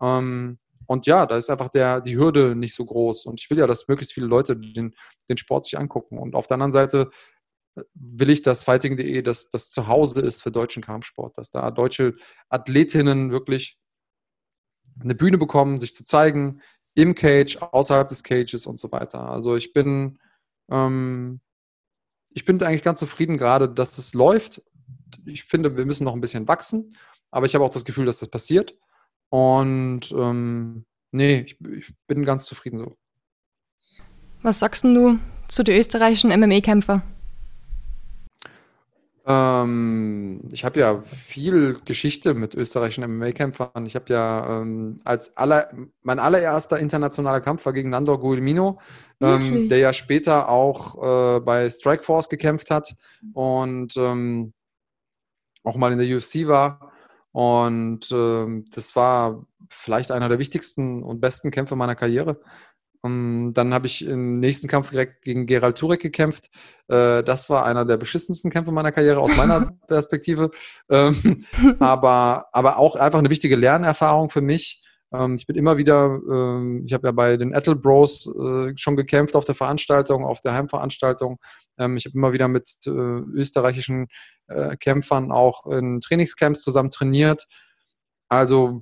Ähm, 0.00 0.58
und 0.86 1.06
ja, 1.06 1.24
da 1.24 1.36
ist 1.36 1.50
einfach 1.50 1.68
der, 1.68 2.00
die 2.00 2.16
Hürde 2.16 2.56
nicht 2.56 2.74
so 2.74 2.84
groß. 2.84 3.26
Und 3.26 3.40
ich 3.40 3.48
will 3.48 3.58
ja, 3.58 3.68
dass 3.68 3.86
möglichst 3.86 4.12
viele 4.12 4.26
Leute 4.26 4.56
den, 4.56 4.94
den 5.28 5.38
Sport 5.38 5.64
sich 5.64 5.78
angucken. 5.78 6.18
Und 6.18 6.34
auf 6.34 6.48
der 6.48 6.56
anderen 6.56 6.72
Seite 6.72 7.10
äh, 7.76 7.82
will 7.94 8.30
ich, 8.30 8.42
dass 8.42 8.64
Fighting.de 8.64 9.22
das, 9.22 9.48
das 9.48 9.70
Zuhause 9.70 10.20
ist 10.20 10.42
für 10.42 10.50
deutschen 10.50 10.82
Kampfsport, 10.82 11.38
dass 11.38 11.52
da 11.52 11.70
deutsche 11.70 12.16
Athletinnen 12.48 13.30
wirklich 13.30 13.78
eine 14.98 15.14
Bühne 15.14 15.38
bekommen, 15.38 15.78
sich 15.78 15.94
zu 15.94 16.04
zeigen, 16.04 16.60
im 16.96 17.14
Cage, 17.14 17.58
außerhalb 17.60 18.08
des 18.08 18.24
Cages 18.24 18.66
und 18.66 18.80
so 18.80 18.90
weiter. 18.90 19.28
Also 19.28 19.54
ich 19.54 19.72
bin, 19.72 20.18
ähm, 20.70 21.40
ich 22.30 22.44
bin 22.44 22.60
eigentlich 22.62 22.82
ganz 22.82 22.98
zufrieden 22.98 23.38
gerade, 23.38 23.68
dass 23.68 23.94
das 23.94 24.12
läuft 24.12 24.62
ich 25.26 25.44
finde, 25.44 25.76
wir 25.76 25.86
müssen 25.86 26.04
noch 26.04 26.14
ein 26.14 26.20
bisschen 26.20 26.48
wachsen, 26.48 26.96
aber 27.30 27.46
ich 27.46 27.54
habe 27.54 27.64
auch 27.64 27.70
das 27.70 27.84
Gefühl, 27.84 28.06
dass 28.06 28.18
das 28.18 28.28
passiert. 28.28 28.76
Und 29.28 30.12
ähm, 30.12 30.84
nee, 31.12 31.40
ich, 31.46 31.56
ich, 31.60 31.94
bin 32.06 32.24
ganz 32.24 32.44
zufrieden 32.44 32.78
so. 32.78 32.96
Was 34.42 34.58
sagst 34.58 34.84
du 34.84 35.18
zu 35.48 35.62
den 35.62 35.78
österreichischen 35.78 36.30
MMA-Kämpfer? 36.30 37.02
Ähm, 39.26 40.40
ich 40.50 40.64
habe 40.64 40.80
ja 40.80 41.02
viel 41.02 41.78
Geschichte 41.84 42.34
mit 42.34 42.54
österreichischen 42.54 43.04
MMA-Kämpfern. 43.04 43.86
Ich 43.86 43.94
habe 43.94 44.12
ja 44.12 44.60
ähm, 44.60 45.00
als 45.04 45.36
aller, 45.36 45.70
mein 46.02 46.18
allererster 46.18 46.78
internationaler 46.78 47.40
Kampf 47.40 47.64
war 47.66 47.72
gegen 47.72 47.90
Nandor 47.90 48.18
Guilmino, 48.18 48.80
ähm, 49.20 49.68
der 49.68 49.78
ja 49.78 49.92
später 49.92 50.48
auch 50.48 51.36
äh, 51.36 51.40
bei 51.40 51.68
Strikeforce 51.68 52.28
gekämpft 52.28 52.70
hat. 52.70 52.96
Und 53.32 53.96
ähm, 53.96 54.52
auch 55.64 55.76
mal 55.76 55.92
in 55.92 55.98
der 55.98 56.16
UFC 56.16 56.46
war. 56.46 56.92
Und 57.32 58.10
äh, 58.10 58.62
das 58.72 58.96
war 58.96 59.46
vielleicht 59.68 60.10
einer 60.10 60.28
der 60.28 60.38
wichtigsten 60.38 61.02
und 61.02 61.20
besten 61.20 61.50
Kämpfe 61.50 61.76
meiner 61.76 61.94
Karriere. 61.94 62.40
Und 63.02 63.10
ähm, 63.10 63.52
dann 63.54 63.72
habe 63.72 63.86
ich 63.86 64.04
im 64.04 64.32
nächsten 64.34 64.68
Kampf 64.68 64.90
direkt 64.90 65.22
gegen 65.22 65.46
Gerald 65.46 65.78
Turek 65.78 66.00
gekämpft. 66.00 66.50
Äh, 66.88 67.22
das 67.22 67.48
war 67.48 67.64
einer 67.64 67.84
der 67.84 67.96
beschissensten 67.96 68.50
Kämpfe 68.50 68.72
meiner 68.72 68.92
Karriere 68.92 69.20
aus 69.20 69.36
meiner 69.36 69.72
Perspektive. 69.86 70.50
Ähm, 70.88 71.44
aber, 71.78 72.46
aber 72.52 72.78
auch 72.78 72.96
einfach 72.96 73.18
eine 73.18 73.30
wichtige 73.30 73.56
Lernerfahrung 73.56 74.30
für 74.30 74.42
mich. 74.42 74.82
Ähm, 75.12 75.34
ich 75.36 75.46
bin 75.46 75.56
immer 75.56 75.76
wieder, 75.76 76.20
ähm, 76.30 76.84
ich 76.86 76.92
habe 76.92 77.08
ja 77.08 77.12
bei 77.12 77.36
den 77.36 77.54
Attle 77.54 77.76
Bros 77.76 78.26
äh, 78.26 78.72
schon 78.76 78.96
gekämpft 78.96 79.36
auf 79.36 79.44
der 79.44 79.54
Veranstaltung, 79.54 80.24
auf 80.24 80.40
der 80.40 80.54
Heimveranstaltung. 80.54 81.38
Ähm, 81.78 81.96
ich 81.96 82.04
habe 82.04 82.16
immer 82.16 82.32
wieder 82.32 82.48
mit 82.48 82.78
äh, 82.86 82.90
österreichischen 82.90 84.08
äh, 84.46 84.76
Kämpfern 84.76 85.32
auch 85.32 85.66
in 85.66 86.00
Trainingscamps 86.00 86.62
zusammen 86.62 86.90
trainiert. 86.90 87.46
Also 88.28 88.80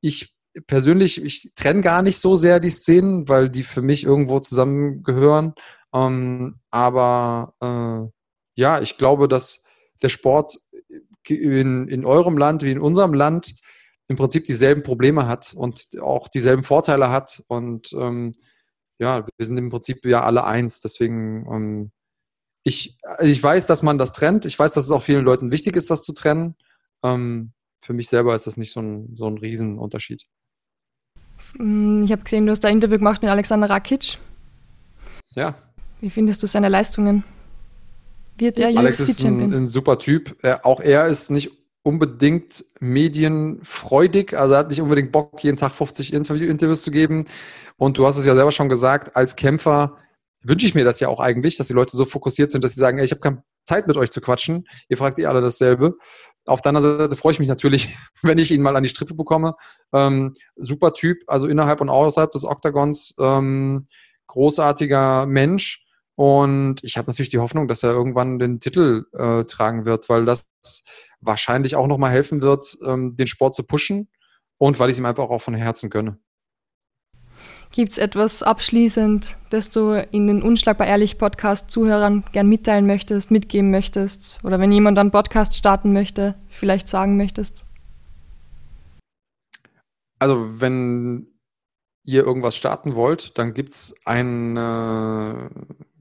ich 0.00 0.34
persönlich, 0.66 1.22
ich 1.22 1.52
trenne 1.54 1.82
gar 1.82 2.02
nicht 2.02 2.18
so 2.18 2.36
sehr 2.36 2.58
die 2.60 2.70
Szenen, 2.70 3.28
weil 3.28 3.50
die 3.50 3.62
für 3.62 3.82
mich 3.82 4.04
irgendwo 4.04 4.40
zusammengehören. 4.40 5.54
aber 5.90 7.54
ja, 8.56 8.80
ich 8.80 8.96
glaube, 8.96 9.28
dass 9.28 9.62
der 10.02 10.08
Sport 10.08 10.58
in, 11.28 11.88
in 11.88 12.04
eurem 12.04 12.38
Land 12.38 12.62
wie 12.62 12.72
in 12.72 12.80
unserem 12.80 13.14
Land 13.14 13.54
im 14.08 14.16
Prinzip 14.16 14.44
dieselben 14.44 14.82
Probleme 14.82 15.28
hat 15.28 15.54
und 15.54 15.88
auch 16.00 16.28
dieselben 16.28 16.64
Vorteile 16.64 17.10
hat. 17.10 17.42
Und 17.48 17.92
ähm, 17.92 18.32
ja, 18.98 19.24
wir 19.26 19.46
sind 19.46 19.58
im 19.58 19.70
Prinzip 19.70 20.04
ja 20.04 20.24
alle 20.24 20.44
eins. 20.44 20.80
Deswegen, 20.80 21.46
ähm, 21.52 21.90
ich, 22.64 22.98
also 23.02 23.30
ich 23.30 23.42
weiß, 23.42 23.66
dass 23.66 23.82
man 23.82 23.98
das 23.98 24.12
trennt. 24.14 24.46
Ich 24.46 24.58
weiß, 24.58 24.72
dass 24.72 24.84
es 24.84 24.90
auch 24.90 25.02
vielen 25.02 25.24
Leuten 25.24 25.50
wichtig 25.50 25.76
ist, 25.76 25.90
das 25.90 26.02
zu 26.02 26.12
trennen. 26.12 26.56
Ähm, 27.02 27.52
für 27.80 27.92
mich 27.92 28.08
selber 28.08 28.34
ist 28.34 28.46
das 28.46 28.56
nicht 28.56 28.72
so 28.72 28.80
ein, 28.80 29.14
so 29.14 29.26
ein 29.26 29.38
Riesenunterschied. 29.38 30.26
Mm, 31.58 32.02
ich 32.04 32.12
habe 32.12 32.22
gesehen, 32.22 32.46
du 32.46 32.52
hast 32.52 32.64
ein 32.64 32.74
Interview 32.74 32.96
gemacht 32.96 33.20
mit 33.22 33.30
Alexander 33.30 33.68
Rakic. 33.68 34.18
Ja. 35.34 35.54
Wie 36.00 36.10
findest 36.10 36.42
du 36.42 36.46
seine 36.46 36.68
Leistungen? 36.68 37.24
Wird 38.38 38.58
er 38.58 38.68
Alex 38.76 39.00
ist 39.00 39.24
ein, 39.24 39.52
ein, 39.52 39.66
super 39.66 39.98
Typ. 39.98 40.36
Er, 40.42 40.64
auch 40.64 40.80
er 40.80 41.08
ist 41.08 41.30
nicht 41.30 41.50
unbedingt 41.82 42.64
medienfreudig, 42.80 44.36
also 44.36 44.54
er 44.54 44.60
hat 44.60 44.70
nicht 44.70 44.80
unbedingt 44.80 45.12
Bock, 45.12 45.42
jeden 45.42 45.56
Tag 45.56 45.74
50 45.74 46.12
Interview 46.12 46.48
Interviews 46.48 46.82
zu 46.82 46.90
geben. 46.90 47.26
Und 47.76 47.96
du 47.98 48.06
hast 48.06 48.18
es 48.18 48.26
ja 48.26 48.34
selber 48.34 48.52
schon 48.52 48.68
gesagt, 48.68 49.16
als 49.16 49.36
Kämpfer 49.36 49.96
wünsche 50.42 50.66
ich 50.66 50.74
mir 50.74 50.84
das 50.84 51.00
ja 51.00 51.08
auch 51.08 51.20
eigentlich, 51.20 51.56
dass 51.56 51.68
die 51.68 51.74
Leute 51.74 51.96
so 51.96 52.04
fokussiert 52.04 52.50
sind, 52.50 52.64
dass 52.64 52.74
sie 52.74 52.80
sagen, 52.80 52.98
ey, 52.98 53.04
ich 53.04 53.10
habe 53.10 53.20
keine 53.20 53.42
Zeit 53.66 53.86
mit 53.86 53.96
euch 53.96 54.10
zu 54.10 54.20
quatschen. 54.20 54.66
Ihr 54.88 54.96
fragt 54.96 55.18
eh 55.18 55.26
alle 55.26 55.40
dasselbe. 55.40 55.96
Auf 56.46 56.62
der 56.62 56.70
anderen 56.70 56.98
Seite 56.98 57.16
freue 57.16 57.32
ich 57.32 57.38
mich 57.38 57.48
natürlich, 57.48 57.94
wenn 58.22 58.38
ich 58.38 58.50
ihn 58.50 58.62
mal 58.62 58.76
an 58.76 58.82
die 58.82 58.88
Strippe 58.88 59.14
bekomme. 59.14 59.54
Ähm, 59.92 60.34
super 60.56 60.92
Typ, 60.92 61.18
also 61.26 61.46
innerhalb 61.46 61.80
und 61.80 61.90
außerhalb 61.90 62.32
des 62.32 62.44
Oktagons. 62.44 63.14
Ähm, 63.20 63.86
großartiger 64.26 65.26
Mensch. 65.26 65.84
Und 66.16 66.82
ich 66.82 66.96
habe 66.96 67.08
natürlich 67.08 67.28
die 67.28 67.38
Hoffnung, 67.38 67.68
dass 67.68 67.84
er 67.84 67.90
irgendwann 67.90 68.40
den 68.40 68.58
Titel 68.58 69.06
äh, 69.16 69.44
tragen 69.44 69.84
wird, 69.84 70.08
weil 70.08 70.24
das 70.24 70.48
wahrscheinlich 71.20 71.76
auch 71.76 71.86
nochmal 71.86 72.10
helfen 72.10 72.40
wird, 72.40 72.78
ähm, 72.86 73.16
den 73.16 73.26
Sport 73.26 73.54
zu 73.54 73.64
pushen 73.64 74.08
und 74.58 74.78
weil 74.78 74.88
ich 74.88 74.94
es 74.94 74.98
ihm 74.98 75.06
einfach 75.06 75.30
auch 75.30 75.40
von 75.40 75.54
Herzen 75.54 75.90
gönne. 75.90 76.18
Gibt 77.70 77.92
es 77.92 77.98
etwas 77.98 78.42
abschließend, 78.42 79.36
das 79.50 79.70
du 79.70 79.92
in 80.10 80.26
den 80.26 80.42
Unschlagbar 80.42 80.86
Ehrlich 80.86 81.18
Podcast 81.18 81.70
Zuhörern 81.70 82.24
gern 82.32 82.48
mitteilen 82.48 82.86
möchtest, 82.86 83.30
mitgeben 83.30 83.70
möchtest? 83.70 84.38
Oder 84.42 84.58
wenn 84.58 84.72
jemand 84.72 84.98
einen 84.98 85.10
Podcast 85.10 85.54
starten 85.54 85.92
möchte, 85.92 86.34
vielleicht 86.48 86.88
sagen 86.88 87.16
möchtest? 87.16 87.66
Also, 90.18 90.60
wenn 90.60 91.28
ihr 92.04 92.24
irgendwas 92.24 92.56
starten 92.56 92.94
wollt, 92.94 93.38
dann 93.38 93.52
gibt 93.52 93.74
es 93.74 93.94
eine 94.06 95.50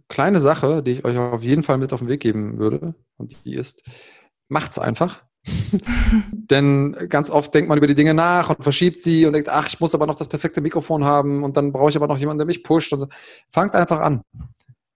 kleine 0.08 0.40
Sache, 0.40 0.82
die 0.82 0.92
ich 0.92 1.06
euch 1.06 1.18
auf 1.18 1.44
jeden 1.44 1.64
Fall 1.64 1.78
mit 1.78 1.92
auf 1.92 2.00
den 2.00 2.08
Weg 2.08 2.22
geben 2.22 2.58
würde. 2.58 2.96
Und 3.18 3.36
die 3.46 3.54
ist, 3.54 3.84
macht's 4.48 4.80
einfach. 4.80 5.24
Denn 6.32 6.96
ganz 7.10 7.30
oft 7.30 7.54
denkt 7.54 7.70
man 7.70 7.78
über 7.78 7.88
die 7.88 7.96
Dinge 7.96 8.14
nach 8.14 8.50
und 8.50 8.64
verschiebt 8.64 9.00
sie 9.00 9.26
und 9.26 9.34
denkt, 9.34 9.50
ach, 9.50 9.68
ich 9.68 9.80
muss 9.80 9.96
aber 9.96 10.06
noch 10.06 10.16
das 10.16 10.28
perfekte 10.28 10.62
Mikrofon 10.62 11.04
haben 11.04 11.44
und 11.44 11.56
dann 11.58 11.72
brauche 11.72 11.90
ich 11.90 11.96
aber 11.96 12.08
noch 12.08 12.18
jemanden, 12.18 12.40
der 12.40 12.48
mich 12.48 12.64
pusht. 12.64 12.92
Und 12.94 13.00
so. 13.00 13.08
Fangt 13.50 13.76
einfach 13.76 14.00
an. 14.00 14.22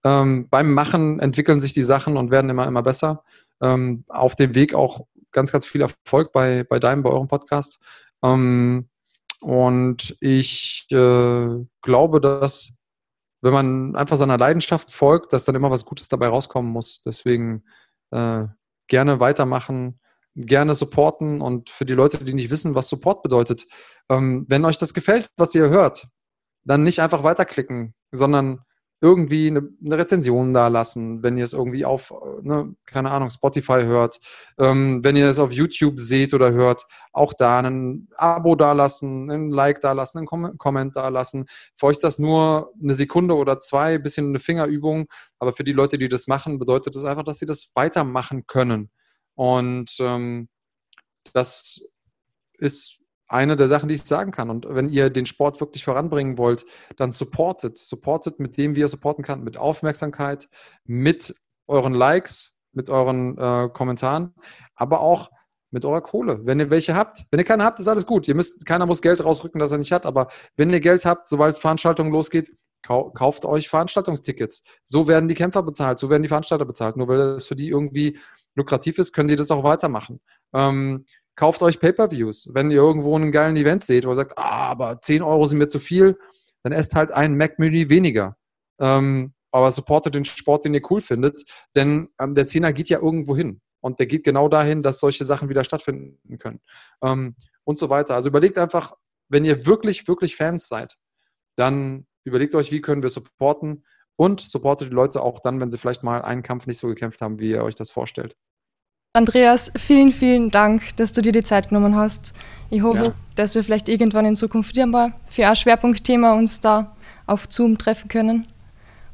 Ähm, 0.04 0.48
beim 0.50 0.72
Machen 0.74 1.20
entwickeln 1.20 1.60
sich 1.60 1.72
die 1.72 1.82
Sachen 1.82 2.16
und 2.16 2.30
werden 2.30 2.50
immer, 2.50 2.66
immer 2.66 2.82
besser. 2.82 3.24
Ähm, 3.60 4.04
auf 4.08 4.34
dem 4.34 4.54
Weg 4.54 4.74
auch 4.74 5.06
ganz, 5.30 5.52
ganz 5.52 5.66
viel 5.66 5.80
Erfolg 5.80 6.32
bei, 6.32 6.64
bei 6.64 6.78
deinem, 6.78 7.02
bei 7.02 7.10
eurem 7.10 7.28
Podcast. 7.28 7.78
Ähm, 8.22 8.88
und 9.40 10.16
ich 10.20 10.86
äh, 10.90 11.48
glaube, 11.82 12.20
dass 12.20 12.74
wenn 13.42 13.52
man 13.52 13.96
einfach 13.96 14.16
seiner 14.16 14.38
Leidenschaft 14.38 14.90
folgt, 14.92 15.32
dass 15.32 15.44
dann 15.44 15.56
immer 15.56 15.70
was 15.70 15.84
Gutes 15.84 16.08
dabei 16.08 16.28
rauskommen 16.28 16.70
muss. 16.70 17.02
Deswegen 17.02 17.64
äh, 18.12 18.44
gerne 18.88 19.20
weitermachen, 19.20 20.00
gerne 20.34 20.74
supporten 20.74 21.40
und 21.40 21.70
für 21.70 21.84
die 21.84 21.94
Leute, 21.94 22.24
die 22.24 22.34
nicht 22.34 22.50
wissen, 22.50 22.74
was 22.74 22.88
Support 22.88 23.22
bedeutet, 23.22 23.66
ähm, 24.08 24.46
wenn 24.48 24.64
euch 24.64 24.78
das 24.78 24.94
gefällt, 24.94 25.28
was 25.36 25.54
ihr 25.54 25.68
hört, 25.68 26.08
dann 26.64 26.82
nicht 26.82 27.00
einfach 27.00 27.22
weiterklicken, 27.22 27.94
sondern 28.12 28.60
irgendwie 29.02 29.48
eine, 29.48 29.68
eine, 29.84 29.98
Rezension 29.98 30.54
da 30.54 30.68
lassen, 30.68 31.24
wenn 31.24 31.36
ihr 31.36 31.42
es 31.42 31.52
irgendwie 31.52 31.84
auf, 31.84 32.14
ne, 32.42 32.72
keine 32.86 33.10
Ahnung, 33.10 33.30
Spotify 33.30 33.82
hört, 33.82 34.20
ähm, 34.58 35.02
wenn 35.02 35.16
ihr 35.16 35.28
es 35.28 35.40
auf 35.40 35.50
YouTube 35.50 35.98
seht 35.98 36.32
oder 36.34 36.52
hört, 36.52 36.86
auch 37.12 37.34
da 37.34 37.58
ein 37.58 38.08
Abo 38.16 38.54
da 38.54 38.72
lassen, 38.72 39.28
ein 39.28 39.50
Like 39.50 39.80
da 39.80 39.90
lassen, 39.90 40.18
einen 40.18 40.28
Kom 40.28 40.56
Comment 40.56 40.94
da 40.94 41.08
lassen. 41.08 41.46
Für 41.76 41.86
euch 41.86 41.94
ist 41.96 42.04
das 42.04 42.20
nur 42.20 42.72
eine 42.80 42.94
Sekunde 42.94 43.34
oder 43.34 43.58
zwei, 43.58 43.98
bisschen 43.98 44.28
eine 44.28 44.38
Fingerübung, 44.38 45.08
aber 45.40 45.52
für 45.52 45.64
die 45.64 45.72
Leute, 45.72 45.98
die 45.98 46.08
das 46.08 46.28
machen, 46.28 46.60
bedeutet 46.60 46.94
das 46.94 47.04
einfach, 47.04 47.24
dass 47.24 47.40
sie 47.40 47.46
das 47.46 47.72
weitermachen 47.74 48.46
können. 48.46 48.88
Und 49.34 49.96
ähm, 49.98 50.48
das 51.34 51.90
ist 52.58 53.01
eine 53.32 53.56
der 53.56 53.68
Sachen, 53.68 53.88
die 53.88 53.94
ich 53.94 54.04
sagen 54.04 54.30
kann. 54.30 54.50
Und 54.50 54.66
wenn 54.68 54.88
ihr 54.88 55.10
den 55.10 55.26
Sport 55.26 55.60
wirklich 55.60 55.84
voranbringen 55.84 56.38
wollt, 56.38 56.64
dann 56.96 57.12
supportet. 57.12 57.78
Supportet 57.78 58.38
mit 58.38 58.56
dem, 58.56 58.76
wie 58.76 58.80
ihr 58.80 58.88
supporten 58.88 59.24
kann. 59.24 59.42
Mit 59.42 59.56
Aufmerksamkeit, 59.56 60.48
mit 60.84 61.34
euren 61.66 61.94
Likes, 61.94 62.58
mit 62.72 62.90
euren 62.90 63.38
äh, 63.38 63.68
Kommentaren, 63.72 64.34
aber 64.74 65.00
auch 65.00 65.30
mit 65.70 65.84
eurer 65.84 66.02
Kohle. 66.02 66.40
Wenn 66.44 66.60
ihr 66.60 66.70
welche 66.70 66.94
habt. 66.94 67.24
Wenn 67.30 67.40
ihr 67.40 67.44
keine 67.44 67.64
habt, 67.64 67.80
ist 67.80 67.88
alles 67.88 68.06
gut. 68.06 68.28
Ihr 68.28 68.34
müsst, 68.34 68.66
keiner 68.66 68.84
muss 68.84 69.00
Geld 69.00 69.24
rausrücken, 69.24 69.58
das 69.58 69.72
er 69.72 69.78
nicht 69.78 69.92
hat. 69.92 70.04
Aber 70.04 70.28
wenn 70.56 70.70
ihr 70.70 70.80
Geld 70.80 71.06
habt, 71.06 71.26
sobald 71.26 71.56
Veranstaltungen 71.56 72.12
losgeht, 72.12 72.52
kauft 72.82 73.44
euch 73.44 73.68
Veranstaltungstickets. 73.68 74.64
So 74.84 75.08
werden 75.08 75.28
die 75.28 75.34
Kämpfer 75.34 75.62
bezahlt, 75.62 75.98
so 75.98 76.10
werden 76.10 76.22
die 76.22 76.28
Veranstalter 76.28 76.66
bezahlt. 76.66 76.96
Nur 76.96 77.08
weil 77.08 77.20
es 77.20 77.46
für 77.46 77.56
die 77.56 77.68
irgendwie 77.68 78.18
lukrativ 78.54 78.98
ist, 78.98 79.14
können 79.14 79.28
die 79.28 79.36
das 79.36 79.50
auch 79.50 79.64
weitermachen. 79.64 80.20
Ähm, 80.52 81.06
kauft 81.36 81.62
euch 81.62 81.80
Pay-per-Views. 81.80 82.50
Wenn 82.52 82.70
ihr 82.70 82.78
irgendwo 82.78 83.16
einen 83.16 83.32
geilen 83.32 83.56
Event 83.56 83.82
seht, 83.84 84.04
wo 84.06 84.10
ihr 84.10 84.16
sagt, 84.16 84.38
ah, 84.38 84.70
aber 84.70 85.00
10 85.00 85.22
Euro 85.22 85.46
sind 85.46 85.58
mir 85.58 85.68
zu 85.68 85.78
viel, 85.78 86.18
dann 86.62 86.72
esst 86.72 86.94
halt 86.94 87.10
ein 87.10 87.36
Mac-Menü 87.36 87.88
weniger. 87.88 88.36
Ähm, 88.80 89.34
aber 89.50 89.70
supportet 89.70 90.14
den 90.14 90.24
Sport, 90.24 90.64
den 90.64 90.74
ihr 90.74 90.82
cool 90.90 91.00
findet, 91.00 91.42
denn 91.74 92.08
ähm, 92.18 92.34
der 92.34 92.46
Zehner 92.46 92.72
geht 92.72 92.88
ja 92.88 92.98
irgendwo 93.00 93.36
hin. 93.36 93.60
Und 93.80 93.98
der 93.98 94.06
geht 94.06 94.24
genau 94.24 94.48
dahin, 94.48 94.82
dass 94.82 95.00
solche 95.00 95.24
Sachen 95.24 95.48
wieder 95.48 95.64
stattfinden 95.64 96.38
können. 96.38 96.60
Ähm, 97.02 97.34
und 97.64 97.78
so 97.78 97.90
weiter. 97.90 98.14
Also 98.14 98.28
überlegt 98.28 98.58
einfach, 98.58 98.94
wenn 99.28 99.44
ihr 99.44 99.66
wirklich, 99.66 100.06
wirklich 100.08 100.36
Fans 100.36 100.68
seid, 100.68 100.96
dann 101.56 102.06
überlegt 102.24 102.54
euch, 102.54 102.70
wie 102.70 102.80
können 102.80 103.02
wir 103.02 103.10
supporten 103.10 103.84
und 104.16 104.40
supportet 104.40 104.90
die 104.90 104.94
Leute 104.94 105.22
auch 105.22 105.40
dann, 105.40 105.60
wenn 105.60 105.70
sie 105.70 105.78
vielleicht 105.78 106.02
mal 106.02 106.22
einen 106.22 106.42
Kampf 106.42 106.66
nicht 106.66 106.78
so 106.78 106.88
gekämpft 106.88 107.20
haben, 107.20 107.38
wie 107.38 107.50
ihr 107.50 107.64
euch 107.64 107.74
das 107.74 107.90
vorstellt. 107.90 108.36
Andreas, 109.14 109.70
vielen, 109.76 110.10
vielen 110.10 110.48
Dank, 110.48 110.96
dass 110.96 111.12
du 111.12 111.20
dir 111.20 111.32
die 111.32 111.42
Zeit 111.42 111.68
genommen 111.68 111.96
hast. 111.96 112.32
Ich 112.70 112.80
hoffe, 112.80 113.04
ja. 113.04 113.12
dass 113.34 113.54
wir 113.54 113.62
vielleicht 113.62 113.90
irgendwann 113.90 114.24
in 114.24 114.36
Zukunft 114.36 114.74
wieder 114.74 114.86
mal 114.86 115.12
für 115.26 115.46
ein 115.46 115.54
Schwerpunktthema 115.54 116.32
uns 116.32 116.62
da 116.62 116.96
auf 117.26 117.44
Zoom 117.50 117.76
treffen 117.76 118.08
können. 118.08 118.46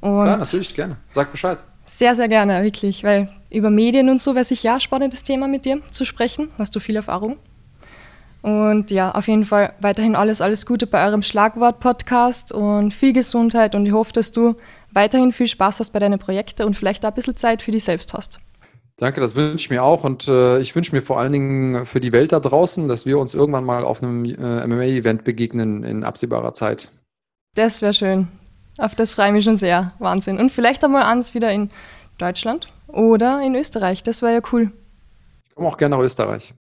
Und 0.01 0.27
ja, 0.27 0.37
natürlich, 0.37 0.73
gerne. 0.77 0.99
Sag 1.11 1.33
Bescheid. 1.33 1.59
Sehr, 1.85 2.15
sehr 2.15 2.29
gerne, 2.29 2.63
wirklich, 2.63 3.03
weil 3.03 3.29
über 3.51 3.71
Medien 3.71 4.09
und 4.09 4.21
so 4.21 4.37
wäre 4.37 4.45
sicher 4.45 4.75
ein 4.75 4.81
spannendes 4.81 5.25
Thema 5.25 5.49
mit 5.49 5.65
dir 5.65 5.81
zu 5.91 6.05
sprechen. 6.05 6.51
Hast 6.59 6.77
du 6.77 6.81
viel 6.81 6.95
Erfahrung? 6.95 7.37
Und 8.43 8.93
ja, 8.93 9.11
auf 9.11 9.27
jeden 9.27 9.45
Fall 9.45 9.73
weiterhin 9.81 10.15
alles, 10.15 10.41
alles 10.41 10.65
Gute 10.65 10.87
bei 10.87 11.05
eurem 11.05 11.25
Schlagwort-Podcast 11.25 12.53
und 12.53 12.95
viel 12.95 13.13
Gesundheit 13.13 13.75
und 13.75 13.85
ich 13.85 13.93
hoffe, 13.93 14.13
dass 14.13 14.31
du 14.31 14.55
weiterhin 14.93 15.33
viel 15.33 15.49
Spaß 15.49 15.81
hast 15.81 15.91
bei 15.91 15.99
deinen 15.99 16.21
Projekten 16.21 16.63
und 16.63 16.75
vielleicht 16.75 17.05
auch 17.05 17.09
ein 17.09 17.15
bisschen 17.15 17.37
Zeit 17.37 17.63
für 17.63 17.73
dich 17.73 17.83
selbst 17.83 18.15
hast. 18.15 18.39
Danke, 18.99 19.21
das 19.21 19.37
wünsche 19.37 19.65
ich 19.65 19.71
mir 19.71 19.85
auch 19.85 20.03
und 20.03 20.27
äh, 20.27 20.59
ich 20.59 20.75
wünsche 20.75 20.95
mir 20.95 21.03
vor 21.03 21.21
allen 21.21 21.33
Dingen 21.33 21.87
für 21.87 22.01
die 22.01 22.11
Welt 22.11 22.33
da 22.33 22.41
draußen, 22.41 22.89
dass 22.89 23.07
wir 23.07 23.19
uns 23.19 23.33
irgendwann 23.33 23.65
mal 23.65 23.85
auf 23.85 24.03
einem 24.03 24.25
äh, 24.25 24.67
MMA-Event 24.67 25.23
begegnen 25.23 25.85
in 25.85 26.03
absehbarer 26.03 26.53
Zeit. 26.53 26.89
Das 27.55 27.81
wäre 27.81 27.95
schön. 27.95 28.27
Auf 28.77 28.97
das 28.97 29.15
freue 29.15 29.29
ich 29.29 29.33
mich 29.35 29.45
schon 29.45 29.57
sehr. 29.57 29.93
Wahnsinn. 30.01 30.41
Und 30.41 30.51
vielleicht 30.51 30.83
einmal 30.85 31.05
eins 31.05 31.33
wieder 31.33 31.53
in 31.53 31.71
Deutschland 32.19 32.73
oder 32.89 33.41
in 33.41 33.55
Österreich. 33.55 34.03
Das 34.03 34.21
wäre 34.21 34.35
ja 34.35 34.41
cool. 34.53 34.73
Ich 35.49 35.55
komme 35.55 35.69
auch 35.69 35.77
gerne 35.77 35.97
nach 35.97 36.03
Österreich. 36.03 36.55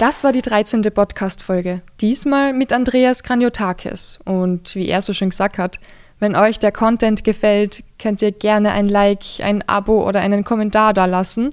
Das 0.00 0.24
war 0.24 0.32
die 0.32 0.40
13. 0.40 0.82
Podcast-Folge. 0.82 1.82
Diesmal 2.00 2.54
mit 2.54 2.72
Andreas 2.72 3.22
Kranjotakis. 3.22 4.18
Und 4.24 4.74
wie 4.74 4.88
er 4.88 5.02
so 5.02 5.12
schön 5.12 5.28
gesagt 5.28 5.58
hat, 5.58 5.76
wenn 6.18 6.34
euch 6.34 6.58
der 6.58 6.72
Content 6.72 7.22
gefällt, 7.22 7.84
könnt 7.98 8.22
ihr 8.22 8.32
gerne 8.32 8.70
ein 8.70 8.88
Like, 8.88 9.42
ein 9.42 9.62
Abo 9.68 10.08
oder 10.08 10.20
einen 10.20 10.42
Kommentar 10.42 10.94
da 10.94 11.04
lassen. 11.04 11.50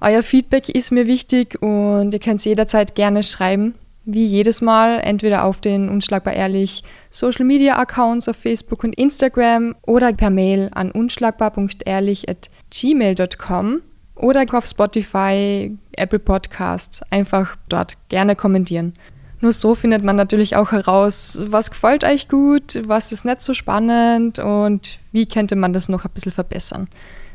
Euer 0.00 0.22
Feedback 0.22 0.68
ist 0.68 0.92
mir 0.92 1.08
wichtig 1.08 1.60
und 1.60 2.14
ihr 2.14 2.20
könnt 2.20 2.38
es 2.38 2.44
jederzeit 2.44 2.94
gerne 2.94 3.24
schreiben. 3.24 3.74
Wie 4.04 4.24
jedes 4.24 4.62
Mal, 4.62 5.00
entweder 5.00 5.42
auf 5.42 5.60
den 5.60 5.88
Unschlagbar 5.88 6.34
Ehrlich 6.34 6.84
Social 7.10 7.44
Media 7.44 7.76
Accounts 7.76 8.28
auf 8.28 8.36
Facebook 8.36 8.84
und 8.84 8.94
Instagram 8.94 9.74
oder 9.82 10.12
per 10.12 10.30
Mail 10.30 10.70
an 10.74 10.92
unschlagbar.ehrlich.gmail.com 10.92 13.80
oder 14.14 14.44
auf 14.52 14.66
Spotify, 14.66 15.76
Apple 15.92 16.18
Podcasts 16.18 17.02
einfach 17.10 17.56
dort 17.68 17.96
gerne 18.08 18.36
kommentieren. 18.36 18.94
Nur 19.40 19.52
so 19.52 19.74
findet 19.74 20.02
man 20.02 20.16
natürlich 20.16 20.56
auch 20.56 20.72
heraus, 20.72 21.38
was 21.46 21.70
gefällt 21.70 22.04
euch 22.04 22.28
gut, 22.28 22.80
was 22.86 23.12
ist 23.12 23.24
nicht 23.24 23.42
so 23.42 23.52
spannend 23.52 24.38
und 24.38 25.00
wie 25.12 25.26
könnte 25.26 25.56
man 25.56 25.72
das 25.72 25.88
noch 25.88 26.04
ein 26.04 26.10
bisschen 26.12 26.32
verbessern. 26.32 26.88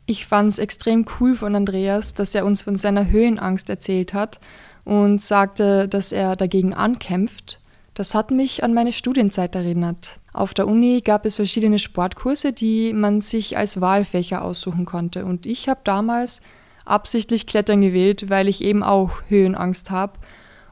Ich 0.08 0.26
fand 0.26 0.52
es 0.52 0.58
extrem 0.58 1.06
cool 1.20 1.36
von 1.36 1.56
Andreas, 1.56 2.16
dass 2.16 2.34
er 2.34 2.46
uns 2.46 2.64
von 2.64 2.76
seiner 2.76 3.12
Höhenangst 3.12 3.70
erzählt 3.70 4.16
hat 4.16 4.40
und 4.86 5.22
sagte, 5.22 5.88
dass 5.88 6.12
er 6.12 6.36
dagegen 6.36 6.74
ankämpft. 6.74 7.60
Das 7.94 8.16
hat 8.16 8.32
mich 8.32 8.64
an 8.64 8.74
meine 8.74 8.92
Studienzeit 8.92 9.54
erinnert. 9.56 10.20
Auf 10.34 10.56
der 10.56 10.68
Uni 10.68 11.02
gab 11.02 11.26
es 11.28 11.36
verschiedene 11.36 11.78
Sportkurse, 11.78 12.54
die 12.54 12.94
man 12.94 13.20
sich 13.20 13.56
als 13.56 13.82
Wahlfächer 13.82 14.42
aussuchen 14.42 14.86
konnte. 14.86 15.26
Und 15.26 15.46
ich 15.46 15.70
habe 15.70 15.82
damals 15.84 16.42
absichtlich 16.90 17.48
Klettern 17.48 17.82
gewählt, 17.82 18.30
weil 18.30 18.48
ich 18.48 18.64
eben 18.64 18.84
auch 18.84 19.12
Höhenangst 19.28 19.92
habe 19.92 20.14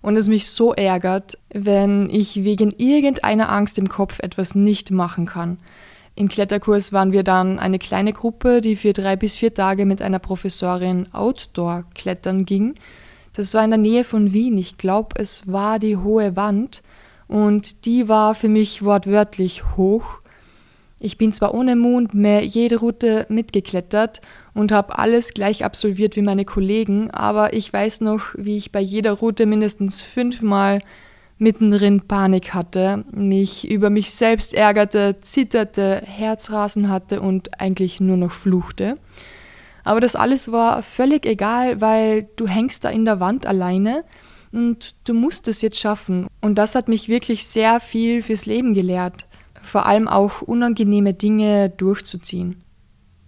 und 0.02 0.16
es 0.18 0.28
mich 0.28 0.50
so 0.50 0.74
ärgert, 0.74 1.38
wenn 1.54 2.10
ich 2.10 2.44
wegen 2.44 2.72
irgendeiner 2.72 3.50
Angst 3.50 3.78
im 3.78 3.90
Kopf 3.90 4.20
etwas 4.20 4.56
nicht 4.56 4.92
machen 4.92 5.26
kann. 5.26 5.58
Im 6.16 6.30
Kletterkurs 6.30 6.94
waren 6.94 7.12
wir 7.12 7.24
dann 7.24 7.60
eine 7.60 7.78
kleine 7.78 8.12
Gruppe, 8.12 8.62
die 8.62 8.76
für 8.76 8.94
drei 8.94 9.16
bis 9.16 9.38
vier 9.38 9.54
Tage 9.54 9.86
mit 9.86 10.02
einer 10.02 10.20
Professorin 10.20 11.14
Outdoor 11.14 11.84
klettern 11.94 12.46
ging. 12.46 12.74
Das 13.34 13.54
war 13.54 13.64
in 13.64 13.70
der 13.70 13.78
Nähe 13.78 14.04
von 14.04 14.34
Wien. 14.34 14.58
Ich 14.58 14.78
glaube, 14.78 15.10
es 15.20 15.52
war 15.52 15.78
die 15.78 15.96
hohe 15.96 16.36
Wand 16.36 16.82
und 17.28 17.86
die 17.86 18.10
war 18.10 18.34
für 18.34 18.50
mich 18.50 18.84
wortwörtlich 18.84 19.64
hoch. 19.76 20.20
Ich 21.00 21.18
bin 21.18 21.32
zwar 21.32 21.54
ohne 21.54 21.76
Mond 21.76 22.16
mehr 22.16 22.44
jede 22.44 22.78
Route 22.78 23.28
mitgeklettert 23.30 24.20
und 24.56 24.72
habe 24.72 24.98
alles 24.98 25.34
gleich 25.34 25.64
absolviert 25.64 26.16
wie 26.16 26.24
meine 26.24 26.44
Kollegen, 26.44 27.12
aber 27.12 27.54
ich 27.54 27.72
weiß 27.72 28.02
noch, 28.02 28.34
wie 28.36 28.58
ich 28.58 28.72
bei 28.72 28.80
jeder 28.80 29.12
Route 29.14 29.46
mindestens 29.46 30.02
fünfmal 30.02 30.80
mittendrin 31.38 32.02
Panik 32.02 32.56
hatte, 32.56 33.04
mich 33.12 33.70
über 33.70 33.92
mich 33.92 34.10
selbst 34.12 34.56
ärgerte, 34.56 35.18
zitterte, 35.22 36.02
Herzrasen 36.04 36.90
hatte 36.90 37.22
und 37.22 37.62
eigentlich 37.62 38.00
nur 38.00 38.18
noch 38.18 38.32
fluchte. 38.32 38.98
Aber 39.84 40.00
das 40.00 40.16
alles 40.16 40.52
war 40.52 40.82
völlig 40.82 41.28
egal, 41.28 41.80
weil 41.80 42.28
du 42.38 42.48
hängst 42.48 42.84
da 42.84 42.90
in 42.90 43.06
der 43.06 43.20
Wand 43.20 43.46
alleine 43.46 44.04
und 44.52 44.96
du 45.04 45.14
musst 45.14 45.48
es 45.48 45.62
jetzt 45.62 45.80
schaffen. 45.80 46.26
Und 46.42 46.56
das 46.56 46.74
hat 46.74 46.88
mich 46.88 47.08
wirklich 47.08 47.46
sehr 47.46 47.80
viel 47.80 48.24
fürs 48.24 48.48
Leben 48.48 48.74
gelehrt 48.74 49.28
vor 49.68 49.86
allem 49.86 50.08
auch 50.08 50.42
unangenehme 50.42 51.14
Dinge 51.14 51.70
durchzuziehen. 51.70 52.64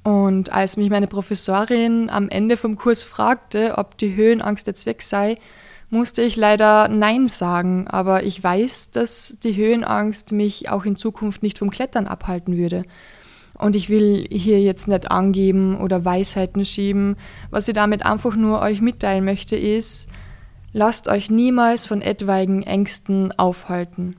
Und 0.04 0.52
als 0.54 0.78
mich 0.78 0.90
meine 0.90 1.08
Professorin 1.08 2.10
am 2.10 2.30
Ende 2.30 2.58
vom 2.58 2.78
Kurs 2.78 3.04
fragte, 3.04 3.78
ob 3.78 3.98
die 3.98 4.16
Höhenangst 4.16 4.66
jetzt 4.68 4.86
weg 4.86 5.02
sei, 5.02 5.38
musste 5.90 6.22
ich 6.22 6.36
leider 6.36 6.88
Nein 6.88 7.28
sagen, 7.28 7.88
aber 7.88 8.24
ich 8.24 8.44
weiß, 8.44 8.92
dass 8.92 9.38
die 9.44 9.56
Höhenangst 9.56 10.32
mich 10.32 10.70
auch 10.70 10.86
in 10.86 10.96
Zukunft 10.96 11.44
nicht 11.44 11.60
vom 11.60 11.70
Klettern 11.70 12.08
abhalten 12.08 12.58
würde. 12.58 12.84
Und 13.58 13.76
ich 13.76 13.90
will 13.90 14.26
hier 14.32 14.62
jetzt 14.62 14.88
nicht 14.88 15.12
angeben 15.12 15.78
oder 15.78 16.06
Weisheiten 16.06 16.64
schieben. 16.64 17.18
Was 17.50 17.68
ich 17.68 17.74
damit 17.74 18.06
einfach 18.06 18.36
nur 18.36 18.62
euch 18.62 18.82
mitteilen 18.82 19.26
möchte, 19.26 19.58
ist, 19.58 20.08
lasst 20.72 21.10
euch 21.10 21.30
niemals 21.30 21.86
von 21.86 22.02
etwaigen 22.02 22.64
Ängsten 22.64 23.38
aufhalten. 23.38 24.16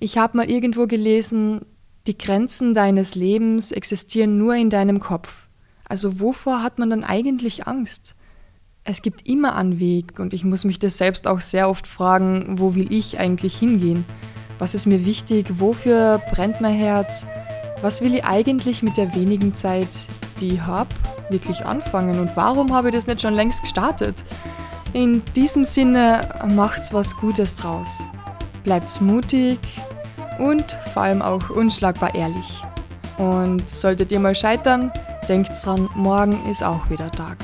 Ich 0.00 0.16
habe 0.16 0.36
mal 0.36 0.48
irgendwo 0.48 0.86
gelesen, 0.86 1.62
die 2.06 2.16
Grenzen 2.16 2.72
deines 2.72 3.16
Lebens 3.16 3.72
existieren 3.72 4.38
nur 4.38 4.54
in 4.54 4.70
deinem 4.70 5.00
Kopf. 5.00 5.48
Also 5.88 6.20
wovor 6.20 6.62
hat 6.62 6.78
man 6.78 6.90
dann 6.90 7.02
eigentlich 7.02 7.66
Angst? 7.66 8.14
Es 8.84 9.02
gibt 9.02 9.28
immer 9.28 9.56
einen 9.56 9.80
Weg 9.80 10.20
und 10.20 10.32
ich 10.32 10.44
muss 10.44 10.64
mich 10.64 10.78
das 10.78 10.98
selbst 10.98 11.26
auch 11.26 11.40
sehr 11.40 11.68
oft 11.68 11.86
fragen, 11.86 12.58
wo 12.58 12.74
will 12.76 12.92
ich 12.92 13.18
eigentlich 13.18 13.58
hingehen? 13.58 14.04
Was 14.58 14.74
ist 14.74 14.86
mir 14.86 15.04
wichtig? 15.04 15.46
Wofür 15.58 16.22
brennt 16.30 16.60
mein 16.60 16.74
Herz? 16.74 17.26
Was 17.82 18.00
will 18.00 18.14
ich 18.14 18.24
eigentlich 18.24 18.82
mit 18.82 18.96
der 18.96 19.14
wenigen 19.14 19.52
Zeit, 19.54 20.06
die 20.40 20.54
ich 20.54 20.60
habe, 20.60 20.90
wirklich 21.28 21.66
anfangen? 21.66 22.20
Und 22.20 22.36
warum 22.36 22.72
habe 22.72 22.88
ich 22.88 22.94
das 22.94 23.06
nicht 23.06 23.20
schon 23.20 23.34
längst 23.34 23.62
gestartet? 23.62 24.22
In 24.92 25.22
diesem 25.34 25.64
Sinne 25.64 26.46
macht's 26.54 26.94
was 26.94 27.16
Gutes 27.16 27.56
draus. 27.56 28.02
Bleibt's 28.64 29.00
mutig 29.00 29.58
und 30.38 30.76
vor 30.92 31.02
allem 31.02 31.22
auch 31.22 31.50
unschlagbar 31.50 32.14
ehrlich. 32.14 32.62
Und 33.18 33.68
solltet 33.68 34.12
ihr 34.12 34.20
mal 34.20 34.34
scheitern, 34.34 34.92
denkt 35.28 35.50
dran, 35.64 35.88
morgen 35.94 36.38
ist 36.48 36.62
auch 36.62 36.88
wieder 36.88 37.10
Tag. 37.10 37.36